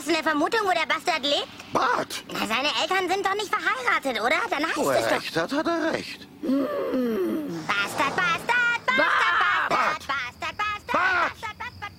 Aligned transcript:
hast 0.00 0.08
du 0.08 0.14
eine 0.14 0.22
Vermutung, 0.22 0.60
wo 0.64 0.70
der 0.70 0.86
Bastard 0.86 1.22
lebt? 1.22 1.72
Bart! 1.74 2.24
Na, 2.32 2.38
seine 2.46 2.68
Eltern 2.80 3.06
sind 3.08 3.26
doch 3.26 3.34
nicht 3.34 3.52
verheiratet, 3.52 4.18
oder? 4.22 4.40
Dann 4.48 4.64
heißt 4.66 4.76
Wo 4.76 4.90
es 4.90 4.96
er 4.96 5.02
doch... 5.02 5.16
recht 5.16 5.36
hat, 5.36 5.52
hat 5.52 5.66
er 5.66 5.92
recht. 5.92 6.26
Bastard, 7.66 8.16
Bastard, 8.16 8.86
Bastard, 8.86 9.36
Bastard, 9.68 10.06
Bastard, 10.08 10.56
Bastard, 10.56 10.92
Bart! 10.92 11.32
Bastard, 11.38 11.58
Bastard. 11.58 11.92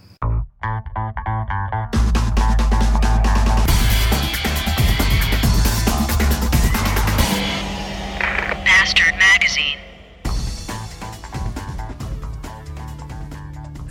Bastard 8.66 9.16
Magazine. 9.20 9.80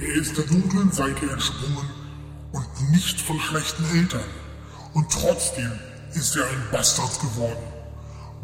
Er 0.00 0.14
ist 0.14 0.36
der 0.36 0.44
dunklen 0.46 0.90
Seite 0.90 1.30
entsprungen 1.30 1.99
nicht 2.90 3.20
von 3.20 3.38
schlechten 3.40 3.84
Eltern. 3.96 4.24
Und 4.94 5.10
trotzdem 5.10 5.72
ist 6.14 6.36
er 6.36 6.44
ein 6.44 6.62
Bastard 6.72 7.20
geworden. 7.20 7.62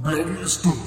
Bloggen 0.03 0.39
ist 0.39 0.65
dumm. 0.65 0.81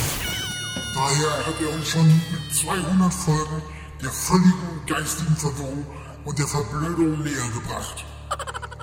Daher 0.93 1.45
hat 1.45 1.55
er 1.61 1.73
uns 1.73 1.89
schon 1.89 2.07
mit 2.07 2.55
200 2.55 3.13
Folgen 3.13 3.61
der 4.01 4.09
völligen 4.09 4.81
geistigen 4.87 5.35
Verwirrung 5.35 5.85
und 6.25 6.39
der 6.39 6.47
Verblödung 6.47 7.21
näher 7.23 7.49
gebracht. 7.53 8.05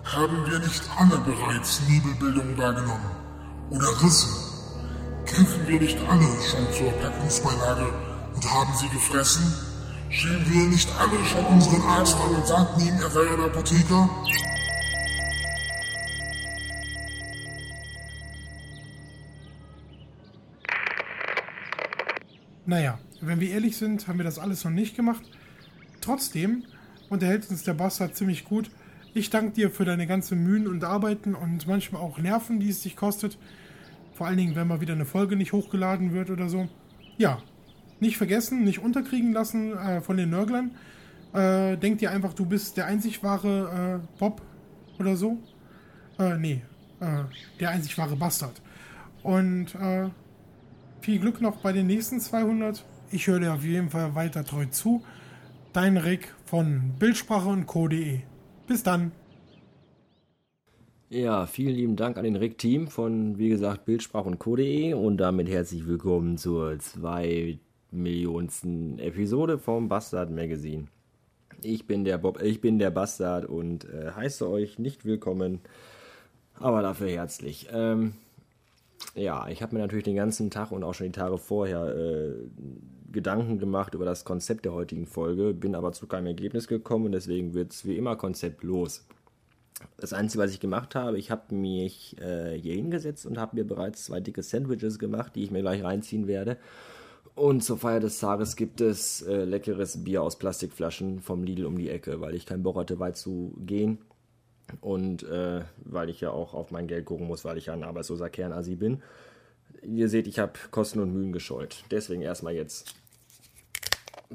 Haben 0.04 0.50
wir 0.50 0.58
nicht 0.58 0.82
alle 0.98 1.18
bereits 1.18 1.80
Nebelbildung 1.88 2.56
wahrgenommen? 2.58 3.10
Oder 3.70 3.88
Risse? 4.02 4.28
Griffen 5.26 5.66
wir 5.66 5.80
nicht 5.80 5.98
alle 6.08 6.26
schon 6.48 6.72
zur 6.72 6.92
Packungsbeilage 6.92 7.88
und 8.34 8.52
haben 8.52 8.72
sie 8.78 8.88
gefressen? 8.88 9.54
Schielen 10.10 10.46
wir 10.48 10.68
nicht 10.68 10.88
alle 10.98 11.24
schon 11.24 11.44
unseren 11.46 11.82
Arzt 11.82 12.16
an 12.16 12.34
und 12.34 12.46
sagten 12.46 12.80
ihm, 12.80 13.00
er 13.00 13.10
sei 13.10 13.28
ein 13.28 13.40
Apotheker? 13.40 14.08
Naja, 22.66 22.98
wenn 23.20 23.38
wir 23.40 23.50
ehrlich 23.50 23.76
sind, 23.76 24.08
haben 24.08 24.18
wir 24.18 24.24
das 24.24 24.40
alles 24.40 24.64
noch 24.64 24.72
nicht 24.72 24.96
gemacht. 24.96 25.22
Trotzdem 26.00 26.64
unterhält 27.08 27.48
uns 27.48 27.62
der 27.62 27.74
Bastard 27.74 28.16
ziemlich 28.16 28.44
gut. 28.44 28.70
Ich 29.14 29.30
danke 29.30 29.52
dir 29.52 29.70
für 29.70 29.84
deine 29.84 30.06
ganzen 30.06 30.42
Mühen 30.42 30.66
und 30.66 30.84
Arbeiten 30.84 31.34
und 31.34 31.66
manchmal 31.66 32.02
auch 32.02 32.18
Nerven, 32.18 32.58
die 32.58 32.68
es 32.68 32.82
dich 32.82 32.96
kostet. 32.96 33.38
Vor 34.12 34.26
allen 34.26 34.36
Dingen, 34.36 34.56
wenn 34.56 34.66
mal 34.66 34.80
wieder 34.80 34.94
eine 34.94 35.06
Folge 35.06 35.36
nicht 35.36 35.52
hochgeladen 35.52 36.12
wird 36.12 36.28
oder 36.28 36.48
so. 36.48 36.68
Ja, 37.16 37.38
nicht 38.00 38.16
vergessen, 38.16 38.64
nicht 38.64 38.80
unterkriegen 38.80 39.32
lassen 39.32 39.76
äh, 39.76 40.00
von 40.00 40.16
den 40.16 40.30
Nörglern. 40.30 40.72
Äh, 41.32 41.76
denk 41.76 41.98
dir 41.98 42.10
einfach, 42.10 42.34
du 42.34 42.46
bist 42.46 42.76
der 42.76 42.86
einzig 42.86 43.22
wahre 43.22 44.00
äh, 44.02 44.18
Bob 44.18 44.42
oder 44.98 45.16
so. 45.16 45.38
Äh, 46.18 46.36
nee, 46.36 46.62
äh, 47.00 47.24
der 47.60 47.70
einzig 47.70 47.96
wahre 47.96 48.16
Bastard. 48.16 48.60
Und 49.22 49.74
äh, 49.76 50.08
viel 51.06 51.20
Glück 51.20 51.40
noch 51.40 51.58
bei 51.58 51.72
den 51.72 51.86
nächsten 51.86 52.18
200. 52.18 52.84
Ich 53.12 53.28
höre 53.28 53.38
dir 53.38 53.54
auf 53.54 53.62
jeden 53.62 53.90
Fall 53.90 54.16
weiter 54.16 54.44
treu 54.44 54.66
zu. 54.66 55.04
Dein 55.72 55.98
Rick 55.98 56.34
von 56.46 56.94
Bildsprache 56.98 57.48
und 57.48 57.66
Co.de. 57.66 58.22
Bis 58.66 58.82
dann. 58.82 59.12
Ja, 61.08 61.46
vielen 61.46 61.76
lieben 61.76 61.94
Dank 61.94 62.18
an 62.18 62.24
den 62.24 62.34
Rick-Team 62.34 62.88
von, 62.88 63.38
wie 63.38 63.48
gesagt, 63.48 63.84
Bildsprach 63.84 64.24
und 64.24 64.40
Co.de 64.40 64.94
und 64.94 65.18
damit 65.18 65.48
herzlich 65.48 65.86
willkommen 65.86 66.38
zur 66.38 66.76
2 66.76 67.60
Millionsten 67.92 68.98
Episode 68.98 69.58
vom 69.58 69.88
Bastard 69.88 70.32
Magazine. 70.32 70.88
Ich 71.62 71.86
bin 71.86 72.04
der 72.04 72.18
Bob, 72.18 72.42
ich 72.42 72.60
bin 72.60 72.80
der 72.80 72.90
Bastard 72.90 73.46
und 73.46 73.84
äh, 73.84 74.10
heiße 74.10 74.50
euch 74.50 74.80
nicht 74.80 75.04
willkommen, 75.04 75.60
aber 76.58 76.82
dafür 76.82 77.10
herzlich. 77.10 77.68
Ähm, 77.72 78.14
ja, 79.16 79.48
ich 79.48 79.62
habe 79.62 79.74
mir 79.74 79.80
natürlich 79.80 80.04
den 80.04 80.16
ganzen 80.16 80.50
Tag 80.50 80.72
und 80.72 80.84
auch 80.84 80.94
schon 80.94 81.06
die 81.06 81.12
Tage 81.12 81.38
vorher 81.38 81.96
äh, 81.96 82.32
Gedanken 83.10 83.58
gemacht 83.58 83.94
über 83.94 84.04
das 84.04 84.24
Konzept 84.24 84.66
der 84.66 84.74
heutigen 84.74 85.06
Folge, 85.06 85.54
bin 85.54 85.74
aber 85.74 85.92
zu 85.92 86.06
keinem 86.06 86.26
Ergebnis 86.26 86.68
gekommen 86.68 87.06
und 87.06 87.12
deswegen 87.12 87.54
wird 87.54 87.72
es 87.72 87.86
wie 87.86 87.96
immer 87.96 88.16
konzeptlos. 88.16 89.06
Das 89.96 90.12
Einzige, 90.12 90.44
was 90.44 90.52
ich 90.52 90.60
gemacht 90.60 90.94
habe, 90.94 91.18
ich 91.18 91.30
habe 91.30 91.54
mich 91.54 92.20
äh, 92.20 92.58
hier 92.58 92.74
hingesetzt 92.74 93.26
und 93.26 93.38
habe 93.38 93.56
mir 93.56 93.64
bereits 93.66 94.04
zwei 94.04 94.20
dicke 94.20 94.42
Sandwiches 94.42 94.98
gemacht, 94.98 95.32
die 95.34 95.44
ich 95.44 95.50
mir 95.50 95.60
gleich 95.60 95.82
reinziehen 95.82 96.26
werde. 96.26 96.58
Und 97.34 97.62
zur 97.62 97.76
Feier 97.76 98.00
des 98.00 98.18
Tages 98.18 98.56
gibt 98.56 98.80
es 98.80 99.22
äh, 99.22 99.44
leckeres 99.44 100.02
Bier 100.02 100.22
aus 100.22 100.38
Plastikflaschen 100.38 101.20
vom 101.20 101.42
Lidl 101.42 101.66
um 101.66 101.76
die 101.76 101.90
Ecke, 101.90 102.20
weil 102.20 102.34
ich 102.34 102.46
keinen 102.46 102.62
Bock 102.62 102.76
hatte, 102.76 102.98
weit 102.98 103.16
zu 103.16 103.54
gehen. 103.58 103.98
Und 104.80 105.22
äh, 105.24 105.62
weil 105.84 106.10
ich 106.10 106.20
ja 106.20 106.30
auch 106.30 106.54
auf 106.54 106.70
mein 106.70 106.88
Geld 106.88 107.04
gucken 107.04 107.26
muss, 107.26 107.44
weil 107.44 107.58
ich 107.58 107.66
ja 107.66 107.72
ein 107.72 107.84
arbeitsloser 107.84 108.30
Kernasi 108.30 108.76
bin. 108.76 109.02
Ihr 109.82 110.08
seht, 110.08 110.26
ich 110.26 110.38
habe 110.38 110.52
Kosten 110.70 111.00
und 111.00 111.12
Mühen 111.12 111.32
gescheut. 111.32 111.84
Deswegen 111.90 112.22
erstmal 112.22 112.54
jetzt 112.54 112.94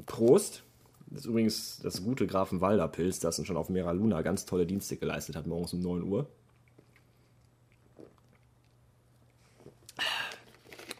Prost. 0.05 0.63
Das 1.07 1.21
ist 1.21 1.25
übrigens 1.25 1.79
das 1.79 2.03
gute 2.03 2.25
Grafenwalder 2.25 2.87
Pilz, 2.87 3.19
das 3.19 3.37
uns 3.37 3.47
schon 3.47 3.57
auf 3.57 3.69
Mera 3.69 3.91
Luna 3.91 4.21
ganz 4.21 4.45
tolle 4.45 4.65
Dienste 4.65 4.95
geleistet 4.95 5.35
hat, 5.35 5.45
morgens 5.45 5.73
um 5.73 5.81
9 5.81 6.03
Uhr. 6.03 6.27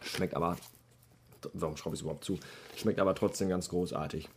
Schmeckt 0.02 0.34
aber. 0.34 0.56
Warum 1.54 1.76
schraube 1.76 1.94
ich 1.94 2.00
es 2.00 2.02
überhaupt 2.02 2.24
zu? 2.24 2.38
Schmeckt 2.76 3.00
aber 3.00 3.14
trotzdem 3.14 3.48
ganz 3.48 3.68
großartig. 3.70 4.28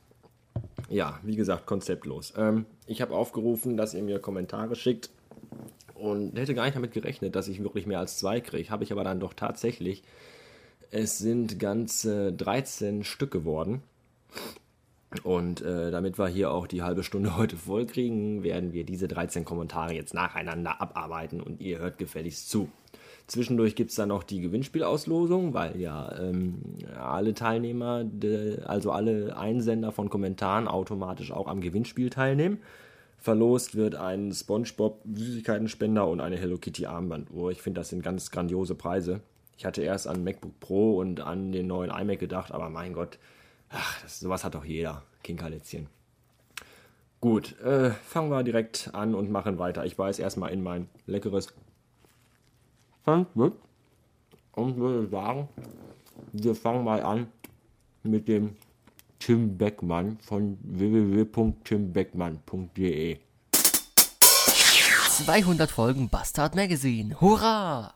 Ja, 0.89 1.19
wie 1.23 1.35
gesagt, 1.35 1.65
konzeptlos. 1.65 2.33
Ähm, 2.37 2.65
ich 2.85 3.01
habe 3.01 3.15
aufgerufen, 3.15 3.77
dass 3.77 3.93
ihr 3.93 4.03
mir 4.03 4.19
Kommentare 4.19 4.75
schickt 4.75 5.09
und 5.95 6.37
hätte 6.37 6.53
gar 6.53 6.65
nicht 6.65 6.75
damit 6.75 6.91
gerechnet, 6.91 7.35
dass 7.35 7.47
ich 7.47 7.63
wirklich 7.63 7.87
mehr 7.87 7.99
als 7.99 8.17
zwei 8.17 8.39
kriege. 8.41 8.69
Habe 8.69 8.83
ich 8.83 8.91
aber 8.91 9.03
dann 9.03 9.19
doch 9.19 9.33
tatsächlich. 9.33 10.03
Es 10.91 11.17
sind 11.17 11.59
ganze 11.59 12.31
13 12.33 13.03
Stück 13.03 13.31
geworden. 13.31 13.81
Und 15.23 15.61
äh, 15.61 15.91
damit 15.91 16.19
wir 16.19 16.27
hier 16.27 16.51
auch 16.51 16.67
die 16.67 16.83
halbe 16.83 17.03
Stunde 17.03 17.37
heute 17.37 17.55
voll 17.55 17.85
kriegen, 17.85 18.43
werden 18.43 18.73
wir 18.73 18.83
diese 18.83 19.07
13 19.07 19.45
Kommentare 19.45 19.93
jetzt 19.93 20.13
nacheinander 20.13 20.81
abarbeiten 20.81 21.41
und 21.41 21.61
ihr 21.61 21.79
hört 21.79 21.97
gefälligst 21.97 22.49
zu. 22.49 22.69
Zwischendurch 23.27 23.75
gibt 23.75 23.89
es 23.89 23.95
dann 23.95 24.09
noch 24.09 24.23
die 24.23 24.39
Gewinnspielauslosung, 24.39 25.53
weil 25.55 25.81
ja 25.81 26.15
ähm, 26.19 26.59
alle 26.99 27.33
Teilnehmer, 27.33 28.03
de, 28.03 28.61
also 28.63 28.91
alle 28.91 29.35
Einsender 29.35 29.91
von 29.91 30.09
Kommentaren 30.09 30.67
automatisch 30.67 31.31
auch 31.31 31.47
am 31.47 31.59
Gewinnspiel 31.59 32.11
teilnehmen. 32.11 32.59
Verlost 33.17 33.75
wird 33.75 33.95
ein 33.95 34.31
SpongeBob 34.31 35.01
Süßigkeitenspender 35.11 36.07
und 36.07 36.21
eine 36.21 36.37
Hello 36.37 36.57
Kitty 36.59 36.85
Armbanduhr. 36.85 37.49
Ich 37.49 37.63
finde, 37.63 37.81
das 37.81 37.89
sind 37.89 38.03
ganz 38.03 38.29
grandiose 38.29 38.75
Preise. 38.75 39.21
Ich 39.57 39.65
hatte 39.65 39.81
erst 39.81 40.07
an 40.07 40.23
MacBook 40.23 40.59
Pro 40.59 40.99
und 40.99 41.21
an 41.21 41.51
den 41.51 41.65
neuen 41.65 41.89
iMac 41.89 42.19
gedacht, 42.19 42.51
aber 42.51 42.69
mein 42.69 42.93
Gott, 42.93 43.17
ach, 43.69 44.01
das, 44.03 44.19
sowas 44.19 44.43
hat 44.43 44.53
doch 44.53 44.65
jeder. 44.65 45.01
Kinkerlitzchen. 45.23 45.87
Gut, 47.19 47.59
äh, 47.61 47.89
fangen 47.89 48.29
wir 48.29 48.43
direkt 48.43 48.91
an 48.93 49.15
und 49.15 49.31
machen 49.31 49.57
weiter. 49.57 49.83
Ich 49.85 49.97
beiß 49.97 50.19
erstmal 50.19 50.51
in 50.51 50.61
mein 50.61 50.87
leckeres 51.07 51.55
Sandwich 53.05 53.53
und 54.53 54.77
würde 54.77 55.07
sagen, 55.09 55.47
wir 56.33 56.55
fangen 56.55 56.83
mal 56.83 57.03
an 57.03 57.27
mit 58.03 58.27
dem 58.27 58.55
Tim 59.19 59.57
Beckmann 59.57 60.17
von 60.19 60.57
www.timbeckmann.de. 60.61 63.19
200 65.23 65.71
Folgen 65.71 66.09
Bastard 66.09 66.55
Magazine. 66.55 67.21
Hurra! 67.21 67.93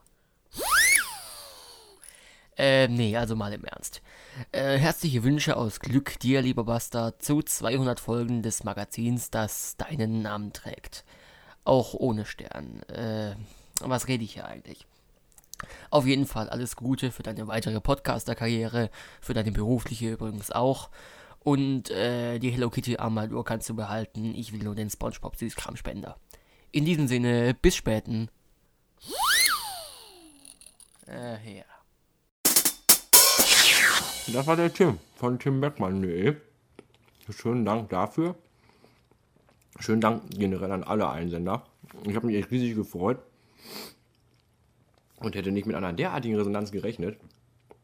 Ähm, 2.61 2.95
nee, 2.95 3.15
also 3.15 3.37
mal 3.37 3.53
im 3.53 3.63
Ernst. 3.63 4.01
Äh, 4.51 4.77
herzliche 4.77 5.23
Wünsche 5.23 5.55
aus 5.55 5.79
Glück 5.79 6.19
dir, 6.19 6.41
lieber 6.41 6.65
Bastard, 6.65 7.21
zu 7.21 7.41
200 7.41 8.01
Folgen 8.01 8.41
des 8.41 8.65
Magazins, 8.65 9.31
das 9.31 9.77
deinen 9.77 10.21
Namen 10.21 10.51
trägt. 10.51 11.05
Auch 11.63 11.93
ohne 11.93 12.25
Stern. 12.25 12.83
Äh, 12.83 13.35
was 13.79 14.09
rede 14.09 14.25
ich 14.25 14.33
hier 14.33 14.45
eigentlich? 14.45 14.85
Auf 15.89 16.05
jeden 16.05 16.25
Fall 16.25 16.49
alles 16.49 16.75
Gute 16.75 17.11
für 17.11 17.23
deine 17.23 17.47
weitere 17.47 17.79
Podcaster-Karriere, 17.79 18.89
für 19.21 19.33
deine 19.33 19.51
berufliche 19.51 20.11
übrigens 20.11 20.51
auch. 20.51 20.89
Und 21.39 21.89
äh, 21.89 22.39
die 22.39 22.49
Hello 22.49 22.69
Kitty 22.69 22.97
Armbanduhr 22.97 23.45
kannst 23.45 23.69
du 23.69 23.75
behalten. 23.75 24.35
Ich 24.35 24.53
will 24.53 24.63
nur 24.63 24.75
den 24.75 24.89
SpongeBob 24.89 25.35
Süßkramspender. 25.35 26.17
In 26.71 26.85
diesem 26.85 27.07
Sinne, 27.07 27.53
bis 27.53 27.75
späten. 27.75 28.29
Äh, 31.07 31.57
ja. 31.57 31.63
Das 34.27 34.45
war 34.45 34.55
der 34.55 34.71
Tim 34.71 34.99
von 35.15 35.39
timbeckmann.de. 35.39 36.35
Schönen 37.31 37.65
Dank 37.65 37.89
dafür. 37.89 38.35
Schönen 39.79 40.01
Dank 40.01 40.23
generell 40.31 40.71
an 40.71 40.83
alle 40.83 41.09
Einsender. 41.09 41.65
Ich 42.03 42.15
habe 42.15 42.27
mich 42.27 42.35
echt 42.35 42.51
riesig 42.51 42.75
gefreut 42.75 43.19
und 45.19 45.35
hätte 45.35 45.51
nicht 45.51 45.65
mit 45.65 45.75
einer 45.75 45.93
derartigen 45.93 46.35
Resonanz 46.35 46.71
gerechnet. 46.71 47.17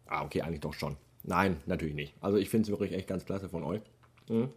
Ah, 0.07 0.23
okay, 0.23 0.41
eigentlich 0.41 0.61
doch 0.61 0.73
schon. 0.73 0.97
Nein, 1.23 1.57
natürlich 1.65 1.95
nicht. 1.95 2.13
Also 2.21 2.37
ich 2.37 2.49
finde 2.49 2.63
es 2.63 2.69
wirklich 2.69 2.93
echt 2.93 3.07
ganz 3.07 3.25
klasse 3.25 3.49
von 3.49 3.63
euch. 3.63 3.81
Mhm. 4.29 4.49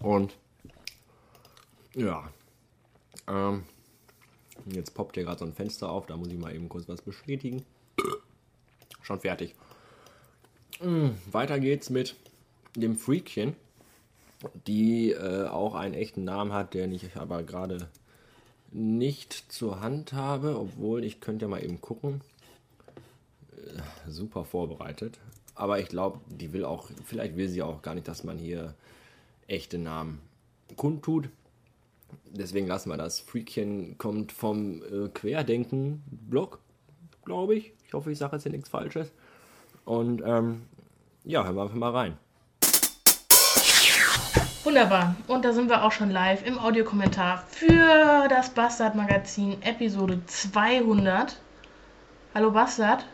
Und 0.00 0.36
ja, 1.94 2.30
ähm, 3.28 3.64
Jetzt 4.66 4.94
poppt 4.94 5.16
hier 5.16 5.24
gerade 5.24 5.38
so 5.38 5.44
ein 5.44 5.52
Fenster 5.52 5.90
auf, 5.90 6.06
da 6.06 6.16
muss 6.16 6.28
ich 6.28 6.38
mal 6.38 6.54
eben 6.54 6.68
kurz 6.68 6.88
was 6.88 7.02
bestätigen. 7.02 7.64
Schon 9.02 9.20
fertig. 9.20 9.54
Mm, 10.80 11.10
weiter 11.30 11.58
geht's 11.58 11.90
mit 11.90 12.14
dem 12.76 12.96
Freakchen, 12.96 13.56
die 14.66 15.10
äh, 15.10 15.46
auch 15.46 15.74
einen 15.74 15.94
echten 15.94 16.24
Namen 16.24 16.52
hat, 16.52 16.74
den 16.74 16.92
ich 16.92 17.16
aber 17.16 17.42
gerade 17.42 17.88
nicht 18.72 19.52
zur 19.52 19.80
Hand 19.80 20.12
habe, 20.12 20.58
obwohl 20.58 21.04
ich 21.04 21.20
könnte 21.20 21.44
ja 21.44 21.48
mal 21.48 21.62
eben 21.62 21.80
gucken. 21.80 22.22
Äh, 23.52 24.10
super 24.10 24.44
vorbereitet. 24.44 25.18
Aber 25.54 25.78
ich 25.78 25.88
glaube, 25.88 26.20
die 26.28 26.52
will 26.52 26.64
auch, 26.64 26.88
vielleicht 27.04 27.36
will 27.36 27.48
sie 27.48 27.62
auch 27.62 27.82
gar 27.82 27.94
nicht, 27.94 28.08
dass 28.08 28.24
man 28.24 28.38
hier 28.38 28.74
echte 29.46 29.78
Namen 29.78 30.20
kundtut. 30.76 31.28
Deswegen 32.30 32.66
lassen 32.66 32.88
wir 32.90 32.96
das. 32.96 33.20
Freakchen 33.20 33.98
kommt 33.98 34.32
vom 34.32 34.82
äh, 34.82 35.08
Querdenken-Blog, 35.08 36.58
glaube 37.24 37.54
ich. 37.54 37.72
Ich 37.86 37.92
hoffe, 37.92 38.10
ich 38.10 38.18
sage 38.18 38.36
jetzt 38.36 38.44
hier 38.44 38.52
nichts 38.52 38.70
Falsches. 38.70 39.12
Und 39.84 40.22
ähm, 40.24 40.62
ja, 41.24 41.44
hören 41.44 41.56
wir 41.56 41.62
einfach 41.62 41.76
mal 41.76 41.90
rein. 41.90 42.16
Wunderbar. 44.64 45.16
Und 45.26 45.44
da 45.44 45.52
sind 45.52 45.68
wir 45.68 45.82
auch 45.82 45.90
schon 45.90 46.12
live 46.12 46.46
im 46.46 46.56
Audiokommentar 46.56 47.42
für 47.48 48.28
das 48.28 48.50
Bastard 48.50 48.94
Magazin 48.94 49.60
Episode 49.62 50.24
200. 50.24 51.36
Hallo 52.32 52.52
Bastard. 52.52 53.04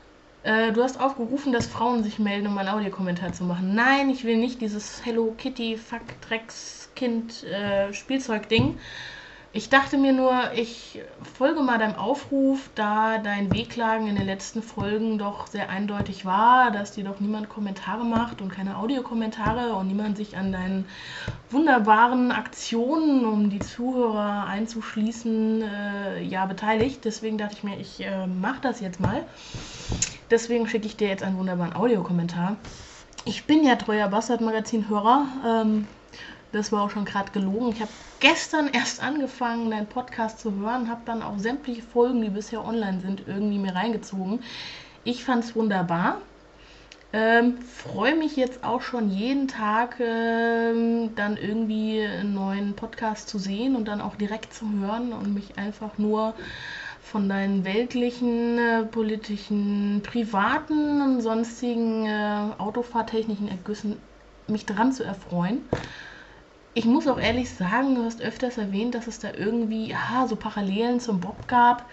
Äh, 0.42 0.72
du 0.72 0.82
hast 0.82 1.00
aufgerufen, 1.00 1.54
dass 1.54 1.66
Frauen 1.66 2.04
sich 2.04 2.18
melden, 2.18 2.48
um 2.48 2.58
einen 2.58 2.68
Audiokommentar 2.68 3.32
zu 3.32 3.44
machen. 3.44 3.74
Nein, 3.74 4.10
ich 4.10 4.24
will 4.24 4.36
nicht 4.36 4.60
dieses 4.60 5.02
Hello 5.06 5.34
Kitty 5.38 5.78
Fuck 5.78 6.20
Drecks 6.28 6.90
Kind 6.94 7.44
äh, 7.44 7.94
Spielzeug-Ding. 7.94 8.78
Ich 9.50 9.70
dachte 9.70 9.96
mir 9.96 10.12
nur, 10.12 10.52
ich 10.54 11.00
folge 11.38 11.62
mal 11.62 11.78
deinem 11.78 11.94
Aufruf, 11.94 12.68
da 12.74 13.16
dein 13.16 13.50
Wehklagen 13.50 14.06
in 14.06 14.16
den 14.16 14.26
letzten 14.26 14.62
Folgen 14.62 15.16
doch 15.16 15.46
sehr 15.46 15.70
eindeutig 15.70 16.26
war, 16.26 16.70
dass 16.70 16.92
dir 16.92 17.04
doch 17.04 17.18
niemand 17.18 17.48
Kommentare 17.48 18.04
macht 18.04 18.42
und 18.42 18.50
keine 18.50 18.76
Audiokommentare 18.76 19.72
und 19.72 19.86
niemand 19.86 20.18
sich 20.18 20.36
an 20.36 20.52
deinen 20.52 20.84
wunderbaren 21.48 22.30
Aktionen, 22.30 23.24
um 23.24 23.48
die 23.48 23.60
Zuhörer 23.60 24.44
einzuschließen, 24.46 25.62
äh, 25.62 26.22
ja 26.22 26.44
beteiligt. 26.44 27.06
Deswegen 27.06 27.38
dachte 27.38 27.54
ich 27.54 27.64
mir, 27.64 27.80
ich 27.80 28.04
äh, 28.04 28.26
mache 28.26 28.60
das 28.60 28.80
jetzt 28.80 29.00
mal. 29.00 29.24
Deswegen 30.30 30.68
schicke 30.68 30.86
ich 30.86 30.98
dir 30.98 31.08
jetzt 31.08 31.22
einen 31.22 31.38
wunderbaren 31.38 31.74
Audiokommentar. 31.74 32.56
Ich 33.24 33.46
bin 33.46 33.64
ja 33.64 33.76
treuer 33.76 34.08
Bastard-Magazin-Hörer. 34.08 35.26
Ähm, 35.46 35.86
das 36.52 36.72
war 36.72 36.82
auch 36.82 36.90
schon 36.90 37.04
gerade 37.04 37.30
gelogen. 37.32 37.70
Ich 37.70 37.80
habe 37.80 37.90
gestern 38.20 38.68
erst 38.68 39.02
angefangen, 39.02 39.70
deinen 39.70 39.86
Podcast 39.86 40.40
zu 40.40 40.54
hören, 40.54 40.88
habe 40.88 41.02
dann 41.04 41.22
auch 41.22 41.38
sämtliche 41.38 41.82
Folgen, 41.82 42.22
die 42.22 42.30
bisher 42.30 42.64
online 42.64 43.00
sind, 43.00 43.22
irgendwie 43.26 43.58
mir 43.58 43.74
reingezogen. 43.74 44.40
Ich 45.04 45.24
fand 45.24 45.44
es 45.44 45.54
wunderbar. 45.54 46.20
Ähm, 47.12 47.58
Freue 47.62 48.14
mich 48.14 48.36
jetzt 48.36 48.64
auch 48.64 48.82
schon 48.82 49.10
jeden 49.10 49.48
Tag 49.48 49.98
ähm, 49.98 51.14
dann 51.16 51.38
irgendwie 51.38 52.02
einen 52.02 52.34
neuen 52.34 52.74
Podcast 52.74 53.30
zu 53.30 53.38
sehen 53.38 53.76
und 53.76 53.88
dann 53.88 54.02
auch 54.02 54.16
direkt 54.16 54.52
zu 54.52 54.70
hören 54.70 55.14
und 55.14 55.32
mich 55.32 55.56
einfach 55.56 55.96
nur 55.96 56.34
von 57.00 57.28
deinen 57.30 57.64
weltlichen, 57.64 58.58
äh, 58.58 58.82
politischen, 58.84 60.02
privaten 60.02 61.00
und 61.00 61.22
sonstigen 61.22 62.04
äh, 62.04 62.50
autofahrtechnischen 62.58 63.48
Ergüssen 63.48 63.96
mich 64.46 64.66
dran 64.66 64.92
zu 64.92 65.04
erfreuen. 65.04 65.62
Ich 66.78 66.84
muss 66.84 67.08
auch 67.08 67.18
ehrlich 67.18 67.50
sagen, 67.50 67.96
du 67.96 68.04
hast 68.04 68.22
öfters 68.22 68.56
erwähnt, 68.56 68.94
dass 68.94 69.08
es 69.08 69.18
da 69.18 69.32
irgendwie 69.36 69.88
ja, 69.88 70.28
so 70.28 70.36
Parallelen 70.36 71.00
zum 71.00 71.18
Bob 71.18 71.48
gab. 71.48 71.84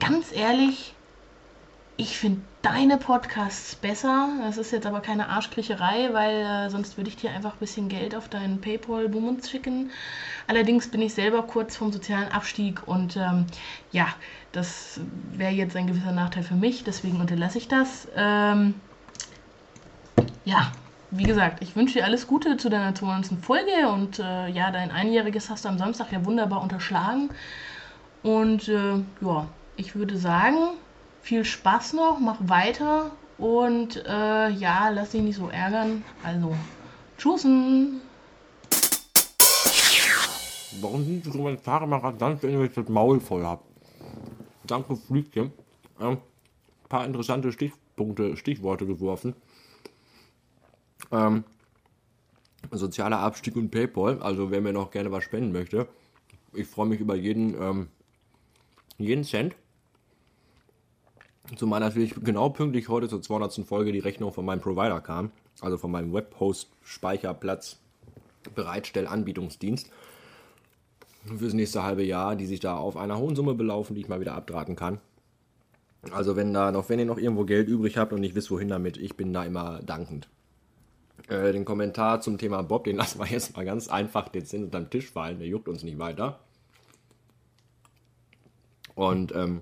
Ganz 0.00 0.32
ehrlich, 0.32 0.92
ich 1.96 2.18
finde 2.18 2.40
deine 2.62 2.96
Podcasts 2.96 3.76
besser. 3.76 4.28
Das 4.42 4.58
ist 4.58 4.72
jetzt 4.72 4.88
aber 4.88 4.98
keine 4.98 5.28
Arschkriecherei, 5.28 6.12
weil 6.12 6.40
äh, 6.40 6.68
sonst 6.68 6.96
würde 6.96 7.10
ich 7.10 7.16
dir 7.16 7.30
einfach 7.30 7.52
ein 7.52 7.58
bisschen 7.60 7.88
Geld 7.88 8.16
auf 8.16 8.28
deinen 8.28 8.60
Paypal-Bummens 8.60 9.48
schicken. 9.48 9.92
Allerdings 10.48 10.88
bin 10.88 11.00
ich 11.00 11.14
selber 11.14 11.44
kurz 11.44 11.76
vom 11.76 11.92
sozialen 11.92 12.26
Abstieg 12.32 12.88
und 12.88 13.16
ähm, 13.16 13.46
ja, 13.92 14.08
das 14.50 14.98
wäre 15.30 15.52
jetzt 15.52 15.76
ein 15.76 15.86
gewisser 15.86 16.10
Nachteil 16.10 16.42
für 16.42 16.56
mich, 16.56 16.82
deswegen 16.82 17.20
unterlasse 17.20 17.58
ich 17.58 17.68
das. 17.68 18.08
Ähm, 18.16 18.74
ja, 20.44 20.72
wie 21.10 21.24
gesagt, 21.24 21.62
ich 21.62 21.74
wünsche 21.74 21.98
dir 21.98 22.04
alles 22.04 22.26
Gute 22.26 22.56
zu 22.56 22.68
deiner 22.68 22.94
200. 22.94 23.32
Folge 23.42 23.88
und 23.92 24.18
äh, 24.18 24.48
ja, 24.48 24.70
dein 24.70 24.90
Einjähriges 24.90 25.50
hast 25.50 25.64
du 25.64 25.68
am 25.68 25.78
Samstag 25.78 26.12
ja 26.12 26.24
wunderbar 26.24 26.62
unterschlagen. 26.62 27.30
Und 28.22 28.68
äh, 28.68 28.96
ja, 29.20 29.48
ich 29.76 29.96
würde 29.96 30.16
sagen, 30.16 30.56
viel 31.22 31.44
Spaß 31.44 31.94
noch, 31.94 32.20
mach 32.20 32.36
weiter 32.40 33.10
und 33.38 33.96
äh, 34.06 34.50
ja, 34.50 34.90
lass 34.90 35.10
dich 35.10 35.22
nicht 35.22 35.36
so 35.36 35.48
ärgern. 35.48 36.04
Also, 36.22 36.54
tschüssen. 37.18 38.00
Warum 40.80 41.04
sind 41.04 41.26
die 41.26 41.30
Kommentare 41.30 41.88
mal 41.88 41.98
rasant, 41.98 42.42
wenn 42.42 42.62
ich 42.64 42.72
das 42.72 42.88
Maul 42.88 43.20
voll 43.20 43.44
habe? 43.44 43.62
Danke, 44.64 44.94
Fliegchen. 44.96 45.52
Ähm, 46.00 46.18
paar 46.88 47.04
interessante 47.04 47.50
Stichpunkte, 47.50 48.36
Stichworte 48.36 48.86
geworfen. 48.86 49.34
Ähm, 51.12 51.44
sozialer 52.70 53.18
Abstieg 53.18 53.56
und 53.56 53.70
PayPal, 53.70 54.22
also 54.22 54.50
wer 54.50 54.60
mir 54.60 54.72
noch 54.72 54.90
gerne 54.90 55.10
was 55.10 55.24
spenden 55.24 55.52
möchte, 55.52 55.88
ich 56.52 56.66
freue 56.66 56.86
mich 56.86 57.00
über 57.00 57.14
jeden, 57.14 57.54
ähm, 57.60 57.88
jeden 58.98 59.24
Cent. 59.24 59.54
Zumal 61.56 61.80
natürlich 61.80 62.14
genau 62.22 62.50
pünktlich 62.50 62.88
heute 62.88 63.08
zur 63.08 63.22
200. 63.22 63.66
Folge 63.66 63.92
die 63.92 63.98
Rechnung 63.98 64.32
von 64.32 64.44
meinem 64.44 64.60
Provider 64.60 65.00
kam, 65.00 65.32
also 65.60 65.78
von 65.78 65.90
meinem 65.90 66.12
Webhost-Speicherplatz 66.12 67.78
Bereitstellanbietungsdienst 68.54 69.90
fürs 71.36 71.52
nächste 71.52 71.82
halbe 71.82 72.02
Jahr, 72.02 72.36
die 72.36 72.46
sich 72.46 72.60
da 72.60 72.76
auf 72.76 72.96
einer 72.96 73.18
hohen 73.18 73.36
Summe 73.36 73.54
belaufen, 73.54 73.94
die 73.94 74.00
ich 74.00 74.08
mal 74.08 74.20
wieder 74.20 74.34
abdrahten 74.34 74.76
kann. 74.76 75.00
Also 76.12 76.36
wenn 76.36 76.54
da 76.54 76.72
noch, 76.72 76.88
wenn 76.88 76.98
ihr 76.98 77.04
noch 77.04 77.18
irgendwo 77.18 77.44
Geld 77.44 77.68
übrig 77.68 77.98
habt 77.98 78.12
und 78.12 78.20
nicht 78.20 78.34
wisst, 78.34 78.50
wohin 78.50 78.68
damit, 78.68 78.96
ich 78.96 79.16
bin 79.16 79.32
da 79.32 79.44
immer 79.44 79.80
dankend. 79.82 80.28
Äh, 81.30 81.52
den 81.52 81.64
Kommentar 81.64 82.20
zum 82.20 82.38
Thema 82.38 82.62
Bob, 82.62 82.84
den 82.84 82.96
lassen 82.96 83.20
wir 83.20 83.26
jetzt 83.26 83.56
mal 83.56 83.64
ganz 83.64 83.86
einfach 83.86 84.28
dezent 84.28 84.64
unterm 84.64 84.90
Tisch 84.90 85.08
fallen, 85.08 85.38
der 85.38 85.46
juckt 85.46 85.68
uns 85.68 85.84
nicht 85.84 85.98
weiter. 85.98 86.40
Und 88.96 89.32
ähm, 89.36 89.60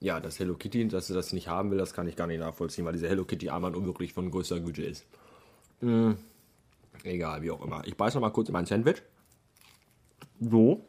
ja, 0.00 0.18
das 0.18 0.40
Hello 0.40 0.54
Kitty, 0.54 0.88
dass 0.88 1.10
er 1.10 1.14
das 1.14 1.32
nicht 1.32 1.46
haben 1.46 1.70
will, 1.70 1.78
das 1.78 1.94
kann 1.94 2.08
ich 2.08 2.16
gar 2.16 2.26
nicht 2.26 2.40
nachvollziehen, 2.40 2.84
weil 2.84 2.94
dieser 2.94 3.08
Hello 3.08 3.24
Kitty 3.24 3.50
Armband 3.50 3.76
wirklich 3.86 4.12
von 4.12 4.32
größter 4.32 4.58
Güte 4.58 4.82
ist. 4.82 5.06
Hm, 5.78 6.16
egal, 7.04 7.42
wie 7.42 7.52
auch 7.52 7.64
immer. 7.64 7.86
Ich 7.86 7.96
beiß 7.96 8.14
noch 8.14 8.20
mal 8.20 8.30
kurz 8.30 8.48
in 8.48 8.54
mein 8.54 8.66
Sandwich. 8.66 9.00
So. 10.40 10.84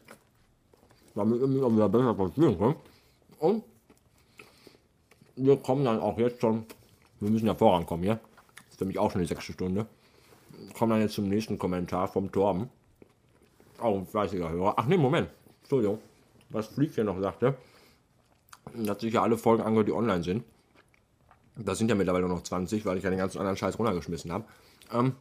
Damit 1.13 1.41
ich 1.41 1.61
auch 1.61 1.71
wieder 1.71 1.89
besser 1.89 2.15
passieren 2.15 2.57
kann. 2.57 2.75
Und 3.37 3.63
wir 5.35 5.57
kommen 5.57 5.85
dann 5.85 5.99
auch 5.99 6.17
jetzt 6.17 6.41
schon, 6.41 6.65
wir 7.19 7.29
müssen 7.29 7.45
ja 7.45 7.53
vorankommen, 7.53 8.05
ja? 8.05 8.19
Für 8.81 8.85
mich 8.85 8.97
auch 8.97 9.11
schon 9.11 9.21
die 9.21 9.27
sechste 9.27 9.53
Stunde. 9.53 9.85
Kommen 10.73 10.89
dann 10.89 11.01
jetzt 11.01 11.13
zum 11.13 11.29
nächsten 11.29 11.59
Kommentar 11.59 12.07
vom 12.07 12.31
Torben. 12.31 12.67
Auch 13.77 13.95
ein 13.95 14.07
fleißiger 14.07 14.49
Hörer. 14.49 14.73
Ach 14.75 14.87
nee, 14.87 14.97
Moment. 14.97 15.29
Entschuldigung. 15.61 15.99
Was 16.49 16.65
Flieg 16.65 16.91
hier 16.95 17.03
noch 17.03 17.19
sagte. 17.19 17.55
Hat 18.87 19.01
sich 19.01 19.13
ja 19.13 19.21
alle 19.21 19.37
Folgen 19.37 19.61
angehört, 19.61 19.87
die 19.87 19.91
online 19.91 20.23
sind. 20.23 20.43
Das 21.57 21.77
sind 21.77 21.89
ja 21.89 21.95
mittlerweile 21.95 22.25
nur 22.25 22.37
noch 22.37 22.41
20, 22.41 22.83
weil 22.87 22.97
ich 22.97 23.03
ja 23.03 23.11
den 23.11 23.19
ganzen 23.19 23.37
anderen 23.37 23.55
Scheiß 23.55 23.77
runtergeschmissen 23.77 24.31
habe. 24.31 24.45
Ähm, 24.91 25.13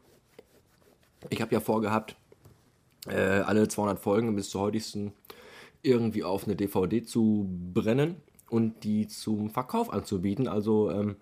ich 1.29 1.43
habe 1.43 1.53
ja 1.53 1.61
vorgehabt, 1.61 2.17
äh, 3.09 3.41
alle 3.41 3.69
200 3.69 3.99
Folgen 3.99 4.35
bis 4.37 4.49
zur 4.49 4.63
heutigsten 4.63 5.13
irgendwie 5.83 6.25
auf 6.25 6.45
eine 6.45 6.57
DVD 6.57 7.03
zu 7.03 7.47
brennen 7.75 8.23
und 8.49 8.85
die 8.85 9.07
zum 9.07 9.51
Verkauf 9.51 9.93
anzubieten. 9.93 10.49
Also, 10.49 10.91
ähm, 10.91 11.17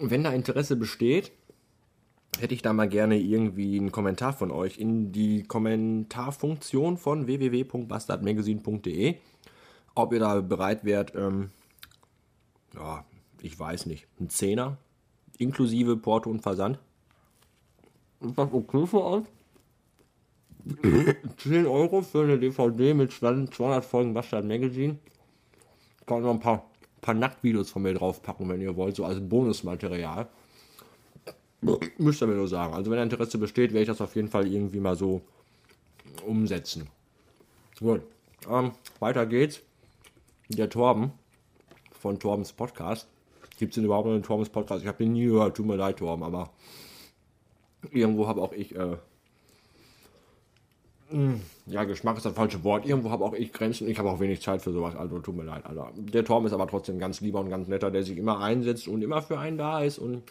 wenn 0.00 0.24
da 0.24 0.32
Interesse 0.32 0.76
besteht, 0.76 1.32
hätte 2.38 2.54
ich 2.54 2.62
da 2.62 2.72
mal 2.72 2.88
gerne 2.88 3.18
irgendwie 3.18 3.78
einen 3.78 3.92
Kommentar 3.92 4.32
von 4.32 4.50
euch 4.50 4.78
in 4.78 5.12
die 5.12 5.42
Kommentarfunktion 5.42 6.96
von 6.96 7.26
www.bastardmagazine.de. 7.26 9.16
Ob 9.94 10.12
ihr 10.12 10.20
da 10.20 10.40
bereit 10.40 10.84
wärt, 10.84 11.14
ähm, 11.14 11.50
ja, 12.74 13.04
ich 13.42 13.58
weiß 13.58 13.86
nicht, 13.86 14.06
ein 14.20 14.30
Zehner 14.30 14.78
inklusive 15.40 15.96
Porto 15.96 16.30
und 16.30 16.42
Versand. 16.42 16.78
Ist 18.20 18.36
das 18.36 18.52
okay 18.52 18.86
für 18.86 19.04
euch? 19.04 19.24
10 21.38 21.66
Euro 21.66 22.02
für 22.02 22.22
eine 22.22 22.38
DVD 22.38 22.92
mit 22.92 23.12
200 23.12 23.84
Folgen 23.84 24.12
Bastard 24.12 24.44
Magazine. 24.44 24.98
Kann 26.04 26.22
noch 26.22 26.32
ein 26.32 26.40
paar, 26.40 26.69
paar 27.00 27.14
Nacktvideos 27.14 27.70
von 27.70 27.82
mir 27.82 27.94
draufpacken, 27.94 28.48
wenn 28.48 28.60
ihr 28.60 28.76
wollt, 28.76 28.96
so 28.96 29.04
als 29.04 29.20
Bonusmaterial. 29.20 30.28
Müsst 31.98 32.22
ihr 32.22 32.26
mir 32.26 32.34
nur 32.34 32.48
sagen. 32.48 32.74
Also 32.74 32.90
wenn 32.90 32.98
Interesse 33.02 33.38
besteht, 33.38 33.72
werde 33.72 33.82
ich 33.82 33.88
das 33.88 34.00
auf 34.00 34.16
jeden 34.16 34.28
Fall 34.28 34.46
irgendwie 34.46 34.80
mal 34.80 34.96
so 34.96 35.20
umsetzen. 36.26 36.88
Gut. 37.78 38.02
Ähm, 38.48 38.72
weiter 38.98 39.26
geht's. 39.26 39.60
Der 40.48 40.70
Torben 40.70 41.12
von 41.92 42.18
Torbens 42.18 42.52
Podcast. 42.52 43.06
Gibt 43.58 43.72
es 43.72 43.74
denn 43.74 43.84
überhaupt 43.84 44.06
noch 44.06 44.14
einen 44.14 44.22
Torbens 44.22 44.48
Podcast? 44.48 44.82
Ich 44.82 44.88
habe 44.88 44.98
den 44.98 45.12
nie 45.12 45.26
gehört, 45.26 45.56
tut 45.56 45.66
mir 45.66 45.76
leid, 45.76 45.98
Torben, 45.98 46.24
aber 46.24 46.50
irgendwo 47.90 48.26
habe 48.26 48.40
auch 48.40 48.52
ich, 48.52 48.74
äh, 48.74 48.96
ja, 51.66 51.84
Geschmack 51.84 52.16
ist 52.16 52.26
das 52.26 52.34
falsche 52.34 52.62
Wort. 52.62 52.86
Irgendwo 52.86 53.10
habe 53.10 53.24
auch 53.24 53.32
ich 53.32 53.52
Grenzen. 53.52 53.88
Ich 53.88 53.98
habe 53.98 54.10
auch 54.10 54.20
wenig 54.20 54.42
Zeit 54.42 54.62
für 54.62 54.72
sowas, 54.72 54.94
also 54.94 55.18
tut 55.18 55.36
mir 55.36 55.44
leid. 55.44 55.66
Also, 55.66 55.86
der 55.96 56.24
Torben 56.24 56.46
ist 56.46 56.52
aber 56.52 56.68
trotzdem 56.68 56.98
ganz 56.98 57.20
lieber 57.20 57.40
und 57.40 57.50
ganz 57.50 57.68
netter, 57.68 57.90
der 57.90 58.02
sich 58.02 58.16
immer 58.16 58.40
einsetzt 58.40 58.86
und 58.86 59.02
immer 59.02 59.20
für 59.22 59.38
einen 59.38 59.58
da 59.58 59.82
ist 59.82 59.98
und 59.98 60.22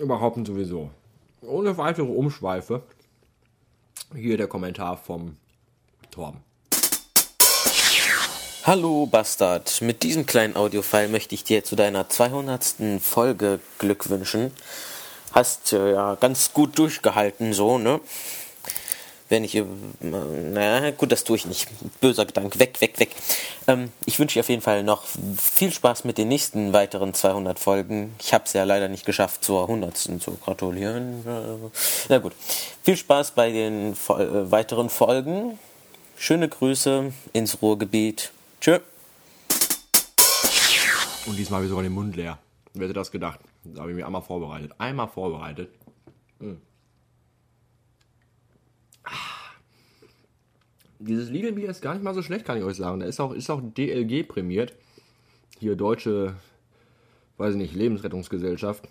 überhaupt 0.00 0.46
sowieso. 0.46 0.90
Ohne 1.42 1.76
weitere 1.78 2.06
Umschweife. 2.06 2.82
Hier 4.14 4.36
der 4.36 4.48
Kommentar 4.48 4.96
vom 4.96 5.36
Torben. 6.10 6.40
Hallo 8.64 9.06
Bastard, 9.06 9.82
mit 9.82 10.02
diesem 10.02 10.24
kleinen 10.24 10.56
Audiofile 10.56 11.08
möchte 11.08 11.34
ich 11.34 11.44
dir 11.44 11.64
zu 11.64 11.76
deiner 11.76 12.08
200. 12.08 12.76
Folge 13.00 13.60
Glück 13.78 14.08
wünschen. 14.08 14.52
Hast 15.32 15.72
äh, 15.72 15.92
ja 15.92 16.14
ganz 16.14 16.52
gut 16.54 16.78
durchgehalten, 16.78 17.52
so, 17.52 17.76
ne? 17.76 18.00
Wenn 19.34 19.42
ich, 19.42 19.56
äh, 19.56 19.64
na 20.00 20.92
gut, 20.92 21.10
das 21.10 21.24
tue 21.24 21.34
ich 21.34 21.44
nicht. 21.44 21.68
Böser 22.00 22.24
Gedanke, 22.24 22.56
weg, 22.60 22.80
weg, 22.80 23.00
weg. 23.00 23.10
Ähm, 23.66 23.90
ich 24.06 24.20
wünsche 24.20 24.34
dir 24.34 24.42
auf 24.42 24.48
jeden 24.48 24.62
Fall 24.62 24.84
noch 24.84 25.02
viel 25.36 25.72
Spaß 25.72 26.04
mit 26.04 26.18
den 26.18 26.28
nächsten 26.28 26.72
weiteren 26.72 27.14
200 27.14 27.58
Folgen. 27.58 28.14
Ich 28.20 28.32
habe 28.32 28.44
es 28.44 28.52
ja 28.52 28.62
leider 28.62 28.86
nicht 28.86 29.04
geschafft, 29.04 29.42
zur 29.42 29.62
100. 29.62 29.96
zu 29.96 30.36
gratulieren. 30.36 31.24
Na 32.08 32.18
gut, 32.18 32.32
viel 32.84 32.96
Spaß 32.96 33.32
bei 33.32 33.50
den 33.50 33.96
Fol 33.96 34.20
äh, 34.20 34.52
weiteren 34.52 34.88
Folgen. 34.88 35.58
Schöne 36.16 36.48
Grüße 36.48 37.12
ins 37.32 37.60
Ruhrgebiet. 37.60 38.30
Tschö. 38.60 38.78
Und 41.26 41.36
diesmal 41.36 41.56
habe 41.56 41.64
ich 41.64 41.70
sogar 41.70 41.82
den 41.82 41.92
Mund 41.92 42.14
leer. 42.14 42.38
Wer 42.72 42.84
hätte 42.84 42.94
das 42.94 43.10
gedacht? 43.10 43.40
Da 43.64 43.80
habe 43.80 43.90
ich 43.90 43.96
mich 43.96 44.04
einmal 44.04 44.22
vorbereitet. 44.22 44.70
Einmal 44.78 45.08
vorbereitet. 45.08 45.70
Hm. 46.38 46.60
Dieses 51.06 51.28
Lidl-Bier 51.28 51.68
ist 51.68 51.82
gar 51.82 51.92
nicht 51.92 52.02
mal 52.02 52.14
so 52.14 52.22
schlecht, 52.22 52.46
kann 52.46 52.56
ich 52.56 52.64
euch 52.64 52.78
sagen. 52.78 53.00
Da 53.00 53.06
ist 53.06 53.20
auch, 53.20 53.32
ist 53.32 53.50
auch 53.50 53.60
DLG 53.60 54.26
prämiert. 54.26 54.74
Hier 55.58 55.76
deutsche, 55.76 56.34
weiß 57.36 57.52
ich 57.52 57.60
nicht, 57.60 57.74
Lebensrettungsgesellschaft. 57.74 58.88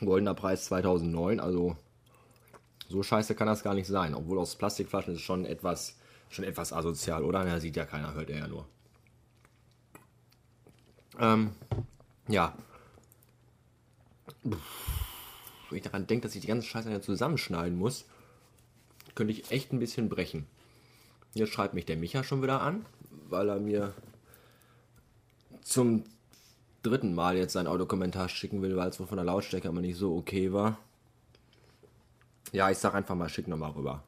Goldener 0.00 0.32
Preis 0.32 0.64
2009. 0.64 1.38
Also 1.38 1.76
so 2.88 3.02
scheiße 3.02 3.34
kann 3.34 3.48
das 3.48 3.62
gar 3.62 3.74
nicht 3.74 3.86
sein. 3.86 4.14
Obwohl 4.14 4.38
aus 4.38 4.56
Plastikflaschen 4.56 5.14
ist 5.14 5.20
schon 5.20 5.44
etwas, 5.44 5.98
schon 6.30 6.46
etwas 6.46 6.72
asozial, 6.72 7.22
oder? 7.22 7.44
Na, 7.44 7.60
sieht 7.60 7.76
ja 7.76 7.84
keiner, 7.84 8.14
hört 8.14 8.30
er 8.30 8.38
ja 8.38 8.48
nur. 8.48 8.66
Ähm, 11.18 11.50
ja. 12.28 12.56
Wenn 14.42 14.56
ich 15.70 15.82
daran 15.82 16.06
denke, 16.06 16.28
dass 16.28 16.34
ich 16.34 16.40
die 16.40 16.48
ganze 16.48 16.66
Scheiße 16.66 16.98
zusammenschneiden 17.02 17.76
muss, 17.76 18.06
könnte 19.14 19.34
ich 19.34 19.50
echt 19.50 19.74
ein 19.74 19.78
bisschen 19.78 20.08
brechen. 20.08 20.46
Jetzt 21.36 21.52
schreibt 21.52 21.74
mich 21.74 21.84
der 21.84 21.98
Micha 21.98 22.24
schon 22.24 22.42
wieder 22.42 22.62
an, 22.62 22.86
weil 23.28 23.50
er 23.50 23.60
mir 23.60 23.92
zum 25.60 26.04
dritten 26.82 27.14
Mal 27.14 27.36
jetzt 27.36 27.52
seinen 27.52 27.66
Audiokommentar 27.66 28.30
schicken 28.30 28.62
will, 28.62 28.74
weil 28.74 28.88
es 28.88 28.98
wohl 28.98 29.06
von 29.06 29.18
der 29.18 29.26
Lautstärke 29.26 29.68
aber 29.68 29.82
nicht 29.82 29.98
so 29.98 30.16
okay 30.16 30.54
war. 30.54 30.78
Ja, 32.52 32.70
ich 32.70 32.78
sag 32.78 32.94
einfach 32.94 33.14
mal, 33.14 33.28
schick 33.28 33.48
nochmal 33.48 33.72
rüber. 33.72 34.02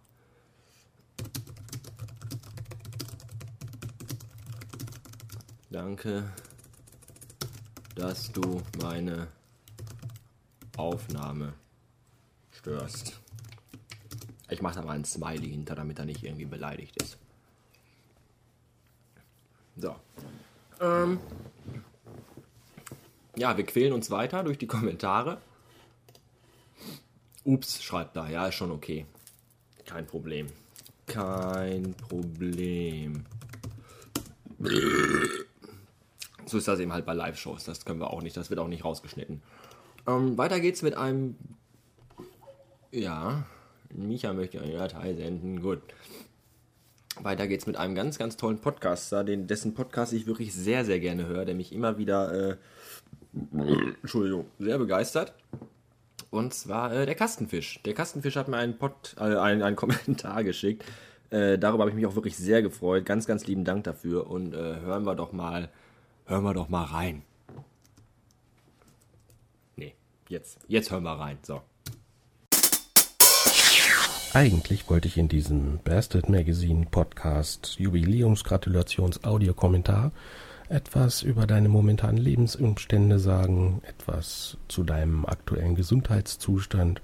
Danke, 5.68 6.32
dass 7.94 8.32
du 8.32 8.62
meine 8.80 9.28
Aufnahme 10.78 11.52
störst. 12.52 13.20
Ich 14.50 14.62
mache 14.62 14.76
da 14.76 14.82
mal 14.82 14.96
ein 14.96 15.04
Smiley 15.04 15.50
hinter, 15.50 15.74
damit 15.74 15.98
er 15.98 16.06
nicht 16.06 16.22
irgendwie 16.22 16.46
beleidigt 16.46 17.00
ist. 17.02 17.18
So. 19.76 19.94
Ähm. 20.80 21.20
Ja, 23.36 23.56
wir 23.56 23.64
quälen 23.64 23.92
uns 23.92 24.10
weiter 24.10 24.42
durch 24.42 24.58
die 24.58 24.66
Kommentare. 24.66 25.38
Ups, 27.44 27.82
schreibt 27.82 28.16
da. 28.16 28.28
Ja, 28.28 28.46
ist 28.46 28.56
schon 28.56 28.72
okay. 28.72 29.06
Kein 29.86 30.06
Problem. 30.06 30.48
Kein 31.06 31.94
Problem. 31.94 33.24
So 36.46 36.58
ist 36.58 36.68
das 36.68 36.80
eben 36.80 36.92
halt 36.92 37.06
bei 37.06 37.14
Live-Shows. 37.14 37.64
Das 37.64 37.84
können 37.84 38.00
wir 38.00 38.10
auch 38.10 38.22
nicht. 38.22 38.36
Das 38.36 38.50
wird 38.50 38.60
auch 38.60 38.68
nicht 38.68 38.84
rausgeschnitten. 38.84 39.42
Ähm, 40.06 40.36
weiter 40.36 40.60
geht's 40.60 40.82
mit 40.82 40.94
einem. 40.94 41.36
Ja. 42.90 43.46
Micha 43.94 44.32
möchte 44.32 44.60
eine 44.60 44.74
Datei 44.74 45.14
senden. 45.14 45.60
Gut. 45.62 45.80
Weiter 47.20 47.46
geht's 47.48 47.66
mit 47.66 47.76
einem 47.76 47.94
ganz, 47.94 48.18
ganz 48.18 48.36
tollen 48.36 48.60
Podcaster, 48.60 49.24
den, 49.24 49.46
dessen 49.46 49.74
Podcast 49.74 50.12
ich 50.12 50.26
wirklich 50.26 50.54
sehr, 50.54 50.84
sehr 50.84 51.00
gerne 51.00 51.26
höre, 51.26 51.44
der 51.44 51.54
mich 51.54 51.72
immer 51.72 51.98
wieder, 51.98 52.50
äh, 52.50 52.56
Entschuldigung, 54.02 54.46
sehr 54.58 54.78
begeistert. 54.78 55.32
Und 56.30 56.54
zwar 56.54 56.92
äh, 56.92 57.06
der 57.06 57.14
Kastenfisch. 57.14 57.80
Der 57.84 57.94
Kastenfisch 57.94 58.36
hat 58.36 58.48
mir 58.48 58.58
einen, 58.58 58.78
Pod, 58.78 59.16
äh, 59.18 59.22
einen, 59.22 59.62
einen 59.62 59.76
Kommentar 59.76 60.44
geschickt. 60.44 60.84
Äh, 61.30 61.58
darüber 61.58 61.82
habe 61.82 61.90
ich 61.90 61.96
mich 61.96 62.06
auch 62.06 62.14
wirklich 62.14 62.36
sehr 62.36 62.62
gefreut. 62.62 63.04
Ganz, 63.04 63.26
ganz 63.26 63.46
lieben 63.46 63.64
Dank 63.64 63.84
dafür. 63.84 64.28
Und 64.28 64.54
äh, 64.54 64.80
hören 64.80 65.04
wir 65.04 65.14
doch 65.14 65.32
mal, 65.32 65.70
hören 66.26 66.44
wir 66.44 66.54
doch 66.54 66.68
mal 66.68 66.84
rein. 66.84 67.22
Nee, 69.76 69.94
jetzt, 70.28 70.58
jetzt 70.68 70.90
hören 70.90 71.02
wir 71.02 71.18
rein. 71.18 71.38
So. 71.42 71.62
Eigentlich 74.34 74.88
wollte 74.90 75.08
ich 75.08 75.16
in 75.16 75.28
diesem 75.28 75.78
Bastard 75.84 76.28
Magazine 76.28 76.86
Podcast 76.90 77.76
Jubiläumsgratulations 77.78 79.24
Audiokommentar 79.24 80.12
etwas 80.68 81.22
über 81.22 81.46
deine 81.46 81.70
momentanen 81.70 82.18
Lebensumstände 82.18 83.18
sagen, 83.18 83.80
etwas 83.88 84.58
zu 84.68 84.84
deinem 84.84 85.24
aktuellen 85.24 85.74
Gesundheitszustand 85.74 87.00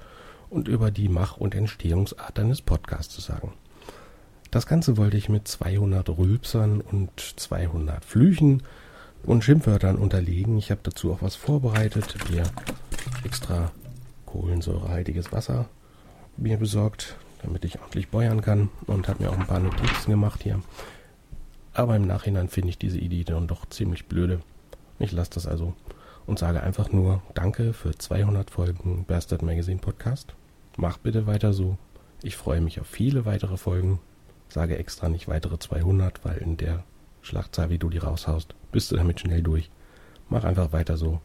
und 0.50 0.68
über 0.68 0.90
die 0.90 1.08
Mach- 1.08 1.38
und 1.38 1.54
Entstehungsart 1.54 2.36
deines 2.36 2.60
Podcasts 2.60 3.16
sagen. 3.24 3.54
Das 4.50 4.66
Ganze 4.66 4.98
wollte 4.98 5.16
ich 5.16 5.30
mit 5.30 5.48
200 5.48 6.10
Rülpsern 6.10 6.82
und 6.82 7.10
200 7.18 8.04
Flüchen 8.04 8.62
und 9.22 9.42
Schimpfwörtern 9.42 9.96
unterlegen. 9.96 10.58
Ich 10.58 10.70
habe 10.70 10.82
dazu 10.82 11.10
auch 11.10 11.22
was 11.22 11.36
vorbereitet, 11.36 12.14
hier 12.28 12.42
extra 13.24 13.72
kohlensäurehaltiges 14.26 15.32
Wasser 15.32 15.70
mir 16.36 16.56
besorgt, 16.56 17.16
damit 17.42 17.64
ich 17.64 17.80
ordentlich 17.80 18.08
beuern 18.08 18.40
kann 18.40 18.70
und 18.86 19.08
habe 19.08 19.22
mir 19.22 19.30
auch 19.30 19.38
ein 19.38 19.46
paar 19.46 19.60
Notizen 19.60 20.10
gemacht 20.10 20.42
hier. 20.42 20.60
Aber 21.72 21.96
im 21.96 22.06
Nachhinein 22.06 22.48
finde 22.48 22.70
ich 22.70 22.78
diese 22.78 22.98
Idee 22.98 23.24
dann 23.24 23.48
doch 23.48 23.66
ziemlich 23.66 24.06
blöde. 24.06 24.40
Ich 24.98 25.12
lasse 25.12 25.32
das 25.32 25.46
also 25.46 25.74
und 26.26 26.38
sage 26.38 26.62
einfach 26.62 26.92
nur 26.92 27.22
Danke 27.34 27.72
für 27.72 27.96
200 27.96 28.50
Folgen 28.50 29.04
Bastard 29.06 29.42
Magazine 29.42 29.80
Podcast. 29.80 30.34
Mach 30.76 30.98
bitte 30.98 31.26
weiter 31.26 31.52
so. 31.52 31.76
Ich 32.22 32.36
freue 32.36 32.60
mich 32.60 32.80
auf 32.80 32.86
viele 32.86 33.24
weitere 33.24 33.56
Folgen. 33.56 34.00
Sage 34.48 34.78
extra 34.78 35.08
nicht 35.08 35.28
weitere 35.28 35.58
200, 35.58 36.24
weil 36.24 36.38
in 36.38 36.56
der 36.56 36.84
Schlachtzahl, 37.22 37.70
wie 37.70 37.78
du 37.78 37.90
die 37.90 37.98
raushaust, 37.98 38.54
bist 38.70 38.90
du 38.92 38.96
damit 38.96 39.20
schnell 39.20 39.42
durch. 39.42 39.70
Mach 40.28 40.44
einfach 40.44 40.72
weiter 40.72 40.96
so 40.96 41.20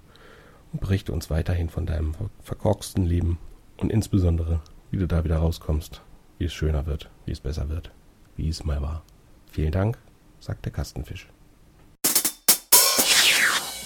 und 0.72 0.82
berichte 0.82 1.12
uns 1.12 1.30
weiterhin 1.30 1.70
von 1.70 1.86
deinem 1.86 2.14
verkorksten 2.42 3.06
Leben 3.06 3.38
und 3.78 3.92
insbesondere, 3.92 4.62
wie 4.92 4.98
du 4.98 5.08
da 5.08 5.24
wieder 5.24 5.38
rauskommst, 5.38 6.02
wie 6.38 6.46
es 6.46 6.54
schöner 6.54 6.86
wird, 6.86 7.10
wie 7.26 7.32
es 7.32 7.40
besser 7.40 7.70
wird, 7.70 7.92
wie 8.36 8.50
es 8.50 8.64
mal 8.64 8.82
war. 8.82 9.04
Vielen 9.52 9.72
Dank, 9.72 9.98
sagt 10.40 10.66
der 10.66 10.72
Kastenfisch. 10.72 11.28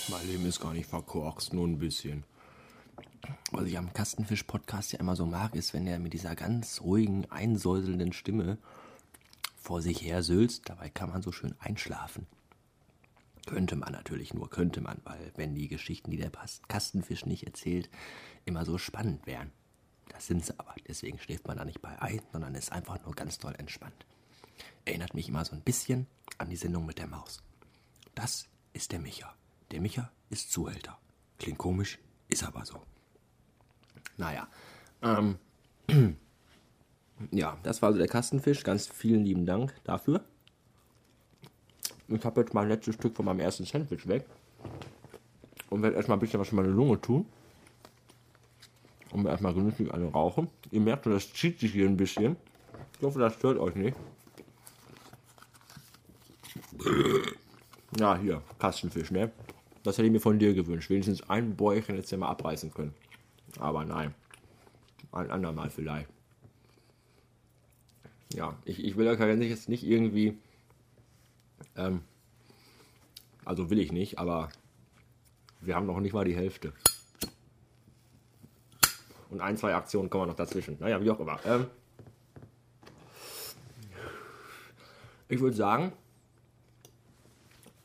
Mein 0.10 0.28
Leben 0.28 0.46
ist 0.46 0.60
gar 0.60 0.74
nicht 0.74 0.90
verkorkst, 0.90 1.54
nur 1.54 1.68
ein 1.68 1.80
bisschen. 1.80 2.24
Was 3.52 3.66
ich 3.66 3.78
am 3.78 3.94
Kastenfisch-Podcast 3.94 4.92
ja 4.92 5.00
immer 5.00 5.16
so 5.16 5.26
mag, 5.26 5.56
ist, 5.56 5.74
wenn 5.74 5.88
er 5.88 6.00
mit 6.00 6.14
dieser 6.14 6.36
ganz 6.36 6.82
ruhigen, 6.82 7.30
einsäuselnden 7.32 8.12
Stimme 8.12 8.58
vor 9.56 9.82
sich 9.82 10.02
her 10.02 10.24
sülzt. 10.24 10.70
Dabei 10.70 10.90
kann 10.90 11.10
man 11.10 11.22
so 11.22 11.32
schön 11.32 11.56
einschlafen. 11.60 12.28
Könnte 13.46 13.76
man 13.76 13.92
natürlich 13.92 14.34
nur, 14.34 14.50
könnte 14.50 14.82
man, 14.82 15.00
weil 15.04 15.32
wenn 15.36 15.56
die 15.56 15.68
Geschichten, 15.68 16.12
die 16.12 16.18
der 16.18 16.32
Kastenfisch 16.68 17.26
nicht 17.26 17.46
erzählt, 17.46 17.90
immer 18.46 18.66
so 18.66 18.78
spannend 18.78 19.26
wären. 19.26 19.52
Das 20.14 20.28
sind 20.28 20.46
sie 20.46 20.58
aber. 20.58 20.76
Deswegen 20.88 21.20
schläft 21.20 21.48
man 21.48 21.58
da 21.58 21.66
nicht 21.66 21.82
bei 21.82 22.02
ein, 22.02 22.22
sondern 22.32 22.56
ist 22.56 22.72
einfach 22.72 23.04
nur 23.04 23.14
ganz 23.14 23.40
toll 23.40 23.56
entspannt. 23.58 24.06
Erinnert 24.86 25.14
mich 25.14 25.28
immer 25.28 25.44
so 25.44 25.56
ein 25.56 25.62
bisschen 25.62 26.08
an 26.38 26.50
die 26.50 26.56
Sendung 26.56 26.86
mit 26.86 27.00
der 27.00 27.08
Maus. 27.08 27.42
Das 28.16 28.48
ist 28.74 28.92
der 28.92 29.00
Micha. 29.00 29.34
Der 29.72 29.82
Micha 29.82 30.12
ist 30.30 30.52
Zuhälter. 30.52 30.98
Klingt 31.40 31.58
komisch, 31.58 32.00
ist 32.30 32.44
aber 32.44 32.66
so. 32.66 32.82
Naja, 34.18 34.48
ähm, 35.02 35.38
ja, 37.32 37.58
das 37.64 37.82
war 37.82 37.88
also 37.88 38.00
der 38.00 38.08
Kastenfisch. 38.08 38.64
Ganz 38.64 38.88
vielen 38.88 39.26
lieben 39.26 39.46
Dank 39.46 39.74
dafür. 39.84 40.24
Ich 42.08 42.24
habe 42.24 42.42
jetzt 42.42 42.54
mein 42.54 42.68
letztes 42.68 42.96
Stück 42.96 43.16
von 43.16 43.26
meinem 43.26 43.40
ersten 43.40 43.66
Sandwich 43.66 44.08
weg. 44.08 44.26
Und 45.70 45.82
werde 45.82 45.96
erstmal 45.96 46.18
ein 46.18 46.22
bisschen 46.22 46.40
was 46.40 46.50
für 46.50 46.56
meine 46.56 46.70
Lunge 46.70 47.02
tun. 47.02 47.26
Und 49.14 49.28
erstmal 49.28 49.54
genüsslich 49.54 49.94
eine 49.94 50.12
rauchen. 50.12 50.50
Ihr 50.72 50.82
merkt 50.82 51.06
das 51.06 51.32
zieht 51.32 51.60
sich 51.60 51.72
hier 51.72 51.88
ein 51.88 51.98
bisschen. 51.98 52.36
Ich 52.98 53.06
hoffe, 53.06 53.20
das 53.20 53.36
stört 53.36 53.60
euch 53.60 53.76
nicht. 53.76 53.96
Ja, 57.98 58.18
hier, 58.18 58.42
Kastenfisch, 58.58 59.12
ne? 59.12 59.32
Das 59.84 59.98
hätte 59.98 60.08
ich 60.08 60.12
mir 60.12 60.20
von 60.20 60.40
dir 60.40 60.54
gewünscht. 60.56 60.90
Wenigstens 60.90 61.30
ein 61.30 61.56
Bäuerchen 61.56 61.96
jetzt 61.96 62.12
ja 62.12 62.18
mal 62.18 62.30
abreißen 62.30 62.74
können. 62.74 62.96
Aber 63.60 63.86
nein. 63.86 64.16
Ein 65.12 65.30
andermal 65.30 65.70
vielleicht. 65.70 66.10
Ja, 68.34 68.58
ich, 68.66 68.84
ich 68.84 68.98
will 68.98 69.08
euch 69.08 69.20
jetzt 69.20 69.70
nicht 69.70 69.84
irgendwie. 69.84 70.40
Ähm, 71.76 72.02
also 73.46 73.70
will 73.70 73.80
ich 73.80 73.92
nicht, 73.92 74.18
aber 74.18 74.50
wir 75.62 75.76
haben 75.76 75.86
noch 75.86 76.00
nicht 76.00 76.14
mal 76.14 76.26
die 76.26 76.36
Hälfte. 76.36 76.74
Und 79.34 79.42
ein, 79.42 79.58
zwei 79.58 79.74
Aktionen 79.74 80.12
kommen 80.12 80.28
noch 80.28 80.36
dazwischen. 80.36 80.78
Naja, 80.80 81.02
wie 81.02 81.10
auch 81.10 81.20
immer. 81.20 81.40
Ähm, 81.44 81.66
ich 85.28 85.40
würde 85.40 85.58
sagen, 85.58 85.92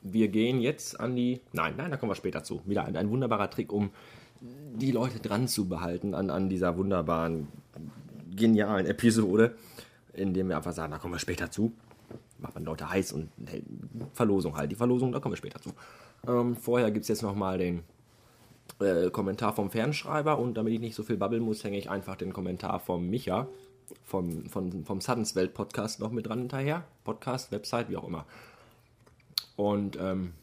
wir 0.03 0.29
gehen 0.29 0.61
jetzt 0.61 1.01
an 1.01 1.17
die. 1.17 1.41
Nein, 1.55 1.75
nein, 1.79 1.91
da 1.91 1.97
kommen 1.97 2.11
wir 2.11 2.17
später 2.17 2.45
zu. 2.45 2.61
Wieder 2.67 2.85
ein, 2.85 2.97
ein 2.97 3.09
wunderbarer 3.09 3.49
Trick, 3.49 3.73
um 3.73 3.91
die 4.43 4.93
Leute 4.93 5.21
dran 5.21 5.49
zu 5.49 5.69
behalten 5.69 6.15
an, 6.15 6.29
an 6.29 6.51
dieser 6.51 6.77
wunderbaren, 6.77 7.49
genialen 8.37 8.85
Episode, 8.85 9.57
indem 10.13 10.51
wir 10.51 10.59
einfach 10.59 10.75
sagen, 10.75 10.93
da 10.93 10.99
kommen 10.99 11.15
wir 11.15 11.19
später 11.19 11.51
zu. 11.51 11.73
Macht 12.41 12.57
man 12.57 12.65
Leute 12.65 12.91
heiß 12.91 13.13
und 13.13 13.31
Verlosung 14.13 14.55
halt. 14.55 14.71
Die 14.71 14.77
Verlosung, 14.77 15.13
da 15.13 15.19
kommen 15.19 15.33
wir 15.33 15.39
später 15.39 15.63
zu. 15.63 15.71
Ähm, 16.29 16.57
vorher 16.57 16.91
gibt 16.91 17.05
es 17.05 17.09
jetzt 17.09 17.23
nochmal 17.23 17.57
den 17.57 17.85
äh, 18.81 19.11
Kommentar 19.11 19.55
vom 19.55 19.71
Fernschreiber 19.71 20.39
und 20.39 20.55
damit 20.55 20.73
ich 20.73 20.81
nicht 20.81 20.95
so 20.95 21.03
viel 21.03 21.17
babbeln 21.17 21.43
muss, 21.43 21.65
hänge 21.65 21.79
ich 21.79 21.91
einfach 21.91 22.17
den 22.17 22.33
Kommentar 22.33 22.81
vom 22.81 23.09
Micha 23.09 23.49
vom, 24.05 24.49
vom, 24.49 24.85
vom 24.85 25.01
Suddens 25.01 25.35
Welt 25.35 25.55
Podcast 25.55 26.01
noch 26.01 26.11
mit 26.11 26.27
dran 26.27 26.39
hinterher. 26.41 26.85
Podcast, 27.05 27.53
Website, 27.53 27.89
wie 27.89 27.97
auch 27.97 28.07
immer. 28.07 28.27
Und 29.57 29.97
ähm, 30.01 30.35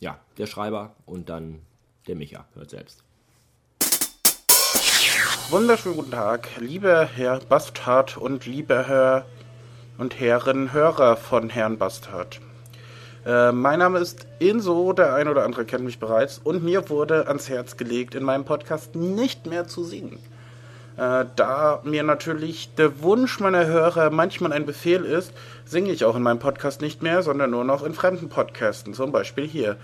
ja, 0.00 0.18
der 0.36 0.46
Schreiber 0.46 0.94
und 1.06 1.28
dann 1.28 1.60
der 2.06 2.16
Micha, 2.16 2.46
hört 2.54 2.70
selbst. 2.70 3.02
Wunderschönen 5.50 5.96
guten 5.96 6.10
Tag, 6.10 6.48
lieber 6.58 7.06
Herr 7.06 7.40
Bastard 7.40 8.16
und 8.16 8.44
lieber 8.44 8.86
Herr 8.86 9.26
und 9.96 10.20
Herren 10.20 10.72
Hörer 10.72 11.16
von 11.16 11.48
Herrn 11.48 11.78
Bastard. 11.78 12.40
Äh, 13.26 13.52
mein 13.52 13.78
Name 13.78 13.98
ist 13.98 14.26
Inso, 14.38 14.92
der 14.92 15.14
ein 15.14 15.28
oder 15.28 15.44
andere 15.44 15.64
kennt 15.64 15.84
mich 15.84 15.98
bereits, 15.98 16.40
und 16.42 16.62
mir 16.64 16.88
wurde 16.88 17.28
ans 17.28 17.48
Herz 17.48 17.76
gelegt, 17.76 18.14
in 18.14 18.24
meinem 18.24 18.44
Podcast 18.44 18.94
nicht 18.94 19.46
mehr 19.46 19.66
zu 19.66 19.84
singen. 19.84 20.18
Äh, 20.96 21.26
da 21.36 21.80
mir 21.84 22.02
natürlich 22.02 22.74
der 22.74 23.02
Wunsch 23.02 23.38
meiner 23.38 23.66
Hörer 23.66 24.10
manchmal 24.10 24.52
ein 24.52 24.66
Befehl 24.66 25.04
ist, 25.04 25.32
singe 25.64 25.92
ich 25.92 26.04
auch 26.04 26.16
in 26.16 26.22
meinem 26.22 26.40
Podcast 26.40 26.80
nicht 26.80 27.02
mehr, 27.02 27.22
sondern 27.22 27.50
nur 27.50 27.64
noch 27.64 27.84
in 27.84 27.94
fremden 27.94 28.28
Podcasten, 28.28 28.94
zum 28.94 29.12
Beispiel 29.12 29.46
hier. 29.46 29.76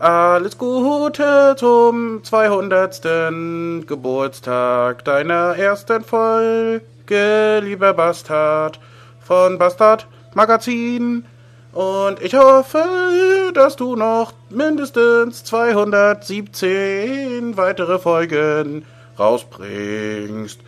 Alles 0.00 0.58
Gute 0.58 1.54
zum 1.56 2.24
200. 2.24 3.86
Geburtstag 3.86 5.04
deiner 5.04 5.56
ersten 5.56 6.02
Folge, 6.02 7.60
lieber 7.62 7.94
Bastard, 7.94 8.80
von 9.20 9.58
Bastard 9.58 10.08
Magazin. 10.34 11.24
Und 11.72 12.20
ich 12.20 12.34
hoffe, 12.34 13.50
dass 13.54 13.76
du 13.76 13.96
noch 13.96 14.34
mindestens 14.50 15.42
217 15.44 17.56
weitere 17.56 17.98
Folgen 17.98 18.84
rausbringst. 19.18 20.60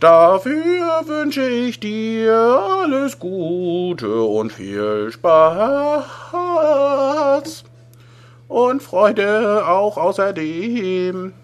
Dafür 0.00 1.02
wünsche 1.06 1.46
ich 1.48 1.78
dir 1.78 2.34
alles 2.34 3.18
Gute 3.18 4.22
und 4.22 4.52
viel 4.52 5.12
Spaß 5.12 6.04
und 8.48 8.82
Freude 8.82 9.66
auch 9.66 9.98
außerdem. 9.98 11.34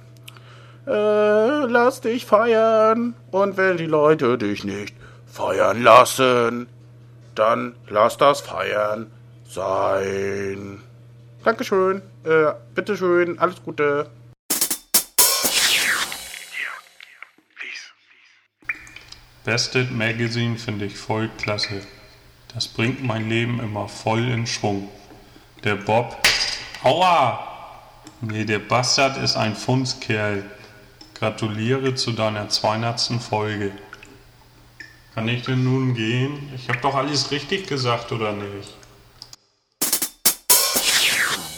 Äh, 0.86 1.66
lass 1.66 2.00
dich 2.00 2.24
feiern 2.26 3.14
und 3.30 3.56
wenn 3.58 3.76
die 3.76 3.86
Leute 3.86 4.38
dich 4.38 4.64
nicht 4.64 4.94
feiern 5.26 5.82
lassen, 5.82 6.68
dann 7.38 7.76
lass 7.88 8.16
das 8.16 8.40
Feiern 8.40 9.12
sein. 9.48 10.82
Dankeschön, 11.44 12.02
äh, 12.24 12.52
bitteschön, 12.74 13.38
alles 13.38 13.62
Gute. 13.62 14.10
Bested 19.44 19.90
Magazine 19.90 20.58
finde 20.58 20.86
ich 20.86 20.96
voll 20.96 21.30
klasse. 21.38 21.80
Das 22.52 22.68
bringt 22.68 23.02
mein 23.02 23.28
Leben 23.28 23.60
immer 23.60 23.88
voll 23.88 24.28
in 24.28 24.46
Schwung. 24.46 24.90
Der 25.64 25.76
Bob. 25.76 26.16
Aua! 26.82 27.46
Nee, 28.20 28.44
der 28.44 28.58
Bastard 28.58 29.16
ist 29.16 29.36
ein 29.36 29.54
Fundskerl. 29.54 30.44
Gratuliere 31.14 31.94
zu 31.94 32.12
deiner 32.12 32.48
200. 32.48 33.00
Folge. 33.22 33.72
Kann 35.14 35.28
ich 35.28 35.42
denn 35.42 35.64
nun 35.64 35.94
gehen? 35.94 36.38
Ich 36.54 36.68
habe 36.68 36.78
doch 36.80 36.94
alles 36.94 37.30
richtig 37.30 37.66
gesagt, 37.66 38.12
oder 38.12 38.32
nicht? 38.32 38.74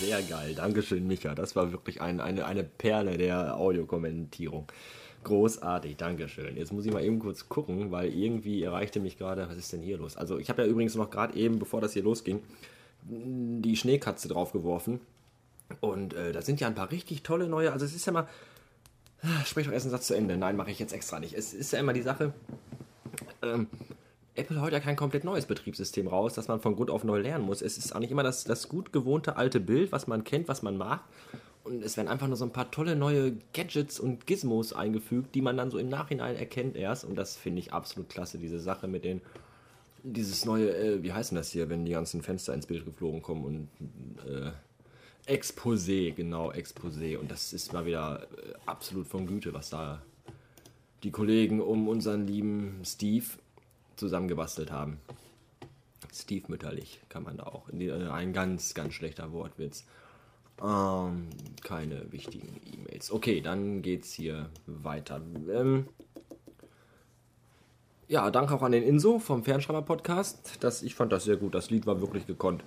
Sehr 0.01 0.23
geil, 0.23 0.55
Dankeschön, 0.55 1.07
Micha. 1.07 1.35
Das 1.35 1.55
war 1.57 1.73
wirklich 1.73 2.01
ein, 2.01 2.21
eine, 2.21 2.47
eine 2.47 2.65
Perle 2.65 3.19
der 3.19 3.57
Audiokommentierung. 3.57 4.67
Großartig, 5.25 5.97
Dankeschön. 5.99 6.57
Jetzt 6.57 6.73
muss 6.73 6.87
ich 6.87 6.93
mal 6.93 7.05
eben 7.05 7.19
kurz 7.19 7.51
gucken, 7.51 7.91
weil 7.91 8.11
irgendwie 8.11 8.63
erreichte 8.63 9.01
mich 9.01 9.19
gerade, 9.19 9.47
was 9.49 9.59
ist 9.59 9.73
denn 9.73 9.83
hier 9.83 9.99
los? 9.99 10.17
Also 10.17 10.39
ich 10.39 10.49
habe 10.49 10.63
ja 10.63 10.69
übrigens 10.69 10.95
noch 10.95 11.11
gerade 11.11 11.37
eben, 11.37 11.59
bevor 11.59 11.83
das 11.83 11.93
hier 11.93 12.03
losging, 12.03 12.43
die 13.03 13.77
Schneekatze 13.77 14.29
draufgeworfen. 14.29 15.01
Und 15.81 16.15
äh, 16.15 16.33
da 16.33 16.41
sind 16.41 16.61
ja 16.61 16.67
ein 16.67 16.75
paar 16.75 16.91
richtig 16.91 17.23
tolle 17.23 17.47
neue, 17.49 17.73
also 17.73 17.85
es 17.85 17.95
ist 17.95 18.07
ja 18.07 18.13
mal, 18.13 18.27
ah, 19.23 19.45
sprich 19.45 19.67
doch 19.67 19.73
erst 19.73 19.85
einen 19.85 19.93
Satz 19.93 20.07
zu 20.07 20.15
Ende. 20.15 20.39
Nein, 20.39 20.57
mache 20.57 20.71
ich 20.71 20.79
jetzt 20.79 20.95
extra 20.95 21.21
nicht. 21.21 21.35
Es 21.35 21.53
ist 21.53 21.73
ja 21.73 21.79
immer 21.79 21.93
die 21.93 22.03
Sache, 22.03 22.33
ähm, 23.43 23.67
Apple 24.35 24.61
heute 24.61 24.77
ja 24.77 24.81
kein 24.81 24.97
komplett 24.97 25.25
neues 25.25 25.47
Betriebssystem 25.47 26.07
raus, 26.07 26.35
das 26.35 26.49
man 26.49 26.61
von 26.61 26.77
Grund 26.77 26.91
auf 26.91 27.05
neu 27.05 27.21
lernen 27.21 27.45
muss. 27.45 27.63
Es 27.63 27.79
ist 27.79 27.93
eigentlich 27.93 28.11
immer 28.11 28.23
das, 28.23 28.45
das 28.45 28.69
gut 28.69 28.93
gewohnte 28.93 29.37
alte 29.37 29.61
Bild, 29.61 29.93
was 29.93 30.07
man 30.07 30.25
kennt, 30.25 30.49
was 30.49 30.63
man 30.63 30.77
mag. 30.77 31.01
Und 31.63 31.85
es 31.85 31.97
werden 31.97 32.09
einfach 32.09 32.27
nur 32.27 32.37
so 32.37 32.45
ein 32.45 32.53
paar 32.53 32.71
tolle 32.71 32.97
neue 32.97 33.37
Gadgets 33.53 34.01
und 34.01 34.27
Gizmos 34.27 34.73
eingefügt, 34.73 35.35
die 35.35 35.43
man 35.43 35.57
dann 35.57 35.71
so 35.71 35.79
im 35.79 35.89
Nachhinein 35.89 36.37
erkennt 36.37 36.77
erst. 36.77 37.05
Und 37.05 37.17
das 37.17 37.37
finde 37.37 37.61
ich 37.61 37.73
absolut 37.73 38.09
klasse, 38.09 38.39
diese 38.39 38.61
Sache 38.61 38.89
mit 38.89 39.05
den. 39.05 39.21
Dieses 40.03 40.47
neue, 40.47 40.75
äh, 40.75 41.03
wie 41.03 41.13
heißt 41.13 41.31
denn 41.31 41.37
das 41.37 41.51
hier, 41.51 41.69
wenn 41.69 41.85
die 41.85 41.93
ganzen 41.93 42.23
Fenster 42.23 42.55
ins 42.55 42.67
Bild 42.67 42.87
geflogen 42.87 43.21
kommen 43.21 43.45
und. 43.45 43.69
Äh, 44.27 44.53
Exposé, 45.27 46.13
genau, 46.13 46.51
Exposé. 46.51 47.19
Und 47.19 47.31
das 47.31 47.53
ist 47.53 47.73
mal 47.75 47.85
wieder 47.85 48.23
äh, 48.23 48.55
absolut 48.65 49.07
von 49.07 49.27
Güte, 49.27 49.53
was 49.53 49.69
da 49.69 50.01
die 51.03 51.11
Kollegen 51.11 51.61
um 51.61 51.89
unseren 51.89 52.27
lieben 52.27 52.81
Steve 52.85 53.27
zusammengebastelt 53.97 54.71
haben. 54.71 54.99
Steve 56.13 56.45
mütterlich 56.49 57.01
kann 57.09 57.23
man 57.23 57.37
da 57.37 57.45
auch. 57.45 57.69
Ein 57.69 58.33
ganz, 58.33 58.75
ganz 58.75 58.95
schlechter 58.95 59.33
Wortwitz. 59.33 59.85
Ähm, 60.63 61.29
keine 61.63 62.11
wichtigen 62.13 62.61
E-Mails. 62.73 63.13
Okay, 63.13 63.41
dann 63.41 63.83
geht's 63.83 64.13
hier 64.13 64.51
weiter. 64.67 65.21
Ähm, 65.51 65.87
ja, 68.09 68.31
danke 68.31 68.55
auch 68.55 68.63
an 68.63 68.73
den 68.73 68.83
Inso 68.83 69.19
vom 69.19 69.45
Fernschreiber-Podcast. 69.45 70.59
Ich 70.83 70.95
fand 70.95 71.13
das 71.13 71.25
sehr 71.25 71.37
gut. 71.37 71.55
Das 71.55 71.71
Lied 71.71 71.87
war 71.87 72.01
wirklich 72.01 72.27
gekonnt. 72.27 72.65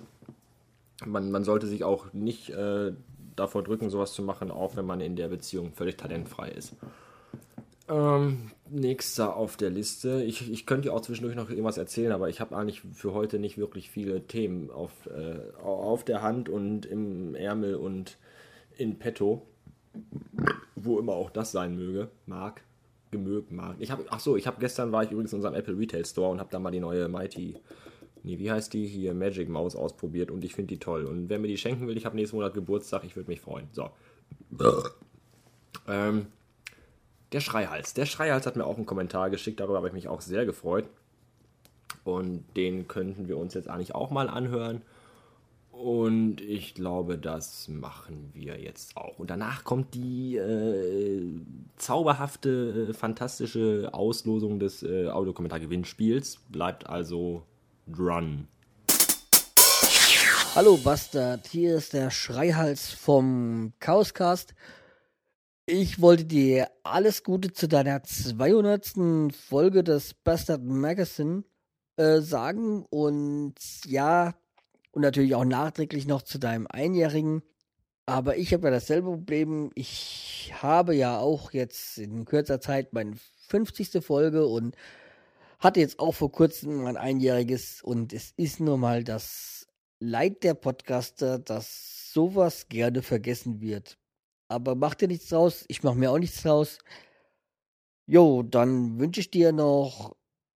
Man, 1.04 1.30
man 1.30 1.44
sollte 1.44 1.66
sich 1.66 1.84
auch 1.84 2.12
nicht 2.12 2.50
äh, 2.50 2.92
davor 3.36 3.62
drücken, 3.62 3.90
sowas 3.90 4.14
zu 4.14 4.22
machen, 4.22 4.50
auch 4.50 4.74
wenn 4.76 4.86
man 4.86 5.00
in 5.00 5.16
der 5.16 5.28
Beziehung 5.28 5.72
völlig 5.72 5.96
talentfrei 5.96 6.48
ist. 6.48 6.74
Ähm, 7.86 8.50
nächster 8.70 9.36
auf 9.36 9.56
der 9.56 9.70
Liste. 9.70 10.22
Ich, 10.22 10.50
ich 10.50 10.64
könnte 10.64 10.88
ja 10.88 10.94
auch 10.94 11.02
zwischendurch 11.02 11.36
noch 11.36 11.50
irgendwas 11.50 11.76
erzählen, 11.76 12.12
aber 12.12 12.28
ich 12.30 12.40
habe 12.40 12.56
eigentlich 12.56 12.80
für 12.80 13.12
heute 13.12 13.38
nicht 13.38 13.58
wirklich 13.58 13.90
viele 13.90 14.26
Themen 14.26 14.70
auf, 14.70 14.92
äh, 15.06 15.54
auf 15.62 16.04
der 16.04 16.22
Hand 16.22 16.48
und 16.48 16.86
im 16.86 17.34
Ärmel 17.34 17.74
und 17.76 18.16
in 18.76 18.98
petto. 18.98 19.46
Wo 20.74 20.98
immer 20.98 21.12
auch 21.12 21.30
das 21.30 21.52
sein 21.52 21.76
möge. 21.76 22.08
Mag. 22.26 22.62
Gemögt, 23.10 23.52
mag. 23.52 23.76
Ich 23.78 23.90
habe, 23.90 24.04
ach 24.08 24.18
so, 24.18 24.36
ich 24.36 24.46
habe 24.46 24.58
gestern 24.60 24.90
war 24.90 25.04
ich 25.04 25.10
übrigens 25.10 25.32
in 25.32 25.36
unserem 25.36 25.54
Apple 25.54 25.78
Retail 25.78 26.04
Store 26.04 26.30
und 26.30 26.40
habe 26.40 26.50
da 26.50 26.58
mal 26.58 26.72
die 26.72 26.80
neue 26.80 27.06
Mighty, 27.08 27.58
nee, 28.24 28.38
wie 28.38 28.50
heißt 28.50 28.72
die 28.72 28.86
hier, 28.86 29.14
Magic 29.14 29.48
Maus 29.48 29.76
ausprobiert 29.76 30.30
und 30.30 30.44
ich 30.44 30.54
finde 30.54 30.74
die 30.74 30.80
toll. 30.80 31.04
Und 31.04 31.28
wer 31.28 31.38
mir 31.38 31.48
die 31.48 31.58
schenken 31.58 31.86
will, 31.86 31.96
ich 31.96 32.06
habe 32.06 32.16
nächsten 32.16 32.36
Monat 32.36 32.54
Geburtstag, 32.54 33.04
ich 33.04 33.14
würde 33.14 33.30
mich 33.30 33.40
freuen. 33.40 33.68
So. 33.72 33.90
ähm, 35.86 36.26
der 37.34 37.40
Schreihals. 37.40 37.94
Der 37.94 38.06
Schreihals 38.06 38.46
hat 38.46 38.54
mir 38.54 38.64
auch 38.64 38.76
einen 38.76 38.86
Kommentar 38.86 39.28
geschickt, 39.28 39.58
darüber 39.58 39.78
habe 39.78 39.88
ich 39.88 39.92
mich 39.92 40.06
auch 40.06 40.20
sehr 40.20 40.46
gefreut. 40.46 40.84
Und 42.04 42.44
den 42.56 42.86
könnten 42.86 43.26
wir 43.28 43.38
uns 43.38 43.54
jetzt 43.54 43.68
eigentlich 43.68 43.94
auch 43.94 44.10
mal 44.10 44.28
anhören. 44.28 44.82
Und 45.72 46.40
ich 46.40 46.74
glaube, 46.74 47.18
das 47.18 47.66
machen 47.66 48.30
wir 48.34 48.60
jetzt 48.60 48.96
auch. 48.96 49.18
Und 49.18 49.30
danach 49.30 49.64
kommt 49.64 49.94
die 49.94 50.36
äh, 50.36 51.24
zauberhafte, 51.76 52.90
äh, 52.90 52.94
fantastische 52.94 53.90
Auslosung 53.92 54.60
des 54.60 54.84
äh, 54.84 55.08
Audiokommentar-Gewinnspiels. 55.08 56.38
Bleibt 56.50 56.88
also 56.88 57.42
dran. 57.88 58.46
Hallo 60.54 60.76
Bastard, 60.76 61.48
hier 61.48 61.78
ist 61.78 61.94
der 61.94 62.12
Schreihals 62.12 62.92
vom 62.92 63.72
Chaoscast. 63.80 64.54
Ich 65.66 65.98
wollte 66.02 66.26
dir 66.26 66.68
alles 66.82 67.22
Gute 67.24 67.50
zu 67.50 67.68
deiner 67.68 68.02
200. 68.02 69.32
Folge 69.32 69.82
des 69.82 70.12
Bastard 70.12 70.62
Magazine 70.62 71.44
äh, 71.96 72.20
sagen 72.20 72.84
und 72.90 73.54
ja, 73.86 74.34
und 74.92 75.00
natürlich 75.00 75.34
auch 75.34 75.46
nachträglich 75.46 76.06
noch 76.06 76.20
zu 76.20 76.38
deinem 76.38 76.66
Einjährigen. 76.68 77.42
Aber 78.04 78.36
ich 78.36 78.52
habe 78.52 78.66
ja 78.66 78.72
dasselbe 78.72 79.08
Problem. 79.08 79.70
Ich 79.74 80.52
habe 80.60 80.94
ja 80.94 81.18
auch 81.18 81.52
jetzt 81.52 81.96
in 81.96 82.26
kürzer 82.26 82.60
Zeit 82.60 82.92
meine 82.92 83.16
50. 83.48 84.04
Folge 84.04 84.46
und 84.46 84.76
hatte 85.60 85.80
jetzt 85.80 85.98
auch 85.98 86.12
vor 86.12 86.30
kurzem 86.30 86.82
mein 86.82 86.98
Einjähriges 86.98 87.80
und 87.82 88.12
es 88.12 88.32
ist 88.36 88.60
nun 88.60 88.80
mal 88.80 89.02
das 89.02 89.66
Leid 89.98 90.42
der 90.44 90.52
Podcaster, 90.52 91.38
dass 91.38 92.12
sowas 92.12 92.68
gerne 92.68 93.00
vergessen 93.00 93.62
wird. 93.62 93.96
Aber 94.48 94.74
mach 94.74 94.94
dir 94.94 95.08
nichts 95.08 95.28
draus, 95.28 95.64
ich 95.68 95.82
mach 95.82 95.94
mir 95.94 96.10
auch 96.10 96.18
nichts 96.18 96.42
draus. 96.42 96.78
Jo, 98.06 98.42
dann 98.42 98.98
wünsche 98.98 99.20
ich 99.20 99.30
dir 99.30 99.52
noch 99.52 100.14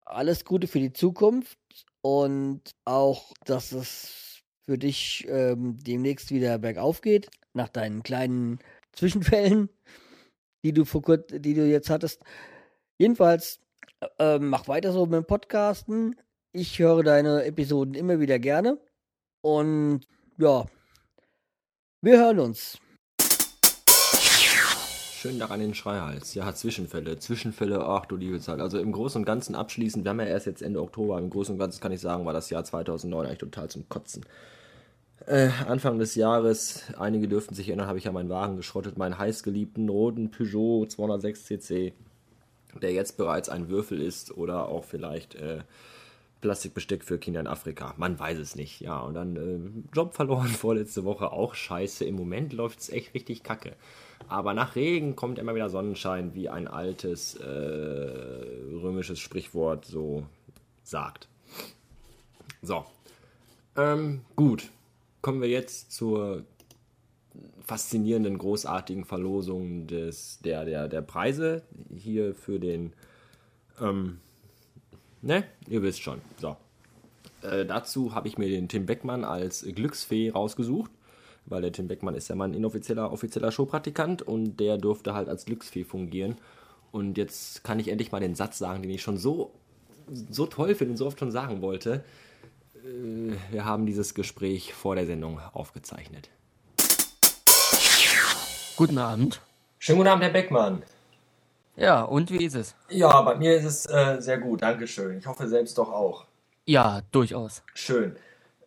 alles 0.04 0.44
Gute 0.44 0.66
für 0.66 0.80
die 0.80 0.92
Zukunft 0.92 1.58
und 2.00 2.62
auch, 2.84 3.32
dass 3.44 3.72
es 3.72 4.42
für 4.64 4.78
dich 4.78 5.26
ähm, 5.28 5.76
demnächst 5.78 6.30
wieder 6.30 6.58
bergauf 6.58 7.00
geht, 7.00 7.28
nach 7.52 7.68
deinen 7.68 8.02
kleinen 8.02 8.58
Zwischenfällen, 8.92 9.68
die 10.64 10.72
du 10.72 10.84
vor 10.84 11.02
kurz, 11.02 11.26
die 11.28 11.54
du 11.54 11.66
jetzt 11.66 11.90
hattest. 11.90 12.22
Jedenfalls, 12.98 13.60
äh, 14.18 14.38
mach 14.38 14.68
weiter 14.68 14.92
so 14.92 15.04
mit 15.06 15.14
dem 15.14 15.26
Podcasten. 15.26 16.16
Ich 16.52 16.78
höre 16.78 17.02
deine 17.02 17.44
Episoden 17.44 17.94
immer 17.94 18.20
wieder 18.20 18.38
gerne. 18.38 18.78
Und 19.42 20.02
ja, 20.38 20.66
wir 22.00 22.18
hören 22.18 22.38
uns. 22.38 22.78
Schönen 25.24 25.38
Dank 25.38 25.52
an 25.52 25.60
den 25.60 25.72
Schreihals. 25.72 26.34
Ja, 26.34 26.54
Zwischenfälle. 26.54 27.18
Zwischenfälle, 27.18 27.82
ach 27.82 28.04
du 28.04 28.14
liebe 28.14 28.40
Zeit. 28.40 28.60
Also 28.60 28.78
im 28.78 28.92
Großen 28.92 29.22
und 29.22 29.24
Ganzen 29.24 29.54
abschließend, 29.54 30.04
wir 30.04 30.10
haben 30.10 30.20
ja 30.20 30.26
erst 30.26 30.44
jetzt 30.44 30.60
Ende 30.60 30.82
Oktober, 30.82 31.18
im 31.18 31.30
Großen 31.30 31.54
und 31.54 31.58
Ganzen 31.58 31.80
kann 31.80 31.92
ich 31.92 32.02
sagen, 32.02 32.26
war 32.26 32.34
das 32.34 32.50
Jahr 32.50 32.62
2009 32.62 33.24
eigentlich 33.24 33.38
total 33.38 33.70
zum 33.70 33.88
Kotzen. 33.88 34.26
Äh, 35.24 35.48
Anfang 35.66 35.98
des 35.98 36.14
Jahres, 36.14 36.82
einige 36.98 37.26
dürften 37.26 37.54
sich 37.54 37.68
erinnern, 37.68 37.86
habe 37.86 37.96
ich 37.96 38.04
ja 38.04 38.12
meinen 38.12 38.28
Wagen 38.28 38.58
geschrottet, 38.58 38.98
meinen 38.98 39.16
heißgeliebten 39.16 39.88
roten 39.88 40.30
Peugeot 40.30 40.88
206 40.88 41.46
cc, 41.46 41.94
der 42.82 42.92
jetzt 42.92 43.16
bereits 43.16 43.48
ein 43.48 43.70
Würfel 43.70 44.02
ist 44.02 44.36
oder 44.36 44.68
auch 44.68 44.84
vielleicht 44.84 45.36
äh, 45.36 45.60
Plastikbesteck 46.44 47.04
für 47.04 47.18
Kinder 47.18 47.40
in 47.40 47.46
Afrika. 47.46 47.94
Man 47.96 48.18
weiß 48.18 48.36
es 48.36 48.54
nicht. 48.54 48.82
Ja, 48.82 48.98
und 49.00 49.14
dann 49.14 49.36
äh, 49.36 49.94
Job 49.94 50.12
verloren 50.14 50.48
vorletzte 50.48 51.02
Woche, 51.04 51.32
auch 51.32 51.54
scheiße. 51.54 52.04
Im 52.04 52.16
Moment 52.16 52.52
läuft 52.52 52.80
es 52.80 52.90
echt 52.90 53.14
richtig 53.14 53.42
kacke. 53.42 53.76
Aber 54.28 54.52
nach 54.52 54.76
Regen 54.76 55.16
kommt 55.16 55.38
immer 55.38 55.54
wieder 55.54 55.70
Sonnenschein, 55.70 56.34
wie 56.34 56.50
ein 56.50 56.68
altes 56.68 57.36
äh, 57.36 57.46
römisches 57.46 59.20
Sprichwort 59.20 59.86
so 59.86 60.26
sagt. 60.82 61.28
So. 62.60 62.84
Ähm, 63.74 64.20
gut. 64.36 64.68
Kommen 65.22 65.40
wir 65.40 65.48
jetzt 65.48 65.92
zur 65.92 66.44
faszinierenden, 67.62 68.36
großartigen 68.36 69.06
Verlosung 69.06 69.86
des, 69.86 70.40
der, 70.40 70.66
der, 70.66 70.88
der 70.88 71.00
Preise. 71.00 71.62
Hier 71.96 72.34
für 72.34 72.60
den. 72.60 72.92
Ähm, 73.80 74.18
ne? 75.24 75.44
Ihr 75.68 75.82
wisst 75.82 76.02
schon. 76.02 76.20
So. 76.38 76.56
Äh, 77.42 77.66
dazu 77.66 78.14
habe 78.14 78.28
ich 78.28 78.38
mir 78.38 78.48
den 78.48 78.68
Tim 78.68 78.86
Beckmann 78.86 79.24
als 79.24 79.62
Glücksfee 79.62 80.30
rausgesucht 80.30 80.90
weil 81.46 81.62
der 81.62 81.72
Tim 81.72 81.88
Beckmann 81.88 82.14
ist 82.14 82.28
ja 82.28 82.36
mein 82.36 82.54
inoffizieller 82.54 83.12
offizieller 83.12 83.52
Showpraktikant 83.52 84.22
und 84.22 84.58
der 84.58 84.78
durfte 84.78 85.14
halt 85.14 85.28
als 85.28 85.44
Glücksfee 85.44 85.84
fungieren. 85.84 86.36
Und 86.92 87.18
jetzt 87.18 87.64
kann 87.64 87.80
ich 87.80 87.88
endlich 87.88 88.12
mal 88.12 88.20
den 88.20 88.34
Satz 88.34 88.58
sagen, 88.58 88.82
den 88.82 88.90
ich 88.90 89.02
schon 89.02 89.18
so, 89.18 89.52
so 90.30 90.46
toll 90.46 90.74
finde 90.74 90.92
und 90.92 90.96
so 90.96 91.06
oft 91.06 91.18
schon 91.18 91.32
sagen 91.32 91.60
wollte. 91.60 92.04
Äh, 92.76 93.32
Wir 93.50 93.64
haben 93.64 93.86
dieses 93.86 94.14
Gespräch 94.14 94.72
vor 94.74 94.94
der 94.94 95.06
Sendung 95.06 95.40
aufgezeichnet. 95.52 96.30
Guten 98.76 98.98
Abend. 98.98 99.40
Schönen 99.78 99.98
guten 99.98 100.08
Abend, 100.08 100.24
Herr 100.24 100.32
Beckmann. 100.32 100.82
Ja, 101.76 102.02
und 102.02 102.30
wie 102.30 102.44
ist 102.44 102.54
es? 102.54 102.76
Ja, 102.88 103.22
bei 103.22 103.34
mir 103.34 103.56
ist 103.56 103.64
es 103.64 103.86
äh, 103.86 104.20
sehr 104.20 104.38
gut, 104.38 104.62
Dankeschön. 104.62 105.18
Ich 105.18 105.26
hoffe 105.26 105.48
selbst 105.48 105.76
doch 105.76 105.90
auch. 105.90 106.26
Ja, 106.66 107.02
durchaus. 107.10 107.62
Schön. 107.74 108.16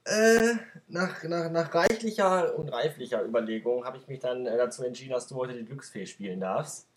Äh, 0.04 0.56
nach, 0.88 1.24
nach, 1.24 1.50
nach 1.50 1.74
reichlicher 1.74 2.58
und 2.58 2.70
reiflicher 2.70 3.24
Überlegung 3.24 3.86
habe 3.86 3.98
ich 3.98 4.08
mich 4.08 4.20
dann 4.20 4.46
äh, 4.46 4.58
dazu 4.58 4.84
entschieden, 4.84 5.14
dass 5.14 5.28
du 5.28 5.36
heute 5.36 5.54
die 5.54 5.66
Glücksfee 5.66 6.06
spielen 6.06 6.40
darfst. 6.40 6.88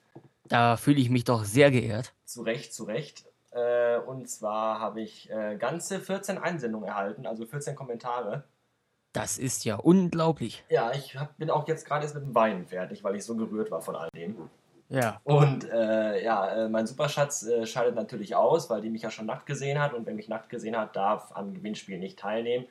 Da 0.44 0.76
fühle 0.76 1.00
ich 1.00 1.10
mich 1.10 1.24
doch 1.24 1.44
sehr 1.44 1.70
geehrt. 1.70 2.12
Zu 2.24 2.42
Recht, 2.42 2.74
zu 2.74 2.84
Recht. 2.84 3.24
Äh, 3.52 3.98
und 3.98 4.28
zwar 4.28 4.80
habe 4.80 5.00
ich 5.00 5.30
äh, 5.30 5.56
ganze 5.56 6.00
14 6.00 6.38
Einsendungen 6.38 6.88
erhalten, 6.88 7.26
also 7.26 7.46
14 7.46 7.74
Kommentare. 7.74 8.44
Das 9.12 9.38
ist 9.38 9.64
ja 9.64 9.76
unglaublich. 9.76 10.64
Ja, 10.68 10.92
ich 10.92 11.16
hab, 11.16 11.36
bin 11.36 11.50
auch 11.50 11.66
jetzt 11.66 11.84
gerade 11.84 12.04
erst 12.04 12.14
mit 12.14 12.24
dem 12.24 12.34
Weinen 12.34 12.66
fertig, 12.66 13.02
weil 13.02 13.16
ich 13.16 13.24
so 13.24 13.34
gerührt 13.36 13.70
war 13.70 13.80
von 13.80 13.96
all 13.96 14.08
dem. 14.14 14.36
Ja. 14.90 15.20
Und 15.22 15.70
äh, 15.70 16.22
ja, 16.22 16.64
äh, 16.64 16.68
mein 16.68 16.86
Superschatz 16.86 17.44
äh, 17.44 17.64
scheidet 17.64 17.94
natürlich 17.94 18.34
aus, 18.34 18.68
weil 18.68 18.80
die 18.80 18.90
mich 18.90 19.02
ja 19.02 19.10
schon 19.10 19.26
nackt 19.26 19.46
gesehen 19.46 19.80
hat 19.80 19.94
und 19.94 20.04
wer 20.04 20.14
mich 20.14 20.28
nackt 20.28 20.50
gesehen 20.50 20.76
hat, 20.76 20.96
darf 20.96 21.30
am 21.34 21.54
Gewinnspiel 21.54 21.98
nicht 21.98 22.18
teilnehmen. 22.18 22.66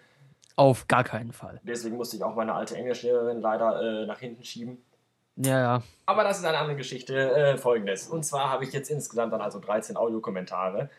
Auf 0.58 0.89
gar 0.89 1.05
keinen 1.05 1.32
Fall. 1.32 1.62
Deswegen 1.63 1.95
musste 1.95 2.17
ich 2.17 2.23
auch 2.23 2.36
meine 2.36 2.53
alte 2.53 2.75
Englischlehrerin 2.75 3.39
leider 3.39 3.82
äh, 3.82 4.05
nach 4.05 4.19
hinten 4.19 4.43
schieben. 4.43 4.84
Ja, 5.38 5.60
ja. 5.60 5.84
Aber 6.05 6.25
das 6.25 6.39
ist 6.39 6.45
eine 6.45 6.58
andere 6.58 6.75
Geschichte. 6.75 7.15
Äh, 7.15 7.58
Folgendes. 7.58 8.10
Und 8.10 8.23
zwar 8.23 8.49
habe 8.49 8.65
ich 8.65 8.73
jetzt 8.73 8.89
insgesamt 8.89 9.32
dann 9.32 9.39
also 9.39 9.60
13 9.60 9.95
Audiokommentare. 9.95 10.89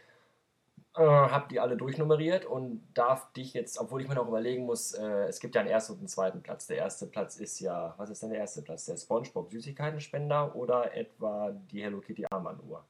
Äh, 0.96 1.02
habe 1.02 1.46
die 1.48 1.60
alle 1.60 1.76
durchnummeriert 1.76 2.44
und 2.44 2.82
darf 2.94 3.32
dich 3.32 3.54
jetzt, 3.54 3.78
obwohl 3.78 4.02
ich 4.02 4.08
mir 4.08 4.16
noch 4.16 4.26
überlegen 4.26 4.66
muss, 4.66 4.92
äh, 4.92 5.28
es 5.28 5.38
gibt 5.38 5.54
ja 5.54 5.60
einen 5.60 5.70
ersten 5.70 5.92
und 5.92 5.98
einen 6.00 6.08
zweiten 6.08 6.42
Platz. 6.42 6.66
Der 6.66 6.78
erste 6.78 7.06
Platz 7.06 7.36
ist 7.36 7.60
ja, 7.60 7.94
was 7.96 8.10
ist 8.10 8.24
denn 8.24 8.30
der 8.30 8.40
erste 8.40 8.62
Platz? 8.62 8.86
Der 8.86 8.96
SpongeBob 8.96 9.52
Süßigkeitenspender 9.52 10.56
oder 10.56 10.92
etwa 10.96 11.52
die 11.70 11.84
Hello 11.84 12.00
Kitty 12.00 12.26
Armbanduhr? 12.28 12.84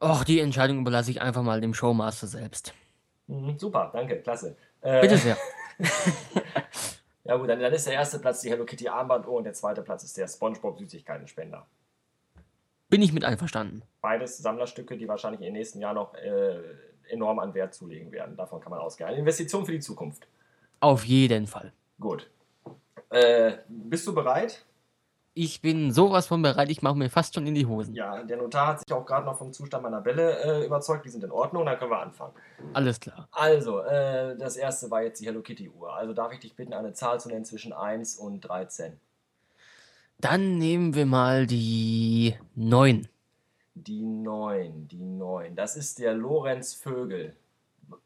Och, 0.00 0.22
die 0.22 0.38
Entscheidung 0.38 0.78
überlasse 0.78 1.10
ich 1.10 1.20
einfach 1.20 1.42
mal 1.42 1.60
dem 1.60 1.74
Showmaster 1.74 2.28
selbst. 2.28 2.72
Mhm, 3.26 3.58
super, 3.58 3.90
danke, 3.92 4.22
klasse. 4.22 4.56
Äh, 4.80 5.00
Bitte 5.00 5.16
sehr. 5.16 5.36
ja 7.24 7.36
gut, 7.36 7.48
dann, 7.48 7.58
dann 7.58 7.72
ist 7.72 7.88
der 7.88 7.94
erste 7.94 8.20
Platz 8.20 8.42
die 8.42 8.50
Hello 8.50 8.64
Kitty 8.64 8.86
Armbanduhr 8.86 9.38
und 9.38 9.44
der 9.44 9.54
zweite 9.54 9.82
Platz 9.82 10.04
ist 10.04 10.16
der 10.16 10.28
SpongeBob 10.28 10.78
Süßigkeitenspender. 10.78 11.66
Bin 12.88 13.02
ich 13.02 13.12
mit 13.12 13.24
einverstanden. 13.24 13.82
Beides 14.08 14.38
Sammlerstücke, 14.38 14.96
die 14.96 15.06
wahrscheinlich 15.06 15.42
im 15.42 15.52
nächsten 15.52 15.80
Jahr 15.80 15.92
noch 15.92 16.14
äh, 16.14 16.62
enorm 17.10 17.40
an 17.40 17.52
Wert 17.52 17.74
zulegen 17.74 18.10
werden. 18.10 18.38
Davon 18.38 18.58
kann 18.58 18.70
man 18.70 18.80
ausgehen. 18.80 19.06
Eine 19.06 19.18
Investition 19.18 19.66
für 19.66 19.72
die 19.72 19.80
Zukunft. 19.80 20.26
Auf 20.80 21.04
jeden 21.04 21.46
Fall. 21.46 21.74
Gut. 22.00 22.30
Äh, 23.10 23.58
bist 23.68 24.06
du 24.06 24.14
bereit? 24.14 24.64
Ich 25.34 25.60
bin 25.60 25.92
sowas 25.92 26.26
von 26.26 26.40
bereit, 26.40 26.70
ich 26.70 26.80
mache 26.80 26.96
mir 26.96 27.10
fast 27.10 27.34
schon 27.34 27.46
in 27.46 27.54
die 27.54 27.66
Hosen. 27.66 27.94
Ja, 27.94 28.22
der 28.22 28.38
Notar 28.38 28.68
hat 28.68 28.78
sich 28.80 28.90
auch 28.96 29.04
gerade 29.04 29.26
noch 29.26 29.36
vom 29.36 29.52
Zustand 29.52 29.82
meiner 29.82 30.00
Bälle 30.00 30.42
äh, 30.42 30.64
überzeugt. 30.64 31.04
Die 31.04 31.10
sind 31.10 31.22
in 31.22 31.30
Ordnung, 31.30 31.66
dann 31.66 31.78
können 31.78 31.90
wir 31.90 32.00
anfangen. 32.00 32.32
Alles 32.72 32.98
klar. 33.00 33.28
Also, 33.32 33.80
äh, 33.80 34.38
das 34.38 34.56
erste 34.56 34.90
war 34.90 35.02
jetzt 35.02 35.20
die 35.20 35.26
Hello 35.26 35.42
Kitty 35.42 35.68
Uhr. 35.68 35.92
Also 35.92 36.14
darf 36.14 36.32
ich 36.32 36.38
dich 36.38 36.56
bitten, 36.56 36.72
eine 36.72 36.94
Zahl 36.94 37.20
zu 37.20 37.28
nennen 37.28 37.44
zwischen 37.44 37.74
1 37.74 38.16
und 38.16 38.40
13. 38.40 38.98
Dann 40.18 40.56
nehmen 40.56 40.94
wir 40.94 41.04
mal 41.04 41.46
die 41.46 42.36
9. 42.54 43.06
Die 43.84 44.02
9, 44.02 44.88
die 44.88 45.02
9. 45.02 45.54
Das 45.54 45.76
ist 45.76 45.98
der 45.98 46.14
Lorenz 46.14 46.74
Vögel. 46.74 47.36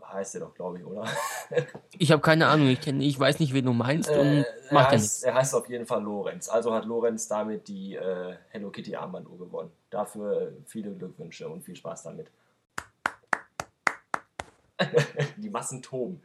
Heißt 0.05 0.35
der 0.35 0.43
doch, 0.43 0.55
glaube 0.55 0.79
ich, 0.79 0.85
oder? 0.85 1.07
Ich 1.99 2.11
habe 2.11 2.23
keine 2.23 2.47
Ahnung, 2.47 2.69
ich, 2.69 2.81
kenn, 2.81 3.01
ich 3.01 3.19
weiß 3.19 3.39
nicht, 3.41 3.53
wen 3.53 3.67
du 3.67 3.73
meinst 3.73 4.09
Äh, 4.09 4.45
er, 4.71 4.91
heißt, 4.91 5.25
er 5.25 5.35
heißt 5.35 5.55
auf 5.55 5.69
jeden 5.69 5.87
Fall 5.87 6.03
Lorenz. 6.03 6.49
Also 6.49 6.73
hat 6.73 6.85
Lorenz 6.85 7.29
damit 7.29 7.69
die 7.69 7.95
äh, 7.95 8.37
Hello 8.49 8.71
Kitty 8.71 8.97
Armbanduhr 8.97 9.39
gewonnen. 9.39 9.71
Dafür 9.91 10.53
viele 10.67 10.93
Glückwünsche 10.93 11.49
und 11.49 11.63
viel 11.63 11.77
Spaß 11.77 12.05
damit. 12.05 12.31
die 15.37 15.51
Massen 15.51 15.83
toben. 15.83 16.23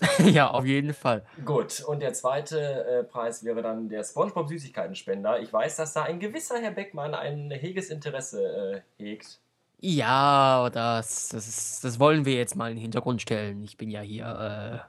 ja, 0.18 0.50
auf 0.50 0.64
jeden 0.64 0.94
Fall. 0.94 1.24
Gut, 1.44 1.82
und 1.82 2.00
der 2.00 2.12
zweite 2.12 2.84
äh, 2.84 3.04
Preis 3.04 3.42
wäre 3.44 3.62
dann 3.62 3.88
der 3.88 4.04
SpongeBob 4.04 4.48
Süßigkeitenspender. 4.48 5.40
Ich 5.40 5.52
weiß, 5.52 5.76
dass 5.76 5.92
da 5.92 6.04
ein 6.04 6.20
gewisser 6.20 6.58
Herr 6.60 6.70
Beckmann 6.70 7.14
ein 7.14 7.50
heges 7.50 7.90
Interesse 7.90 8.84
äh, 8.98 9.02
hegt. 9.02 9.40
Ja, 9.80 10.70
das, 10.70 11.28
das, 11.28 11.48
ist, 11.48 11.84
das 11.84 11.98
wollen 11.98 12.24
wir 12.24 12.34
jetzt 12.34 12.56
mal 12.56 12.70
in 12.70 12.76
den 12.76 12.82
Hintergrund 12.82 13.22
stellen. 13.22 13.62
Ich 13.62 13.76
bin 13.76 13.90
ja 13.90 14.00
hier 14.00 14.88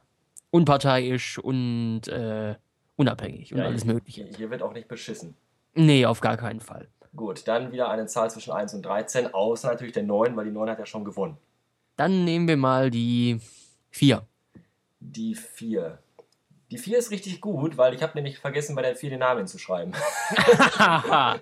unparteiisch 0.52 1.38
und 1.38 2.08
äh, 2.08 2.56
unabhängig 2.96 3.54
und 3.54 3.60
Ja, 3.60 3.66
alles 3.66 3.86
Mögliche. 3.86 4.24
Hier, 4.24 4.36
hier 4.36 4.50
wird 4.50 4.62
auch 4.62 4.74
nicht 4.74 4.88
beschissen. 4.88 5.36
Nee, 5.76 6.06
auf 6.06 6.22
gar 6.22 6.38
keinen 6.38 6.60
Fall. 6.60 6.88
Gut, 7.16 7.48
dann 7.48 7.72
wieder 7.72 7.90
eine 7.90 8.06
Zahl 8.06 8.30
zwischen 8.30 8.52
1 8.52 8.74
und 8.74 8.84
13, 8.84 9.34
außer 9.34 9.70
natürlich 9.70 9.94
der 9.94 10.04
9, 10.04 10.36
weil 10.36 10.46
die 10.46 10.52
9 10.52 10.70
hat 10.70 10.80
ja 10.80 10.86
schon 10.86 11.06
gewonnen. 11.06 11.38
Dann 11.96 12.24
nehmen 12.24 12.48
wir 12.48 12.58
mal 12.58 12.90
die 12.90 13.40
4. 13.90 14.26
Die 15.00 15.36
4. 15.36 16.00
Die 16.72 16.78
4 16.78 17.00
ist 17.00 17.12
richtig 17.12 17.42
gut, 17.42 17.78
weil 17.78 17.94
ich 17.94 18.04
habe 18.04 18.14
nämlich 18.16 18.38
vergessen, 18.38 18.76
bei 18.76 18.84
der 18.84 18.96
4 18.96 19.10
den 19.10 19.20
Namen 19.20 19.40
hinzuschreiben. 19.40 19.94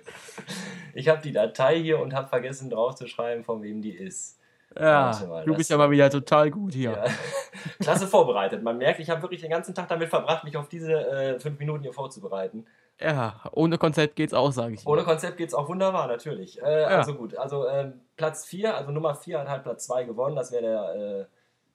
ich 0.94 1.08
habe 1.08 1.20
die 1.22 1.32
Datei 1.32 1.78
hier 1.80 1.98
und 2.00 2.14
habe 2.14 2.28
vergessen 2.28 2.70
draufzuschreiben, 2.70 3.44
von 3.44 3.62
wem 3.62 3.82
die 3.82 3.94
ist. 3.94 4.38
Warte 4.74 5.26
mal, 5.26 5.40
ja, 5.40 5.44
du 5.44 5.54
bist 5.54 5.70
ja 5.70 5.76
mal 5.76 5.90
wieder 5.90 6.08
total 6.10 6.50
gut 6.50 6.74
hier. 6.74 6.92
Ja. 6.92 7.04
Klasse 7.80 8.06
vorbereitet. 8.06 8.62
Man 8.62 8.78
merkt, 8.78 9.00
ich 9.00 9.10
habe 9.10 9.22
wirklich 9.22 9.40
den 9.40 9.50
ganzen 9.50 9.74
Tag 9.74 9.88
damit 9.88 10.08
verbracht, 10.08 10.44
mich 10.44 10.56
auf 10.56 10.68
diese 10.68 10.92
äh, 10.92 11.40
fünf 11.40 11.58
Minuten 11.58 11.82
hier 11.82 11.92
vorzubereiten. 11.92 12.66
Ja, 13.00 13.40
ohne 13.52 13.78
Konzept 13.78 14.16
geht's 14.16 14.34
auch, 14.34 14.52
sage 14.52 14.74
ich. 14.74 14.86
Ohne 14.86 15.02
dir. 15.02 15.06
Konzept 15.06 15.36
geht 15.36 15.48
es 15.48 15.54
auch 15.54 15.68
wunderbar, 15.68 16.06
natürlich. 16.06 16.60
Äh, 16.60 16.84
Also 16.84 17.14
gut, 17.14 17.36
also 17.36 17.68
ähm, 17.68 18.00
Platz 18.16 18.44
4, 18.46 18.76
also 18.76 18.90
Nummer 18.90 19.14
4 19.14 19.40
hat 19.40 19.48
halt 19.48 19.62
Platz 19.62 19.86
2 19.86 20.04
gewonnen. 20.04 20.36
Das 20.36 20.52
wäre 20.52 20.62
der 20.62 20.94
äh, 20.94 21.24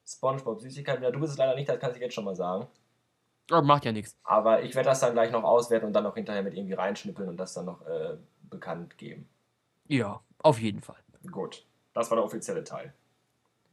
SpongeBob 0.06 0.62
Süßigkeit. 0.62 1.02
Ja, 1.02 1.12
du 1.12 1.20
bist 1.20 1.34
es 1.34 1.38
leider 1.38 1.56
nicht, 1.56 1.70
das 1.70 1.80
kann 1.80 1.92
ich 1.94 1.98
jetzt 1.98 2.14
schon 2.14 2.26
mal 2.26 2.36
sagen. 2.36 2.68
Ja, 3.50 3.62
macht 3.62 3.86
ja 3.86 3.92
nichts. 3.92 4.16
Aber 4.24 4.64
ich 4.64 4.74
werde 4.76 4.90
das 4.90 5.02
dann 5.02 5.14
gleich 5.14 5.32
noch 5.32 5.44
auswerten 5.44 5.86
und 5.86 5.94
dann 5.94 6.04
noch 6.04 6.16
hinterher 6.16 6.44
mit 6.44 6.54
irgendwie 6.54 6.74
reinschnippeln 6.74 7.30
und 7.30 7.38
das 7.38 7.54
dann 7.54 7.66
noch 7.66 7.86
äh, 7.86 8.18
bekannt 8.50 8.98
geben. 8.98 9.28
Ja, 9.88 10.22
auf 10.40 10.60
jeden 10.60 10.82
Fall. 10.82 10.98
Gut, 11.30 11.66
das 11.94 12.10
war 12.10 12.18
der 12.18 12.26
offizielle 12.26 12.64
Teil. 12.64 12.94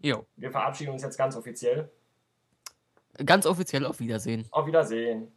Jo. 0.02 0.26
Wir 0.36 0.50
verabschieden 0.50 0.92
uns 0.92 1.02
jetzt 1.02 1.18
ganz 1.18 1.36
offiziell. 1.36 1.90
Ganz 3.24 3.46
offiziell 3.46 3.84
auf 3.84 4.00
Wiedersehen. 4.00 4.46
Auf 4.50 4.66
Wiedersehen. 4.66 5.32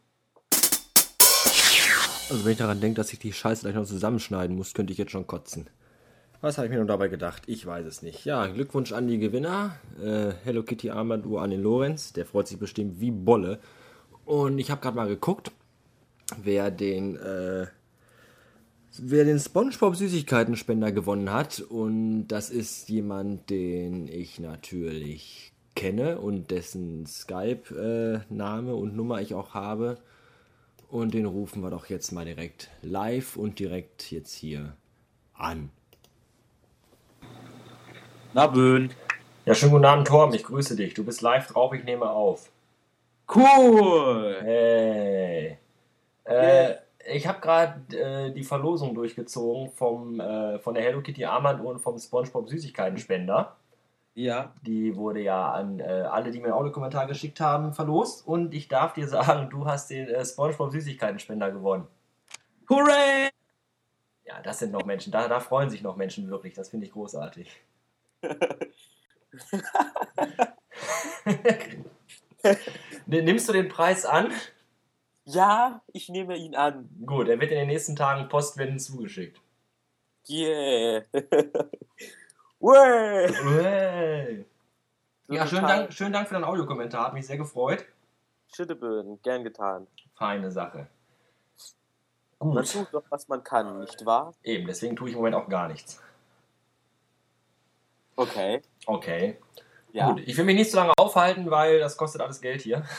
Also 2.30 2.44
wenn 2.44 2.52
ich 2.52 2.58
daran 2.58 2.80
denke, 2.80 2.96
dass 2.96 3.12
ich 3.12 3.18
die 3.18 3.32
Scheiße 3.32 3.62
gleich 3.62 3.74
noch 3.74 3.84
zusammenschneiden 3.84 4.56
muss, 4.56 4.72
könnte 4.72 4.92
ich 4.92 4.98
jetzt 4.98 5.12
schon 5.12 5.26
kotzen. 5.26 5.68
Was 6.44 6.58
habe 6.58 6.66
ich 6.66 6.72
mir 6.72 6.76
nun 6.76 6.86
dabei 6.86 7.08
gedacht? 7.08 7.44
Ich 7.46 7.64
weiß 7.64 7.86
es 7.86 8.02
nicht. 8.02 8.26
Ja, 8.26 8.46
Glückwunsch 8.48 8.92
an 8.92 9.08
die 9.08 9.16
Gewinner. 9.16 9.76
Äh, 9.98 10.34
Hello 10.44 10.62
Kitty 10.62 10.90
Armbanduhr 10.90 11.40
an 11.40 11.48
den 11.48 11.62
Lorenz. 11.62 12.12
Der 12.12 12.26
freut 12.26 12.48
sich 12.48 12.58
bestimmt 12.58 13.00
wie 13.00 13.10
Bolle. 13.10 13.60
Und 14.26 14.58
ich 14.58 14.70
habe 14.70 14.82
gerade 14.82 14.94
mal 14.94 15.08
geguckt, 15.08 15.52
wer 16.36 16.70
den, 16.70 17.16
äh, 17.16 17.66
wer 18.98 19.24
den 19.24 19.38
SpongeBob 19.38 19.96
Süßigkeitenspender 19.96 20.92
gewonnen 20.92 21.32
hat. 21.32 21.60
Und 21.60 22.28
das 22.28 22.50
ist 22.50 22.90
jemand, 22.90 23.48
den 23.48 24.06
ich 24.06 24.38
natürlich 24.38 25.54
kenne 25.74 26.18
und 26.18 26.50
dessen 26.50 27.06
Skype-Name 27.06 28.74
und 28.74 28.94
Nummer 28.94 29.22
ich 29.22 29.32
auch 29.32 29.54
habe. 29.54 29.96
Und 30.90 31.14
den 31.14 31.24
rufen 31.24 31.62
wir 31.62 31.70
doch 31.70 31.86
jetzt 31.86 32.12
mal 32.12 32.26
direkt 32.26 32.68
live 32.82 33.38
und 33.38 33.58
direkt 33.58 34.10
jetzt 34.12 34.34
hier 34.34 34.76
an. 35.32 35.70
Na, 38.36 38.48
Böhn. 38.48 38.92
Ja, 39.44 39.54
schönen 39.54 39.70
guten 39.70 39.84
Abend, 39.84 40.08
Torben. 40.08 40.34
Ich 40.34 40.42
grüße 40.42 40.74
dich. 40.74 40.92
Du 40.92 41.04
bist 41.04 41.22
live 41.22 41.46
drauf, 41.46 41.72
ich 41.72 41.84
nehme 41.84 42.10
auf. 42.10 42.50
Cool. 43.32 44.38
Hey. 44.42 45.58
Äh, 46.24 46.74
ich 47.06 47.28
habe 47.28 47.38
gerade 47.40 47.96
äh, 47.96 48.32
die 48.32 48.42
Verlosung 48.42 48.92
durchgezogen 48.92 49.70
vom, 49.70 50.18
äh, 50.18 50.58
von 50.58 50.74
der 50.74 50.82
Hello 50.82 51.00
Kitty 51.00 51.24
Armbanduhr 51.24 51.70
und 51.70 51.78
vom 51.78 51.96
SpongeBob 51.96 52.48
Süßigkeitenspender. 52.48 53.54
Ja. 54.16 54.52
Die 54.62 54.96
wurde 54.96 55.20
ja 55.20 55.52
an 55.52 55.78
äh, 55.78 55.84
alle, 55.84 56.32
die 56.32 56.40
mir 56.40 56.46
einen 56.46 56.54
Audiokommentar 56.54 57.06
geschickt 57.06 57.38
haben, 57.38 57.72
verlost. 57.72 58.26
Und 58.26 58.52
ich 58.52 58.66
darf 58.66 58.94
dir 58.94 59.06
sagen, 59.06 59.48
du 59.48 59.64
hast 59.64 59.90
den 59.90 60.08
äh, 60.08 60.24
SpongeBob 60.24 60.72
Süßigkeitenspender 60.72 61.52
gewonnen. 61.52 61.86
Hooray! 62.68 63.30
Ja, 64.24 64.42
das 64.42 64.58
sind 64.58 64.72
noch 64.72 64.84
Menschen. 64.84 65.12
Da, 65.12 65.28
da 65.28 65.38
freuen 65.38 65.70
sich 65.70 65.82
noch 65.82 65.94
Menschen 65.94 66.28
wirklich. 66.28 66.54
Das 66.54 66.70
finde 66.70 66.86
ich 66.86 66.92
großartig. 66.92 67.62
Nimmst 73.06 73.48
du 73.48 73.52
den 73.52 73.68
Preis 73.68 74.04
an? 74.04 74.32
Ja, 75.24 75.80
ich 75.92 76.08
nehme 76.08 76.36
ihn 76.36 76.54
an. 76.54 76.88
Gut, 77.06 77.28
er 77.28 77.40
wird 77.40 77.50
in 77.50 77.58
den 77.58 77.68
nächsten 77.68 77.96
Tagen 77.96 78.28
postwendend 78.28 78.82
zugeschickt. 78.82 79.40
Yeah. 80.28 81.02
Way. 82.60 83.32
Hey. 83.32 84.44
Ja, 85.28 85.46
schönen 85.46 85.66
Dank, 85.66 85.92
schönen 85.92 86.12
Dank 86.12 86.28
für 86.28 86.34
deinen 86.34 86.44
Audiokommentar. 86.44 87.06
Hat 87.06 87.14
mich 87.14 87.26
sehr 87.26 87.38
gefreut. 87.38 87.84
Schütteböden, 88.54 89.20
gern 89.22 89.42
getan. 89.42 89.86
Feine 90.14 90.50
Sache. 90.50 90.86
Man 92.38 92.56
Gut. 92.56 92.72
tut 92.72 92.88
doch, 92.92 93.04
was 93.08 93.26
man 93.28 93.42
kann, 93.42 93.80
nicht 93.80 94.04
wahr? 94.04 94.34
Eben, 94.42 94.66
deswegen 94.66 94.96
tue 94.96 95.08
ich 95.08 95.14
im 95.14 95.18
Moment 95.18 95.36
auch 95.36 95.48
gar 95.48 95.68
nichts. 95.68 96.02
Okay. 98.16 98.62
Okay. 98.86 99.38
Ja. 99.92 100.10
Gut, 100.10 100.22
ich 100.26 100.36
will 100.36 100.44
mich 100.44 100.56
nicht 100.56 100.70
so 100.70 100.76
lange 100.76 100.92
aufhalten, 100.96 101.50
weil 101.50 101.78
das 101.78 101.96
kostet 101.96 102.20
alles 102.20 102.40
Geld 102.40 102.62
hier. 102.62 102.84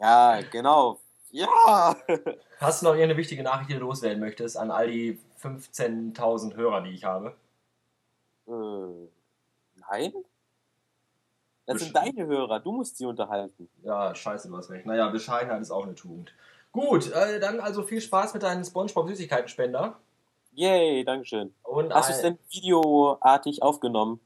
Ja, 0.00 0.40
genau. 0.50 1.00
Ja. 1.30 1.96
Hast 2.60 2.82
du 2.82 2.86
noch 2.86 2.92
irgendeine 2.92 3.16
wichtige 3.16 3.42
Nachricht, 3.42 3.70
die 3.70 3.74
du 3.74 3.80
loswerden 3.80 4.20
möchtest 4.20 4.56
an 4.58 4.70
all 4.70 4.90
die 4.90 5.18
15.000 5.42 6.56
Hörer, 6.56 6.82
die 6.82 6.90
ich 6.90 7.04
habe? 7.04 7.34
Äh, 8.46 8.50
nein? 9.76 10.12
Das 11.66 11.80
sind 11.80 11.96
deine 11.96 12.26
Hörer, 12.26 12.60
du 12.60 12.72
musst 12.72 12.98
sie 12.98 13.06
unterhalten. 13.06 13.68
Ja, 13.82 14.14
scheiße, 14.14 14.48
du 14.48 14.56
hast 14.56 14.68
recht. 14.68 14.84
Naja, 14.84 15.08
Bescheidenheit 15.08 15.62
ist 15.62 15.70
auch 15.70 15.84
eine 15.84 15.94
Tugend. 15.94 16.34
Gut, 16.72 17.10
äh, 17.12 17.40
dann 17.40 17.60
also 17.60 17.82
viel 17.82 18.00
Spaß 18.00 18.34
mit 18.34 18.42
deinem 18.42 18.64
SpongeBob-Süßigkeitenspender. 18.64 19.94
Yay, 20.54 21.04
Dankeschön. 21.04 21.52
Und 21.62 21.92
Hast 21.92 22.10
du 22.10 22.14
es 22.14 22.22
denn 22.22 22.38
videoartig 22.50 23.62
aufgenommen? 23.62 24.20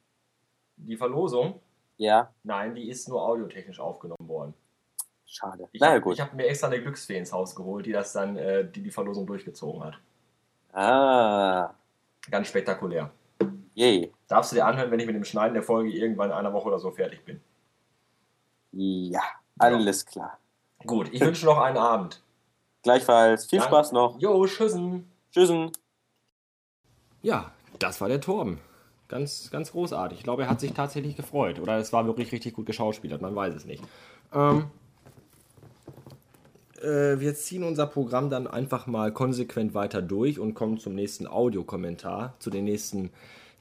Die 0.76 0.96
Verlosung? 0.96 1.60
Ja. 1.96 2.32
Nein, 2.42 2.74
die 2.74 2.88
ist 2.88 3.08
nur 3.08 3.22
audiotechnisch 3.22 3.80
aufgenommen 3.80 4.28
worden. 4.28 4.54
Schade. 5.26 5.68
Ich 5.72 5.82
habe 5.82 6.14
hab 6.14 6.34
mir 6.34 6.46
extra 6.46 6.68
eine 6.68 6.80
Glücksfee 6.80 7.18
ins 7.18 7.32
Haus 7.32 7.54
geholt, 7.54 7.86
die 7.86 7.92
das 7.92 8.12
dann, 8.12 8.36
äh, 8.36 8.68
die 8.70 8.82
die 8.82 8.90
Verlosung 8.90 9.26
durchgezogen 9.26 9.84
hat. 9.84 9.98
Ah. 10.72 11.74
Ganz 12.30 12.48
spektakulär. 12.48 13.10
Yay. 13.74 14.12
Darfst 14.26 14.52
du 14.52 14.56
dir 14.56 14.66
anhören, 14.66 14.90
wenn 14.90 15.00
ich 15.00 15.06
mit 15.06 15.16
dem 15.16 15.24
Schneiden 15.24 15.54
der 15.54 15.62
Folge 15.62 15.90
irgendwann 15.90 16.30
in 16.30 16.36
einer 16.36 16.52
Woche 16.52 16.68
oder 16.68 16.78
so 16.78 16.90
fertig 16.90 17.24
bin. 17.24 17.40
Ja, 18.72 19.22
alles 19.58 20.04
klar. 20.04 20.38
Gut, 20.86 21.12
ich 21.12 21.20
wünsche 21.20 21.46
noch 21.46 21.58
einen 21.58 21.76
Abend. 21.76 22.22
Gleichfalls. 22.82 23.46
Viel 23.46 23.58
Danke. 23.58 23.74
Spaß 23.74 23.92
noch. 23.92 24.18
Jo, 24.18 24.44
tschüssen. 24.46 25.10
Tschüssen. 25.30 25.72
Ja, 27.28 27.52
das 27.78 28.00
war 28.00 28.08
der 28.08 28.22
Torben. 28.22 28.56
Ganz, 29.06 29.50
ganz 29.50 29.72
großartig. 29.72 30.16
Ich 30.16 30.24
glaube, 30.24 30.44
er 30.44 30.48
hat 30.48 30.60
sich 30.60 30.72
tatsächlich 30.72 31.14
gefreut. 31.14 31.60
Oder 31.60 31.76
es 31.76 31.92
war 31.92 32.06
wirklich 32.06 32.32
richtig 32.32 32.54
gut 32.54 32.64
geschauspielert, 32.64 33.20
man 33.20 33.36
weiß 33.36 33.54
es 33.54 33.66
nicht. 33.66 33.84
Ähm, 34.32 34.64
äh, 36.80 37.20
wir 37.20 37.34
ziehen 37.34 37.64
unser 37.64 37.86
Programm 37.86 38.30
dann 38.30 38.46
einfach 38.46 38.86
mal 38.86 39.12
konsequent 39.12 39.74
weiter 39.74 40.00
durch 40.00 40.38
und 40.38 40.54
kommen 40.54 40.78
zum 40.78 40.94
nächsten 40.94 41.26
Audiokommentar, 41.26 42.32
zu 42.38 42.48
den 42.48 42.64
nächsten 42.64 43.10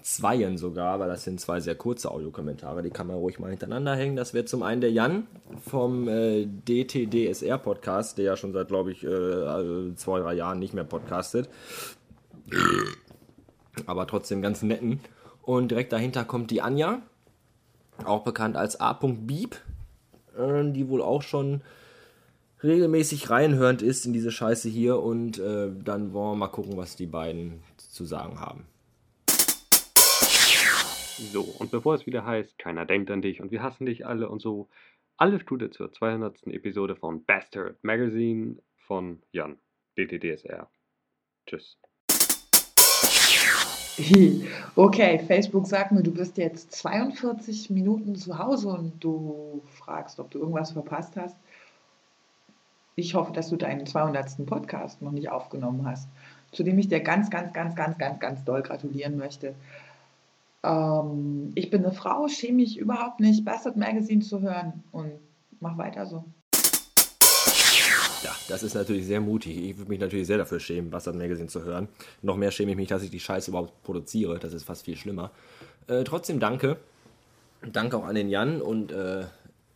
zweien 0.01 0.57
sogar, 0.57 1.01
weil 1.01 1.09
das 1.09 1.25
sind 1.25 1.41
zwei 1.41 1.59
sehr 1.59 1.75
kurze 1.75 2.09
Audiokommentare, 2.09 2.83
die 2.83 2.89
kann 2.89 3.07
man 3.07 3.17
ruhig 3.17 3.37
mal 3.37 3.49
hintereinander 3.49 3.97
hängen. 3.97 4.15
Das 4.15 4.33
wäre 4.33 4.45
zum 4.45 4.63
einen 4.63 4.79
der 4.79 4.93
Jan 4.93 5.27
vom 5.69 6.07
äh, 6.07 6.45
DTDSR 6.45 7.57
Podcast, 7.57 8.17
der 8.17 8.23
ja 8.23 8.37
schon 8.37 8.53
seit, 8.53 8.69
glaube 8.69 8.93
ich, 8.93 9.03
äh, 9.03 9.93
zwei, 9.97 10.21
drei 10.21 10.35
Jahren 10.35 10.59
nicht 10.59 10.73
mehr 10.73 10.85
podcastet 10.85 11.49
aber 13.85 14.07
trotzdem 14.07 14.41
ganz 14.41 14.61
netten. 14.61 14.99
Und 15.41 15.71
direkt 15.71 15.93
dahinter 15.93 16.25
kommt 16.25 16.51
die 16.51 16.61
Anja, 16.61 17.01
auch 18.03 18.23
bekannt 18.23 18.57
als 18.57 18.79
A.Beep, 18.79 19.55
äh, 20.37 20.71
die 20.71 20.89
wohl 20.89 21.01
auch 21.01 21.21
schon 21.21 21.61
regelmäßig 22.63 23.29
reinhörend 23.29 23.81
ist 23.81 24.05
in 24.05 24.13
diese 24.13 24.31
Scheiße 24.31 24.69
hier. 24.69 24.99
Und 24.99 25.39
äh, 25.39 25.69
dann 25.83 26.13
wollen 26.13 26.31
wir 26.31 26.35
mal 26.35 26.47
gucken, 26.47 26.77
was 26.77 26.95
die 26.95 27.05
beiden 27.05 27.63
zu 27.77 28.05
sagen 28.05 28.39
haben. 28.39 28.65
So, 31.19 31.41
und 31.41 31.71
bevor 31.71 31.95
es 31.95 32.05
wieder 32.05 32.25
heißt, 32.25 32.59
keiner 32.59 32.85
denkt 32.85 33.09
an 33.09 33.23
dich 33.23 33.41
und 33.41 33.49
wir 33.49 33.63
hassen 33.63 33.87
dich 33.87 34.05
alle 34.05 34.29
und 34.29 34.39
so, 34.39 34.69
alles 35.17 35.47
Gute 35.47 35.71
zur 35.71 35.91
200. 35.91 36.45
Episode 36.47 36.95
von 36.95 37.25
Bastard 37.25 37.83
Magazine 37.83 38.57
von 38.85 39.23
Jan, 39.31 39.57
DTDSR. 39.97 40.69
Tschüss. 41.47 41.79
Okay, 44.75 45.19
Facebook 45.19 45.65
sagt 45.65 45.91
mir, 45.91 46.03
du 46.03 46.11
bist 46.11 46.37
jetzt 46.37 46.71
42 46.71 47.69
Minuten 47.69 48.15
zu 48.15 48.37
Hause 48.37 48.69
und 48.69 49.03
du 49.03 49.61
fragst, 49.77 50.19
ob 50.19 50.29
du 50.31 50.39
irgendwas 50.39 50.71
verpasst 50.71 51.15
hast. 51.15 51.35
Ich 52.95 53.15
hoffe, 53.15 53.33
dass 53.33 53.49
du 53.49 53.57
deinen 53.57 53.85
200. 53.85 54.45
Podcast 54.45 55.01
noch 55.01 55.11
nicht 55.11 55.29
aufgenommen 55.29 55.85
hast, 55.85 56.07
zu 56.51 56.63
dem 56.63 56.77
ich 56.79 56.87
dir 56.87 56.99
ganz, 56.99 57.29
ganz, 57.29 57.53
ganz, 57.53 57.75
ganz, 57.75 57.97
ganz, 57.97 58.19
ganz 58.19 58.43
doll 58.43 58.61
gratulieren 58.61 59.17
möchte. 59.17 59.55
Ähm, 60.63 61.51
ich 61.55 61.69
bin 61.69 61.83
eine 61.83 61.93
Frau, 61.93 62.27
schäme 62.27 62.57
mich 62.57 62.77
überhaupt 62.77 63.19
nicht, 63.19 63.45
Bastard 63.45 63.77
Magazine 63.77 64.21
zu 64.21 64.41
hören 64.41 64.83
und 64.91 65.11
Mach 65.59 65.77
weiter 65.77 66.05
so. 66.05 66.23
Ja, 68.27 68.35
das 68.49 68.61
ist 68.61 68.73
natürlich 68.73 69.05
sehr 69.05 69.21
mutig. 69.21 69.55
Ich 69.55 69.77
würde 69.77 69.89
mich 69.89 70.01
natürlich 70.01 70.27
sehr 70.27 70.37
dafür 70.37 70.59
schämen, 70.59 70.89
Bastard 70.89 71.15
Magazine 71.15 71.47
zu 71.47 71.63
hören. 71.63 71.87
Noch 72.21 72.35
mehr 72.35 72.51
schäme 72.51 72.71
ich 72.71 72.75
mich, 72.75 72.89
dass 72.89 73.01
ich 73.01 73.09
die 73.09 73.21
Scheiße 73.21 73.51
überhaupt 73.51 73.81
produziere. 73.83 74.37
Das 74.37 74.51
ist 74.51 74.65
fast 74.65 74.83
viel 74.83 74.97
schlimmer. 74.97 75.31
Äh, 75.87 76.03
trotzdem 76.03 76.41
danke. 76.41 76.75
Danke 77.71 77.95
auch 77.95 78.03
an 78.03 78.15
den 78.15 78.27
Jan 78.27 78.61
und 78.61 78.91
äh, 78.91 79.23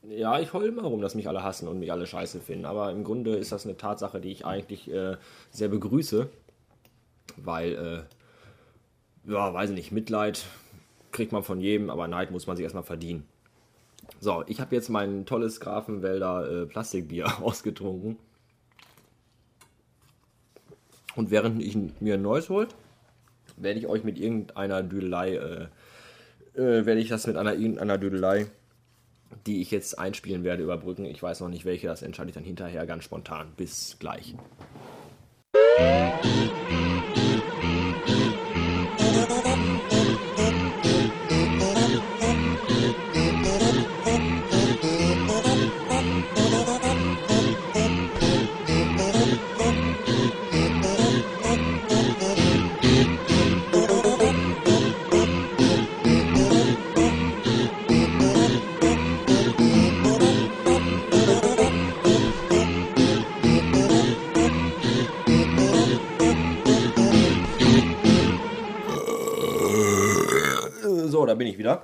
ja, 0.03 0.37
ich 0.41 0.51
heule 0.51 0.67
immer 0.67 0.81
rum, 0.81 0.99
dass 0.99 1.15
mich 1.15 1.29
alle 1.29 1.43
hassen 1.43 1.69
und 1.69 1.79
mich 1.79 1.93
alle 1.93 2.05
scheiße 2.05 2.41
finden. 2.41 2.65
Aber 2.65 2.91
im 2.91 3.05
Grunde 3.05 3.37
ist 3.37 3.53
das 3.53 3.63
eine 3.63 3.77
Tatsache, 3.77 4.19
die 4.19 4.33
ich 4.33 4.45
eigentlich 4.45 4.91
äh, 4.91 5.15
sehr 5.51 5.69
begrüße. 5.69 6.27
Weil, 7.37 8.05
äh, 9.25 9.31
ja, 9.31 9.53
weiß 9.53 9.69
ich 9.69 9.77
nicht, 9.77 9.93
Mitleid 9.93 10.43
kriegt 11.13 11.31
man 11.31 11.43
von 11.43 11.61
jedem, 11.61 11.89
aber 11.89 12.09
Neid 12.09 12.31
muss 12.31 12.47
man 12.47 12.57
sich 12.57 12.65
erstmal 12.65 12.83
verdienen. 12.83 13.25
So, 14.19 14.43
ich 14.47 14.59
habe 14.59 14.75
jetzt 14.75 14.89
mein 14.89 15.25
tolles 15.25 15.61
Grafenwälder 15.61 16.63
äh, 16.63 16.65
Plastikbier 16.65 17.31
ausgetrunken. 17.41 18.17
Und 21.15 21.31
während 21.31 21.61
ich 21.61 21.77
mir 21.99 22.15
ein 22.15 22.21
neues 22.21 22.49
hole, 22.49 22.67
werde 23.57 23.79
ich 23.79 23.87
euch 23.87 24.03
mit 24.03 24.17
irgendeiner 24.17 24.83
Düdelei, 24.83 25.35
äh, 25.35 25.67
äh, 26.59 26.85
werde 26.85 27.01
ich 27.01 27.09
das 27.09 27.27
mit 27.27 27.37
einer 27.37 27.53
irgendeiner 27.53 27.97
Düdelei, 27.97 28.47
die 29.45 29.61
ich 29.61 29.71
jetzt 29.71 29.97
einspielen 29.97 30.43
werde, 30.43 30.63
überbrücken. 30.63 31.05
Ich 31.05 31.21
weiß 31.21 31.41
noch 31.41 31.49
nicht 31.49 31.65
welche, 31.65 31.87
das 31.87 32.01
entscheide 32.01 32.29
ich 32.29 32.35
dann 32.35 32.43
hinterher 32.43 32.85
ganz 32.85 33.03
spontan. 33.03 33.51
Bis 33.57 33.97
gleich. 33.99 34.35
Da 71.25 71.35
bin 71.35 71.47
ich 71.47 71.57
wieder. 71.57 71.83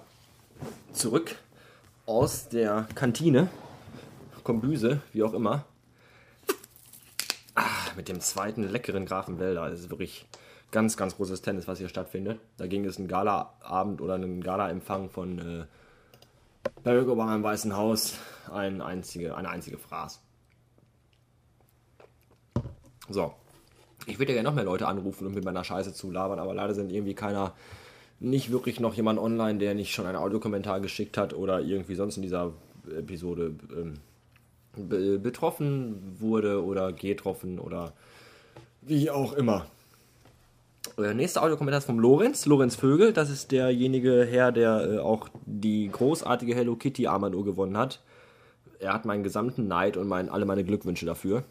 Zurück 0.93 1.35
aus 2.05 2.49
der 2.49 2.87
Kantine. 2.95 3.49
Kombüse, 4.43 5.01
wie 5.13 5.23
auch 5.23 5.33
immer. 5.33 5.65
Ah, 7.55 7.91
mit 7.95 8.07
dem 8.07 8.21
zweiten 8.21 8.63
leckeren 8.63 9.05
Grafenwälder. 9.05 9.69
Das 9.69 9.79
ist 9.79 9.89
wirklich 9.89 10.25
ganz, 10.71 10.97
ganz 10.97 11.15
großes 11.17 11.41
Tennis, 11.41 11.67
was 11.67 11.79
hier 11.79 11.89
stattfindet. 11.89 12.39
Da 12.57 12.67
ging 12.67 12.85
es 12.85 12.97
ein 12.97 13.07
Galaabend 13.07 14.01
oder 14.01 14.15
einen 14.15 14.41
Gala-Empfang 14.41 15.09
von 15.09 15.39
äh, 15.39 15.65
Barack 16.83 17.07
Obama 17.07 17.35
im 17.35 17.43
Weißen 17.43 17.75
Haus. 17.75 18.17
Ein 18.51 18.81
einzige, 18.81 19.35
eine 19.35 19.49
einzige 19.49 19.77
Phrase. 19.77 20.19
So. 23.09 23.33
Ich 24.05 24.19
würde 24.19 24.31
ja 24.31 24.35
gerne 24.37 24.49
noch 24.49 24.55
mehr 24.55 24.63
Leute 24.63 24.87
anrufen 24.87 25.27
und 25.27 25.35
mit 25.35 25.43
meiner 25.43 25.65
Scheiße 25.65 25.93
zu 25.93 26.09
labern, 26.11 26.39
aber 26.39 26.53
leider 26.53 26.73
sind 26.73 26.91
irgendwie 26.91 27.13
keiner, 27.13 27.53
nicht 28.19 28.51
wirklich 28.51 28.79
noch 28.79 28.95
jemand 28.95 29.19
online, 29.19 29.59
der 29.59 29.75
nicht 29.75 29.93
schon 29.93 30.05
einen 30.05 30.17
Audiokommentar 30.17 30.79
geschickt 30.79 31.17
hat 31.17 31.33
oder 31.33 31.61
irgendwie 31.61 31.95
sonst 31.95 32.17
in 32.17 32.23
dieser 32.23 32.53
Episode 32.97 33.53
ähm, 33.75 33.95
be 34.75 35.19
betroffen 35.19 36.15
wurde 36.19 36.63
oder 36.63 36.93
getroffen 36.93 37.59
oder 37.59 37.93
wie 38.81 39.09
auch 39.09 39.33
immer. 39.33 39.65
Der 40.97 41.13
nächste 41.13 41.41
Audiokommentar 41.41 41.79
ist 41.79 41.85
vom 41.85 41.99
Lorenz, 41.99 42.45
Lorenz 42.45 42.75
Vögel. 42.75 43.13
Das 43.13 43.29
ist 43.29 43.51
derjenige 43.51 44.25
Herr, 44.25 44.51
der 44.51 44.93
äh, 44.93 44.97
auch 44.99 45.29
die 45.45 45.89
großartige 45.89 46.55
Hello 46.55 46.75
Kitty 46.75 47.07
Armbanduhr 47.07 47.45
gewonnen 47.45 47.77
hat. 47.77 48.01
Er 48.79 48.93
hat 48.93 49.05
meinen 49.05 49.23
gesamten 49.23 49.67
Neid 49.67 49.97
und 49.97 50.07
mein, 50.07 50.29
alle 50.29 50.45
meine 50.45 50.63
Glückwünsche 50.63 51.05
dafür. 51.05 51.43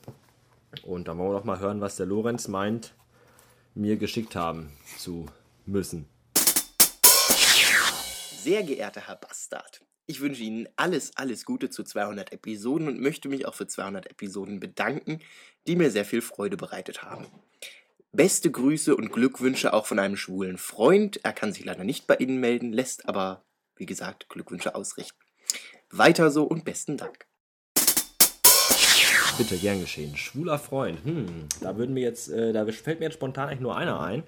Und 0.84 1.08
dann 1.08 1.18
wollen 1.18 1.30
wir 1.30 1.34
noch 1.34 1.44
mal 1.44 1.60
hören, 1.60 1.80
was 1.80 1.96
der 1.96 2.06
Lorenz 2.06 2.48
meint, 2.48 2.92
mir 3.74 3.96
geschickt 3.96 4.34
haben 4.34 4.70
zu 4.98 5.26
müssen. 5.64 6.06
Sehr 8.46 8.62
geehrter 8.62 9.08
Herr 9.08 9.16
Bastard, 9.16 9.80
ich 10.06 10.20
wünsche 10.20 10.44
Ihnen 10.44 10.68
alles, 10.76 11.16
alles 11.16 11.44
Gute 11.44 11.68
zu 11.68 11.82
200 11.82 12.32
Episoden 12.32 12.86
und 12.86 13.00
möchte 13.00 13.28
mich 13.28 13.44
auch 13.44 13.54
für 13.54 13.66
200 13.66 14.08
Episoden 14.08 14.60
bedanken, 14.60 15.18
die 15.66 15.74
mir 15.74 15.90
sehr 15.90 16.04
viel 16.04 16.22
Freude 16.22 16.56
bereitet 16.56 17.02
haben. 17.02 17.26
Beste 18.12 18.52
Grüße 18.52 18.94
und 18.94 19.10
Glückwünsche 19.10 19.72
auch 19.72 19.86
von 19.86 19.98
einem 19.98 20.16
schwulen 20.16 20.58
Freund. 20.58 21.18
Er 21.24 21.32
kann 21.32 21.52
sich 21.52 21.64
leider 21.64 21.82
nicht 21.82 22.06
bei 22.06 22.14
Ihnen 22.18 22.38
melden, 22.38 22.72
lässt 22.72 23.08
aber, 23.08 23.44
wie 23.74 23.86
gesagt, 23.86 24.28
Glückwünsche 24.28 24.76
ausrichten. 24.76 25.18
Weiter 25.90 26.30
so 26.30 26.44
und 26.44 26.64
besten 26.64 26.96
Dank. 26.96 27.26
Bitte, 29.38 29.58
gern 29.58 29.80
geschehen. 29.80 30.16
Schwuler 30.16 30.60
Freund. 30.60 31.04
Hm, 31.04 31.48
da 31.62 31.76
würden 31.76 31.94
mir 31.94 32.04
jetzt, 32.04 32.28
äh, 32.28 32.52
da 32.52 32.64
fällt 32.66 33.00
mir 33.00 33.06
jetzt 33.06 33.14
spontan 33.14 33.48
eigentlich 33.48 33.58
nur 33.58 33.76
einer 33.76 33.98
ein. 34.00 34.22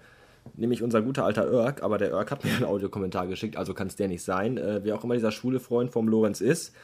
Nämlich 0.57 0.83
unser 0.83 1.03
guter 1.03 1.25
alter 1.25 1.47
Irk, 1.51 1.83
aber 1.83 1.99
der 1.99 2.11
Irk 2.11 2.31
hat 2.31 2.45
mir 2.45 2.53
einen 2.53 2.65
Audiokommentar 2.65 3.27
geschickt, 3.27 3.57
also 3.57 3.75
kann 3.75 3.89
es 3.89 3.97
der 3.97 4.09
nicht 4.09 4.23
sein. 4.23 4.57
Äh, 4.57 4.81
wer 4.83 4.97
auch 4.97 5.05
immer 5.05 5.15
dieser 5.15 5.33
schwule 5.33 5.61
Freund 5.61 5.91
vom 5.91 6.09
Lorenz 6.09 6.41
ist. 6.41 6.75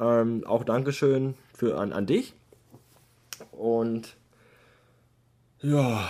Ähm, 0.00 0.44
auch 0.46 0.64
Dankeschön 0.64 1.34
für, 1.54 1.78
an, 1.78 1.92
an 1.92 2.06
dich. 2.06 2.34
Und 3.52 4.16
ja, 5.60 6.08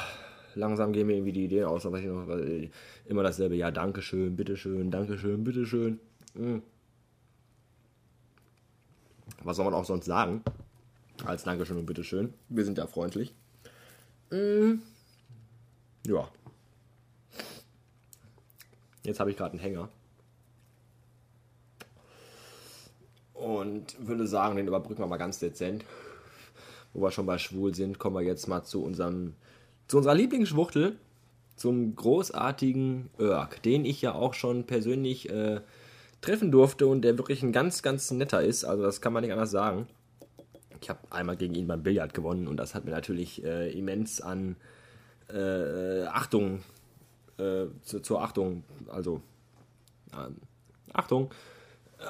langsam 0.54 0.92
gehen 0.92 1.06
mir 1.06 1.14
irgendwie 1.14 1.32
die 1.32 1.44
Ideen 1.44 1.66
aus, 1.66 1.86
aber 1.86 1.98
ich 1.98 2.06
noch, 2.06 2.26
weil 2.26 2.70
immer 3.06 3.22
dasselbe, 3.22 3.54
ja, 3.54 3.70
Dankeschön, 3.70 4.36
bitteschön, 4.36 4.90
Dankeschön, 4.90 5.44
bitteschön. 5.44 6.00
Hm. 6.34 6.62
Was 9.44 9.56
soll 9.56 9.64
man 9.64 9.74
auch 9.74 9.84
sonst 9.84 10.06
sagen? 10.06 10.42
Als 11.24 11.44
Dankeschön 11.44 11.78
und 11.78 11.86
bitteschön. 11.86 12.34
Wir 12.48 12.64
sind 12.64 12.78
ja 12.78 12.86
freundlich. 12.86 13.34
Hm. 14.30 14.82
Ja. 16.06 16.28
Jetzt 19.06 19.20
habe 19.20 19.30
ich 19.30 19.36
gerade 19.36 19.52
einen 19.52 19.60
Hänger. 19.60 19.88
Und 23.34 23.96
würde 24.06 24.26
sagen, 24.26 24.56
den 24.56 24.66
überbrücken 24.66 25.02
wir 25.02 25.06
mal 25.06 25.16
ganz 25.16 25.38
dezent. 25.38 25.84
Wo 26.92 27.02
wir 27.02 27.10
schon 27.10 27.26
bei 27.26 27.38
schwul 27.38 27.74
sind, 27.74 27.98
kommen 27.98 28.16
wir 28.16 28.22
jetzt 28.22 28.48
mal 28.48 28.62
zu 28.64 28.82
unserem 28.82 29.34
zu 29.88 29.98
unserer 29.98 30.14
Lieblingsschwuchtel, 30.14 30.96
zum 31.54 31.94
großartigen 31.94 33.08
Irk, 33.18 33.62
den 33.62 33.84
ich 33.84 34.02
ja 34.02 34.14
auch 34.14 34.34
schon 34.34 34.64
persönlich 34.64 35.30
äh, 35.30 35.60
treffen 36.20 36.50
durfte 36.50 36.88
und 36.88 37.02
der 37.02 37.18
wirklich 37.18 37.42
ein 37.42 37.52
ganz, 37.52 37.82
ganz 37.82 38.10
netter 38.10 38.42
ist. 38.42 38.64
Also 38.64 38.82
das 38.82 39.00
kann 39.00 39.12
man 39.12 39.22
nicht 39.22 39.32
anders 39.32 39.52
sagen. 39.52 39.86
Ich 40.80 40.90
habe 40.90 41.00
einmal 41.10 41.36
gegen 41.36 41.54
ihn 41.54 41.68
beim 41.68 41.82
Billard 41.82 42.14
gewonnen 42.14 42.48
und 42.48 42.56
das 42.56 42.74
hat 42.74 42.84
mir 42.84 42.90
natürlich 42.90 43.44
äh, 43.44 43.70
immens 43.70 44.20
an 44.20 44.56
äh, 45.32 46.04
Achtung, 46.06 46.62
äh, 47.38 47.66
zu, 47.82 48.00
zur 48.00 48.22
Achtung, 48.22 48.64
also 48.88 49.20
Achtung, 50.92 51.30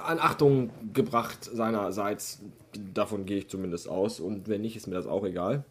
an 0.04 0.18
Achtung 0.18 0.70
gebracht 0.92 1.44
seinerseits. 1.44 2.40
Davon 2.94 3.24
gehe 3.26 3.38
ich 3.38 3.48
zumindest 3.48 3.88
aus 3.88 4.20
und 4.20 4.48
wenn 4.48 4.60
nicht, 4.60 4.76
ist 4.76 4.86
mir 4.86 4.94
das 4.94 5.06
auch 5.06 5.24
egal. 5.24 5.64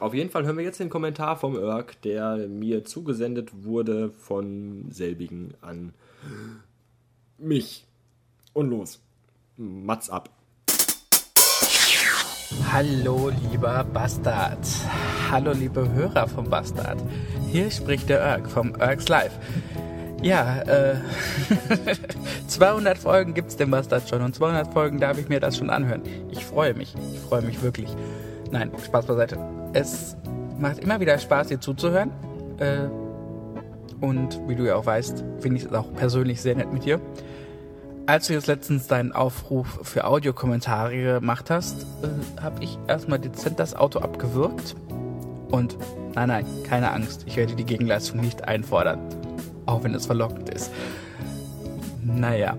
Auf 0.00 0.14
jeden 0.14 0.30
Fall 0.30 0.44
hören 0.44 0.56
wir 0.56 0.64
jetzt 0.64 0.80
den 0.80 0.90
Kommentar 0.90 1.36
vom 1.36 1.54
Irk, 1.54 2.00
der 2.02 2.48
mir 2.48 2.84
zugesendet 2.84 3.64
wurde 3.64 4.10
von 4.10 4.90
selbigen 4.90 5.54
an 5.60 5.92
mich. 7.38 7.86
Und 8.52 8.70
los. 8.70 9.00
Mats 9.56 10.10
ab. 10.10 10.30
Hallo, 12.72 13.30
lieber 13.50 13.84
Bastard. 13.92 14.58
Hallo, 15.30 15.52
liebe 15.52 15.88
Hörer 15.92 16.26
vom 16.26 16.48
Bastard. 16.50 16.98
Hier 17.50 17.70
spricht 17.70 18.08
der 18.08 18.20
Irk 18.20 18.48
vom 18.50 18.74
Irks 18.80 19.08
Live. 19.08 19.32
Ja, 20.22 20.62
äh, 20.62 20.94
200 22.48 22.98
Folgen 22.98 23.34
gibt's 23.34 23.56
dem 23.56 23.70
Bastard 23.70 24.08
schon 24.08 24.22
und 24.22 24.34
200 24.34 24.72
Folgen 24.72 24.98
darf 24.98 25.18
ich 25.18 25.28
mir 25.28 25.38
das 25.38 25.56
schon 25.56 25.70
anhören. 25.70 26.02
Ich 26.30 26.44
freue 26.44 26.74
mich. 26.74 26.94
Ich 27.12 27.20
freue 27.20 27.42
mich 27.42 27.62
wirklich. 27.62 27.94
Nein, 28.50 28.70
Spaß 28.84 29.06
beiseite. 29.06 29.38
Es 29.72 30.16
macht 30.58 30.78
immer 30.78 30.98
wieder 31.00 31.18
Spaß, 31.18 31.48
dir 31.48 31.60
zuzuhören. 31.60 32.10
Äh, 32.58 32.88
und 34.00 34.40
wie 34.48 34.56
du 34.56 34.64
ja 34.64 34.76
auch 34.76 34.86
weißt, 34.86 35.24
finde 35.40 35.58
ich 35.58 35.64
es 35.64 35.72
auch 35.72 35.92
persönlich 35.94 36.40
sehr 36.40 36.56
nett 36.56 36.72
mit 36.72 36.84
dir. 36.84 37.00
Als 38.06 38.26
du 38.26 38.34
jetzt 38.34 38.48
letztens 38.48 38.86
deinen 38.86 39.12
Aufruf 39.12 39.80
für 39.82 40.04
Audiokommentare 40.04 41.20
gemacht 41.20 41.48
hast, 41.48 41.86
äh, 42.02 42.42
habe 42.42 42.62
ich 42.62 42.78
erstmal 42.86 43.18
dezent 43.18 43.58
das 43.58 43.74
Auto 43.74 44.00
abgewürgt. 44.00 44.76
Und 45.50 45.78
nein, 46.14 46.28
nein, 46.28 46.46
keine 46.64 46.92
Angst, 46.92 47.24
ich 47.26 47.36
werde 47.36 47.54
die 47.54 47.64
Gegenleistung 47.64 48.20
nicht 48.20 48.46
einfordern. 48.46 48.98
Auch 49.64 49.84
wenn 49.84 49.94
es 49.94 50.04
verlockend 50.04 50.50
ist. 50.50 50.70
Naja, 52.02 52.58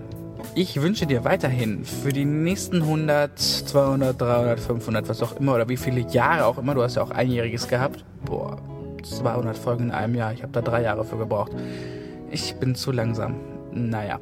ich 0.55 0.81
wünsche 0.81 1.05
dir 1.05 1.23
weiterhin 1.23 1.85
für 1.85 2.11
die 2.11 2.25
nächsten 2.25 2.81
100, 2.81 3.37
200, 3.37 4.19
300, 4.19 4.59
500, 4.59 5.09
was 5.09 5.21
auch 5.21 5.39
immer, 5.39 5.53
oder 5.53 5.69
wie 5.69 5.77
viele 5.77 6.01
Jahre 6.01 6.45
auch 6.45 6.57
immer, 6.57 6.73
du 6.73 6.81
hast 6.81 6.95
ja 6.95 7.03
auch 7.03 7.11
einjähriges 7.11 7.67
gehabt. 7.67 8.03
Boah, 8.25 8.57
200 9.03 9.55
Folgen 9.55 9.85
in 9.85 9.91
einem 9.91 10.15
Jahr, 10.15 10.33
ich 10.33 10.41
habe 10.41 10.53
da 10.53 10.61
drei 10.61 10.81
Jahre 10.81 11.05
für 11.05 11.17
gebraucht. 11.17 11.51
Ich 12.31 12.55
bin 12.55 12.73
zu 12.73 12.91
langsam. 12.91 13.35
Naja. 13.71 14.19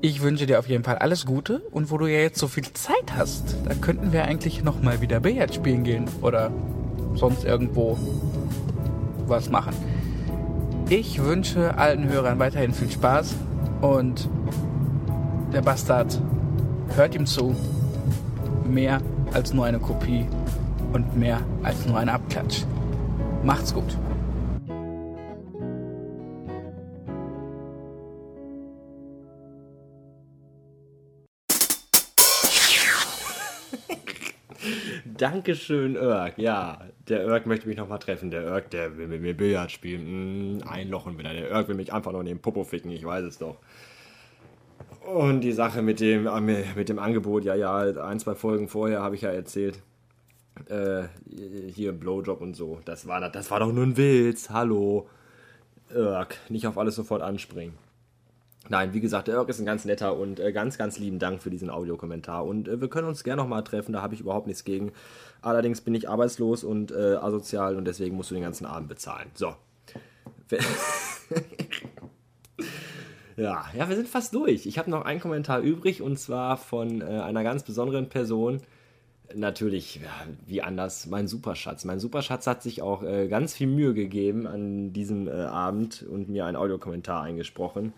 Ich 0.00 0.22
wünsche 0.22 0.46
dir 0.46 0.60
auf 0.60 0.68
jeden 0.68 0.84
Fall 0.84 0.96
alles 0.98 1.26
Gute 1.26 1.58
und 1.72 1.90
wo 1.90 1.98
du 1.98 2.06
ja 2.06 2.20
jetzt 2.20 2.38
so 2.38 2.46
viel 2.46 2.72
Zeit 2.72 3.16
hast, 3.16 3.56
da 3.64 3.74
könnten 3.74 4.12
wir 4.12 4.24
eigentlich 4.24 4.62
nochmal 4.62 5.00
wieder 5.00 5.18
Billard 5.18 5.52
spielen 5.52 5.82
gehen 5.82 6.04
oder 6.22 6.52
sonst 7.14 7.44
irgendwo 7.44 7.98
was 9.26 9.50
machen. 9.50 9.74
Ich 10.88 11.20
wünsche 11.20 11.76
allen 11.76 12.08
Hörern 12.08 12.38
weiterhin 12.38 12.72
viel 12.72 12.88
Spaß 12.88 13.34
und 13.80 14.28
der 15.52 15.62
Bastard 15.62 16.22
hört 16.94 17.16
ihm 17.16 17.26
zu. 17.26 17.56
Mehr 18.68 19.00
als 19.32 19.52
nur 19.52 19.64
eine 19.64 19.80
Kopie 19.80 20.26
und 20.92 21.16
mehr 21.16 21.40
als 21.64 21.86
nur 21.86 21.98
ein 21.98 22.08
Abklatsch. 22.08 22.62
Macht's 23.42 23.74
gut. 23.74 23.98
Dankeschön, 35.18 35.96
Irk. 35.96 36.38
Ja, 36.38 36.80
der 37.08 37.24
Irk 37.24 37.46
möchte 37.46 37.68
mich 37.68 37.76
nochmal 37.76 37.98
treffen. 37.98 38.30
Der 38.30 38.44
Irk, 38.44 38.70
der 38.70 38.96
will 38.96 39.08
mit 39.08 39.20
mir 39.20 39.36
Billard 39.36 39.70
spielen. 39.70 40.58
Mm, 40.58 40.62
einlochen 40.62 41.18
will 41.18 41.26
er. 41.26 41.34
Der 41.34 41.50
Irk 41.50 41.68
will 41.68 41.74
mich 41.74 41.92
einfach 41.92 42.12
nur 42.12 42.20
in 42.20 42.26
den 42.26 42.38
Popo 42.38 42.64
ficken, 42.64 42.90
ich 42.90 43.04
weiß 43.04 43.24
es 43.24 43.38
doch. 43.38 43.56
Und 45.04 45.40
die 45.40 45.52
Sache 45.52 45.82
mit 45.82 46.00
dem, 46.00 46.26
äh, 46.26 46.64
mit 46.76 46.88
dem 46.88 46.98
Angebot, 46.98 47.44
ja, 47.44 47.54
ja, 47.54 47.78
ein, 47.78 48.20
zwei 48.20 48.34
Folgen 48.34 48.68
vorher 48.68 49.02
habe 49.02 49.16
ich 49.16 49.22
ja 49.22 49.30
erzählt. 49.30 49.80
Äh, 50.68 51.04
hier 51.74 51.92
Blowjob 51.92 52.40
und 52.40 52.54
so. 52.54 52.80
Das 52.84 53.06
war, 53.06 53.28
das 53.30 53.50
war 53.50 53.60
doch 53.60 53.72
nur 53.72 53.84
ein 53.84 53.96
Witz. 53.96 54.50
Hallo. 54.50 55.08
Irk, 55.90 56.36
nicht 56.48 56.66
auf 56.66 56.78
alles 56.78 56.94
sofort 56.94 57.22
anspringen. 57.22 57.74
Nein, 58.70 58.92
wie 58.92 59.00
gesagt, 59.00 59.28
der 59.28 59.36
Irk 59.36 59.48
ist 59.48 59.58
ein 59.60 59.66
ganz 59.66 59.84
netter 59.84 60.16
und 60.16 60.40
äh, 60.40 60.52
ganz, 60.52 60.76
ganz 60.76 60.98
lieben 60.98 61.18
Dank 61.18 61.42
für 61.42 61.50
diesen 61.50 61.70
Audiokommentar. 61.70 62.44
Und 62.44 62.68
äh, 62.68 62.80
wir 62.80 62.88
können 62.88 63.08
uns 63.08 63.24
gerne 63.24 63.42
nochmal 63.42 63.64
treffen, 63.64 63.92
da 63.92 64.02
habe 64.02 64.14
ich 64.14 64.20
überhaupt 64.20 64.46
nichts 64.46 64.64
gegen. 64.64 64.92
Allerdings 65.40 65.80
bin 65.80 65.94
ich 65.94 66.08
arbeitslos 66.08 66.64
und 66.64 66.90
äh, 66.90 67.14
asozial 67.14 67.76
und 67.76 67.86
deswegen 67.86 68.16
musst 68.16 68.30
du 68.30 68.34
den 68.34 68.42
ganzen 68.42 68.66
Abend 68.66 68.88
bezahlen. 68.88 69.30
So. 69.34 69.54
ja, 73.36 73.64
ja, 73.74 73.88
wir 73.88 73.96
sind 73.96 74.08
fast 74.08 74.34
durch. 74.34 74.66
Ich 74.66 74.78
habe 74.78 74.90
noch 74.90 75.04
einen 75.04 75.20
Kommentar 75.20 75.60
übrig 75.60 76.02
und 76.02 76.18
zwar 76.18 76.56
von 76.56 77.00
äh, 77.00 77.04
einer 77.04 77.42
ganz 77.44 77.62
besonderen 77.62 78.08
Person. 78.08 78.60
Natürlich, 79.34 79.96
ja, 79.96 80.26
wie 80.46 80.62
anders, 80.62 81.06
mein 81.06 81.28
Superschatz. 81.28 81.84
Mein 81.84 82.00
Superschatz 82.00 82.46
hat 82.46 82.62
sich 82.62 82.80
auch 82.80 83.02
äh, 83.02 83.28
ganz 83.28 83.54
viel 83.54 83.66
Mühe 83.66 83.92
gegeben 83.92 84.46
an 84.46 84.92
diesem 84.94 85.28
äh, 85.28 85.32
Abend 85.32 86.02
und 86.02 86.28
mir 86.28 86.46
einen 86.46 86.56
Audiokommentar 86.56 87.22
eingesprochen. 87.22 87.92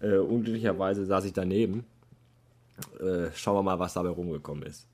Äh, 0.00 0.18
unglücklicherweise 0.18 1.04
saß 1.04 1.24
ich 1.24 1.32
daneben. 1.32 1.84
Äh, 3.00 3.30
schauen 3.34 3.56
wir 3.56 3.62
mal, 3.62 3.78
was 3.78 3.94
dabei 3.94 4.10
rumgekommen 4.10 4.62
ist. 4.64 4.86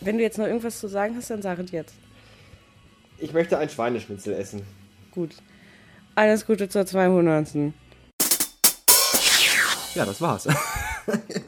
Wenn 0.00 0.16
du 0.16 0.22
jetzt 0.22 0.38
noch 0.38 0.46
irgendwas 0.46 0.78
zu 0.78 0.88
sagen 0.88 1.16
hast, 1.16 1.30
dann 1.30 1.42
sag 1.42 1.58
es 1.58 1.70
jetzt. 1.70 1.94
Ich 3.18 3.32
möchte 3.32 3.58
ein 3.58 3.68
Schweineschnitzel 3.68 4.34
essen. 4.34 4.62
Gut. 5.12 5.36
Alles 6.14 6.44
Gute 6.44 6.68
zur 6.68 6.84
200. 6.84 7.72
Ja, 9.94 10.04
das 10.04 10.20
war's. 10.20 10.48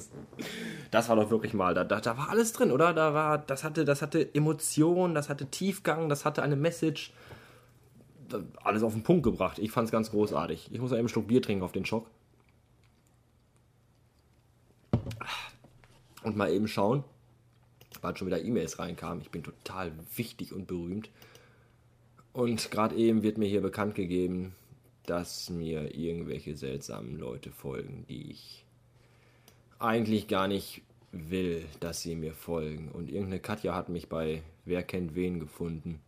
das 0.91 1.09
war 1.09 1.17
doch 1.17 1.31
wirklich 1.31 1.55
mal, 1.55 1.75
da, 1.75 1.85
da, 1.85 2.01
da 2.01 2.17
war 2.17 2.31
alles 2.31 2.53
drin, 2.53 2.71
oder? 2.71 2.93
Da 2.93 3.15
war, 3.15 3.39
das 3.39 3.65
hatte, 3.65 3.85
das 3.85 4.03
hatte 4.03 4.35
Emotion, 4.35 5.15
das 5.15 5.29
hatte 5.29 5.47
Tiefgang, 5.47 6.09
das 6.09 6.25
hatte 6.25 6.43
eine 6.43 6.57
Message 6.57 7.13
alles 8.63 8.83
auf 8.83 8.93
den 8.93 9.03
Punkt 9.03 9.23
gebracht. 9.23 9.59
Ich 9.59 9.71
fand 9.71 9.87
es 9.87 9.93
ganz 9.93 10.11
großartig. 10.11 10.69
Ich 10.73 10.81
muss 10.81 10.93
eben 10.93 11.01
einen 11.01 11.09
Schluck 11.09 11.29
Bier 11.29 11.43
trinken 11.43 11.65
auf 11.65 11.73
den 11.73 11.85
Schock. 11.85 12.07
Und 16.23 16.37
mal 16.37 16.51
eben 16.51 16.69
schauen, 16.69 17.05
weil 18.01 18.17
schon 18.17 18.27
wieder 18.27 18.43
E-Mails 18.43 18.79
reinkamen. 18.79 19.21
Ich 19.21 19.31
bin 19.31 19.43
total 19.43 19.93
wichtig 20.17 20.53
und 20.53 20.67
berühmt. 20.67 21.11
Und 22.33 22.71
gerade 22.71 22.97
eben 22.97 23.23
wird 23.23 23.39
mir 23.39 23.49
hier 23.49 23.61
bekannt 23.61 23.95
gegeben, 23.95 24.55
dass 25.07 25.51
mir 25.51 25.95
irgendwelche 25.95 26.57
seltsamen 26.57 27.19
Leute 27.19 27.51
folgen, 27.51 28.07
die 28.09 28.31
ich 28.31 28.65
eigentlich 29.79 30.29
gar 30.29 30.49
nicht 30.49 30.83
will, 31.13 31.65
dass 31.81 32.01
sie 32.01 32.17
mir 32.17 32.33
folgen. 32.33 32.89
Und 32.89 33.09
irgendeine 33.09 33.41
Katja 33.41 33.75
hat 33.75 33.89
mich 33.89 34.09
bei 34.09 34.43
Wer 34.65 34.83
kennt 34.83 35.15
wen 35.15 35.41
gefunden 35.41 36.01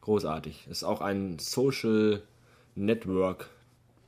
großartig. 0.00 0.66
Ist 0.68 0.84
auch 0.84 1.00
ein 1.00 1.38
Social 1.38 2.22
Network 2.74 3.50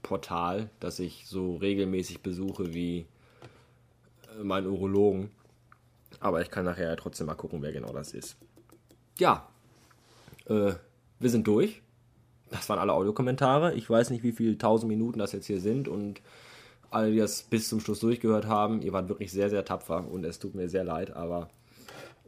Portal, 0.03 0.69
das 0.81 0.99
ich 0.99 1.27
so 1.27 1.57
regelmäßig 1.57 2.23
besuche 2.23 2.75
wie 2.75 3.07
äh, 4.39 4.43
mein 4.43 4.67
Urologen. 4.67 5.31
Aber 6.21 6.43
ich 6.43 6.51
kann 6.51 6.65
nachher 6.65 6.89
ja 6.89 6.97
trotzdem 6.97 7.27
mal 7.27 7.35
gucken, 7.35 7.63
wer 7.63 7.73
genau 7.73 7.93
das 7.93 8.13
ist. 8.13 8.37
Ja, 9.19 9.49
äh, 10.47 10.73
wir 11.19 11.31
sind 11.31 11.47
durch. 11.47 11.83
Das 12.51 12.69
waren 12.69 12.79
alle 12.79 12.93
Audiokommentare. 12.93 13.75
Ich 13.75 13.89
weiß 13.89 14.11
nicht, 14.11 14.23
wie 14.23 14.33
viele 14.33 14.59
tausend 14.59 14.89
Minuten 14.89 15.19
das 15.19 15.33
jetzt 15.33 15.47
hier 15.47 15.61
sind 15.61 15.89
und 15.89 16.21
alle, 16.91 17.11
die 17.11 17.19
das 17.19 17.45
bis 17.45 17.69
zum 17.69 17.81
Schluss 17.81 18.01
durchgehört 18.01 18.47
haben, 18.47 18.83
ihr 18.83 18.93
wart 18.93 19.09
wirklich 19.09 19.33
sehr, 19.33 19.49
sehr 19.49 19.65
tapfer 19.65 20.07
und 20.07 20.25
es 20.25 20.39
tut 20.39 20.55
mir 20.55 20.69
sehr 20.69 20.85
leid, 20.85 21.17
aber 21.17 21.49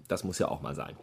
das 0.08 0.24
muss 0.24 0.38
ja 0.38 0.48
auch 0.48 0.62
mal 0.62 0.74
sein 0.74 0.96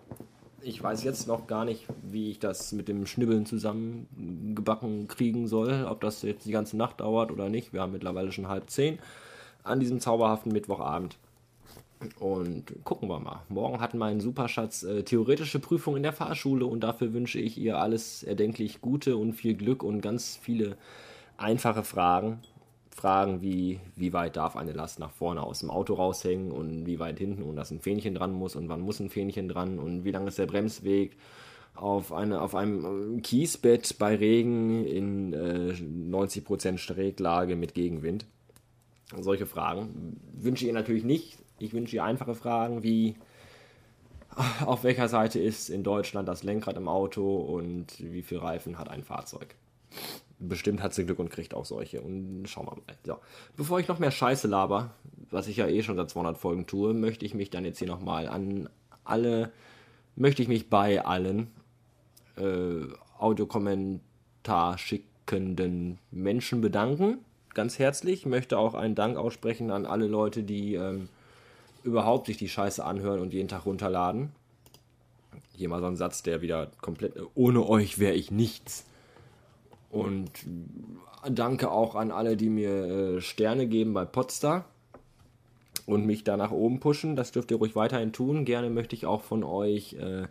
ich 0.64 0.82
weiß 0.82 1.04
jetzt 1.04 1.28
noch 1.28 1.48
gar 1.48 1.66
nicht, 1.66 1.86
wie 2.04 2.30
ich 2.30 2.40
das 2.40 2.72
mit 2.72 2.88
dem 2.88 3.06
Schnibbeln 3.06 3.46
zusammengebacken 3.46 5.08
kriegen 5.08 5.48
soll. 5.48 5.86
Ob 5.90 6.02
das 6.02 6.22
jetzt 6.22 6.46
die 6.46 6.52
ganze 6.52 6.78
Nacht 6.78 7.02
dauert 7.02 7.32
oder 7.32 7.50
nicht. 7.50 7.74
Wir 7.74 7.82
haben 7.82 7.92
mittlerweile 7.92 8.32
schon 8.32 8.48
halb 8.48 8.70
zehn 8.70 9.00
an 9.64 9.80
diesem 9.80 10.00
zauberhaften 10.00 10.52
Mittwochabend. 10.52 11.18
Und 12.20 12.84
gucken 12.84 13.10
wir 13.10 13.20
mal. 13.20 13.44
Morgen 13.50 13.80
hat 13.80 13.94
mein 13.94 14.20
Superschatz 14.20 14.82
äh, 14.84 15.04
theoretische 15.04 15.60
Prüfung 15.60 15.96
in 15.96 16.04
der 16.04 16.14
Fahrschule 16.14 16.66
und 16.66 16.80
dafür 16.82 17.14
wünsche 17.14 17.40
ich 17.40 17.60
ihr 17.60 17.78
alles 17.78 18.24
erdenklich 18.24 18.82
Gute 18.82 19.18
und 19.18 19.34
viel 19.34 19.54
Glück 19.54 19.84
und 19.84 20.02
ganz 20.02 20.36
viele 20.42 20.78
einfache 21.38 21.84
Fragen. 21.84 22.40
Fragen 23.02 23.42
wie, 23.42 23.80
wie 23.96 24.14
weit 24.14 24.38
darf 24.38 24.56
eine 24.56 24.74
Last 24.74 25.00
nach 25.00 25.10
vorne 25.10 25.42
aus 25.42 25.62
dem 25.62 25.72
Auto 25.72 25.96
raushängen 25.96 26.52
und 26.52 26.86
wie 26.86 27.00
weit 27.00 27.18
hinten 27.18 27.42
und 27.42 27.56
dass 27.56 27.72
ein 27.72 27.80
Fähnchen 27.80 28.14
dran 28.14 28.32
muss 28.32 28.56
und 28.56 28.70
wann 28.70 28.82
muss 28.82 29.00
ein 29.00 29.10
Fähnchen 29.10 29.50
dran 29.50 29.80
und 29.80 30.04
wie 30.06 30.12
lang 30.12 30.28
ist 30.28 30.38
der 30.38 30.46
Bremsweg 30.46 31.18
auf, 31.74 32.14
eine, 32.14 32.42
auf 32.42 32.54
einem 32.54 33.24
Kiesbett 33.24 33.98
bei 33.98 34.16
Regen 34.16 34.86
in 34.86 35.34
äh, 35.34 35.74
90% 35.74 36.78
Schräglage 36.78 37.56
mit 37.56 37.74
Gegenwind. 37.74 38.28
Solche 39.20 39.48
Fragen 39.48 40.22
wünsche 40.34 40.66
ich 40.66 40.68
ihr 40.68 40.74
natürlich 40.76 41.04
nicht. 41.04 41.40
Ich 41.58 41.74
wünsche 41.74 41.96
ihr 41.96 42.04
einfache 42.04 42.36
Fragen 42.36 42.84
wie 42.84 43.16
auf 44.64 44.84
welcher 44.84 45.08
Seite 45.08 45.40
ist 45.40 45.70
in 45.70 45.84
Deutschland 45.84 46.28
das 46.28 46.44
Lenkrad 46.44 46.78
im 46.78 46.88
Auto 46.88 47.36
und 47.36 47.88
wie 48.00 48.22
viel 48.22 48.38
Reifen 48.38 48.78
hat 48.78 48.90
ein 48.90 49.04
Fahrzeug 49.04 49.56
bestimmt 50.42 50.82
hat 50.82 50.94
sie 50.94 51.06
Glück 51.06 51.20
und 51.20 51.30
kriegt 51.30 51.54
auch 51.54 51.66
solche. 51.66 52.02
Und 52.02 52.46
schauen 52.48 52.66
wir 52.66 52.76
mal. 52.76 52.82
So. 53.06 53.18
Bevor 53.56 53.80
ich 53.80 53.88
noch 53.88 54.00
mehr 54.00 54.12
Scheiße 54.12 54.48
laber, 54.48 54.92
was 55.30 55.48
ich 55.48 55.58
ja 55.58 55.68
eh 55.68 55.84
schon 55.84 55.96
seit 55.96 56.10
200 56.10 56.38
Folgen 56.38 56.68
tue, 56.68 56.94
möchte 56.94 57.26
ich 57.26 57.34
mich 57.34 57.50
dann 57.50 57.66
jetzt 57.66 57.80
hier 57.80 57.88
nochmal 57.88 58.28
an 58.28 58.70
alle, 59.04 59.52
möchte 60.16 60.42
ich 60.42 60.48
mich 60.48 60.70
bei 60.70 61.06
allen 61.06 61.48
äh, 62.38 62.86
Audiokommentar 63.18 64.78
schickenden 64.78 66.00
Menschen 66.12 66.62
bedanken. 66.62 67.20
Ganz 67.54 67.80
herzlich. 67.80 68.26
Möchte 68.26 68.58
auch 68.58 68.74
einen 68.74 68.96
Dank 68.96 69.18
aussprechen 69.18 69.72
an 69.72 69.86
alle 69.86 70.08
Leute, 70.08 70.44
die 70.44 70.76
ähm, 70.76 71.10
überhaupt 71.84 72.28
sich 72.28 72.38
die 72.38 72.50
Scheiße 72.50 72.84
anhören 72.84 73.20
und 73.20 73.34
jeden 73.34 73.48
Tag 73.48 73.66
runterladen. 73.66 74.32
Hier 75.56 75.70
mal 75.70 75.82
so 75.82 75.88
ein 75.88 75.98
Satz, 75.98 76.24
der 76.24 76.42
wieder 76.42 76.72
komplett. 76.82 77.14
Ohne 77.36 77.68
euch 77.68 78.00
wäre 78.00 78.14
ich 78.14 78.32
nichts. 78.32 78.86
Und 79.92 80.32
danke 81.30 81.70
auch 81.70 81.96
an 81.96 82.12
alle, 82.12 82.38
die 82.38 82.50
mir 82.50 82.86
äh, 83.18 83.22
Sterne 83.22 83.68
geben 83.68 83.94
bei 83.94 84.06
Podstar 84.06 84.66
und 85.86 86.06
mich 86.06 86.24
da 86.24 86.38
nach 86.38 86.52
oben 86.52 86.80
pushen. 86.80 87.16
Das 87.16 87.32
dürft 87.32 87.52
ihr 87.52 87.58
ruhig 87.58 87.76
weiterhin 87.76 88.14
tun. 88.14 88.46
Gerne 88.46 88.70
möchte 88.70 88.96
ich 88.96 89.06
auch 89.06 89.22
von 89.22 89.44
euch 89.44 89.94
äh, 89.94 90.28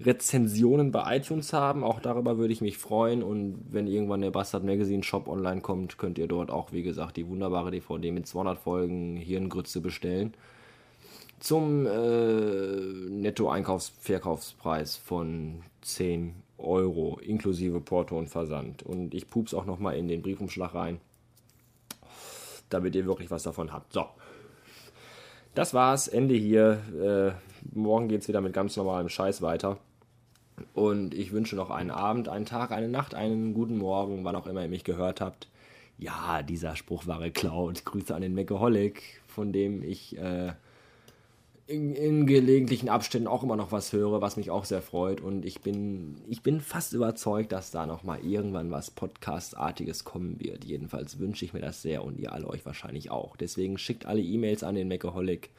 Rezensionen 0.00 0.92
bei 0.92 1.16
iTunes 1.16 1.52
haben. 1.52 1.84
Auch 1.84 2.00
darüber 2.00 2.38
würde 2.38 2.52
ich 2.52 2.60
mich 2.60 2.78
freuen. 2.78 3.22
Und 3.22 3.64
wenn 3.70 3.86
irgendwann 3.86 4.22
der 4.22 4.30
Bastard 4.30 4.64
Magazine 4.64 5.02
Shop 5.02 5.28
online 5.28 5.60
kommt, 5.60 5.98
könnt 5.98 6.18
ihr 6.18 6.28
dort 6.28 6.50
auch, 6.50 6.72
wie 6.72 6.82
gesagt, 6.82 7.16
die 7.16 7.26
wunderbare 7.26 7.70
DVD 7.70 8.10
mit 8.12 8.26
200 8.26 8.58
Folgen 8.58 9.16
Hirngrütze 9.16 9.80
bestellen. 9.80 10.34
Zum 11.40 11.86
äh, 11.86 11.90
Netto-Einkaufs-Verkaufspreis 13.10 14.96
von 14.96 15.62
10 15.80 16.34
Euro 16.58 17.18
inklusive 17.18 17.80
Porto 17.80 18.18
und 18.18 18.28
Versand. 18.28 18.82
Und 18.82 19.14
ich 19.14 19.28
pups 19.28 19.54
auch 19.54 19.64
nochmal 19.64 19.96
in 19.96 20.06
den 20.06 20.22
Briefumschlag 20.22 20.74
rein. 20.74 21.00
damit 22.68 22.94
ihr 22.94 23.06
wirklich 23.06 23.30
was 23.30 23.42
davon 23.42 23.72
habt. 23.72 23.92
So. 23.92 24.04
Das 25.54 25.74
war's, 25.74 26.06
Ende 26.08 26.34
hier. 26.34 27.34
Äh, 27.34 27.76
morgen 27.76 28.08
geht's 28.08 28.28
wieder 28.28 28.40
mit 28.40 28.52
ganz 28.52 28.76
normalem 28.76 29.08
Scheiß 29.08 29.42
weiter. 29.42 29.78
Und 30.74 31.14
ich 31.14 31.32
wünsche 31.32 31.56
noch 31.56 31.70
einen 31.70 31.90
Abend, 31.90 32.28
einen 32.28 32.46
Tag, 32.46 32.70
eine 32.70 32.88
Nacht, 32.88 33.14
einen 33.14 33.54
guten 33.54 33.78
Morgen, 33.78 34.24
wann 34.24 34.36
auch 34.36 34.46
immer 34.46 34.62
ihr 34.62 34.68
mich 34.68 34.84
gehört 34.84 35.20
habt. 35.20 35.48
Ja, 35.98 36.42
dieser 36.42 36.76
Spruch 36.76 37.06
war 37.06 37.18
geklaut. 37.18 37.84
Grüße 37.84 38.14
an 38.14 38.22
den 38.22 38.34
Mecaholic, 38.34 39.22
von 39.26 39.52
dem 39.52 39.82
ich 39.82 40.16
äh, 40.16 40.52
in, 41.70 41.94
in 41.94 42.26
gelegentlichen 42.26 42.88
Abständen 42.88 43.28
auch 43.28 43.44
immer 43.44 43.54
noch 43.54 43.70
was 43.70 43.92
höre, 43.92 44.20
was 44.20 44.36
mich 44.36 44.50
auch 44.50 44.64
sehr 44.64 44.82
freut. 44.82 45.20
Und 45.20 45.44
ich 45.44 45.60
bin, 45.60 46.20
ich 46.28 46.42
bin 46.42 46.60
fast 46.60 46.92
überzeugt, 46.92 47.52
dass 47.52 47.70
da 47.70 47.86
noch 47.86 48.02
mal 48.02 48.18
irgendwann 48.24 48.72
was 48.72 48.90
Podcast-artiges 48.90 50.04
kommen 50.04 50.40
wird. 50.40 50.64
Jedenfalls 50.64 51.20
wünsche 51.20 51.44
ich 51.44 51.52
mir 51.52 51.60
das 51.60 51.80
sehr 51.80 52.04
und 52.04 52.18
ihr 52.18 52.32
alle 52.32 52.48
euch 52.48 52.66
wahrscheinlich 52.66 53.12
auch. 53.12 53.36
Deswegen 53.36 53.78
schickt 53.78 54.04
alle 54.04 54.20
E-Mails 54.20 54.64
an 54.64 54.74
den 54.74 54.88
Mecaholic 54.88 55.50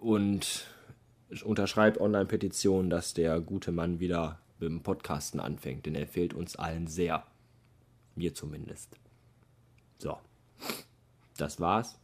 und 0.00 0.66
unterschreibt 1.44 2.00
Online-Petitionen, 2.00 2.90
dass 2.90 3.14
der 3.14 3.40
gute 3.40 3.70
Mann 3.70 4.00
wieder 4.00 4.40
mit 4.58 4.68
dem 4.68 4.82
Podcasten 4.82 5.38
anfängt, 5.38 5.86
denn 5.86 5.94
er 5.94 6.08
fehlt 6.08 6.34
uns 6.34 6.56
allen 6.56 6.88
sehr. 6.88 7.22
Mir 8.16 8.34
zumindest. 8.34 8.96
So, 9.98 10.18
das 11.36 11.60
war's. 11.60 11.98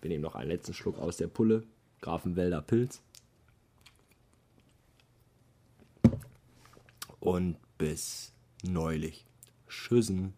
Wir 0.00 0.08
nehmen 0.08 0.22
noch 0.22 0.34
einen 0.34 0.50
letzten 0.50 0.74
Schluck 0.74 0.98
aus 0.98 1.16
der 1.16 1.28
Pulle. 1.28 1.62
Grafenwälder 2.02 2.60
Pilz. 2.60 3.00
Und 7.20 7.56
bis 7.78 8.34
neulich. 8.62 9.24
Tschüssen. 9.68 10.34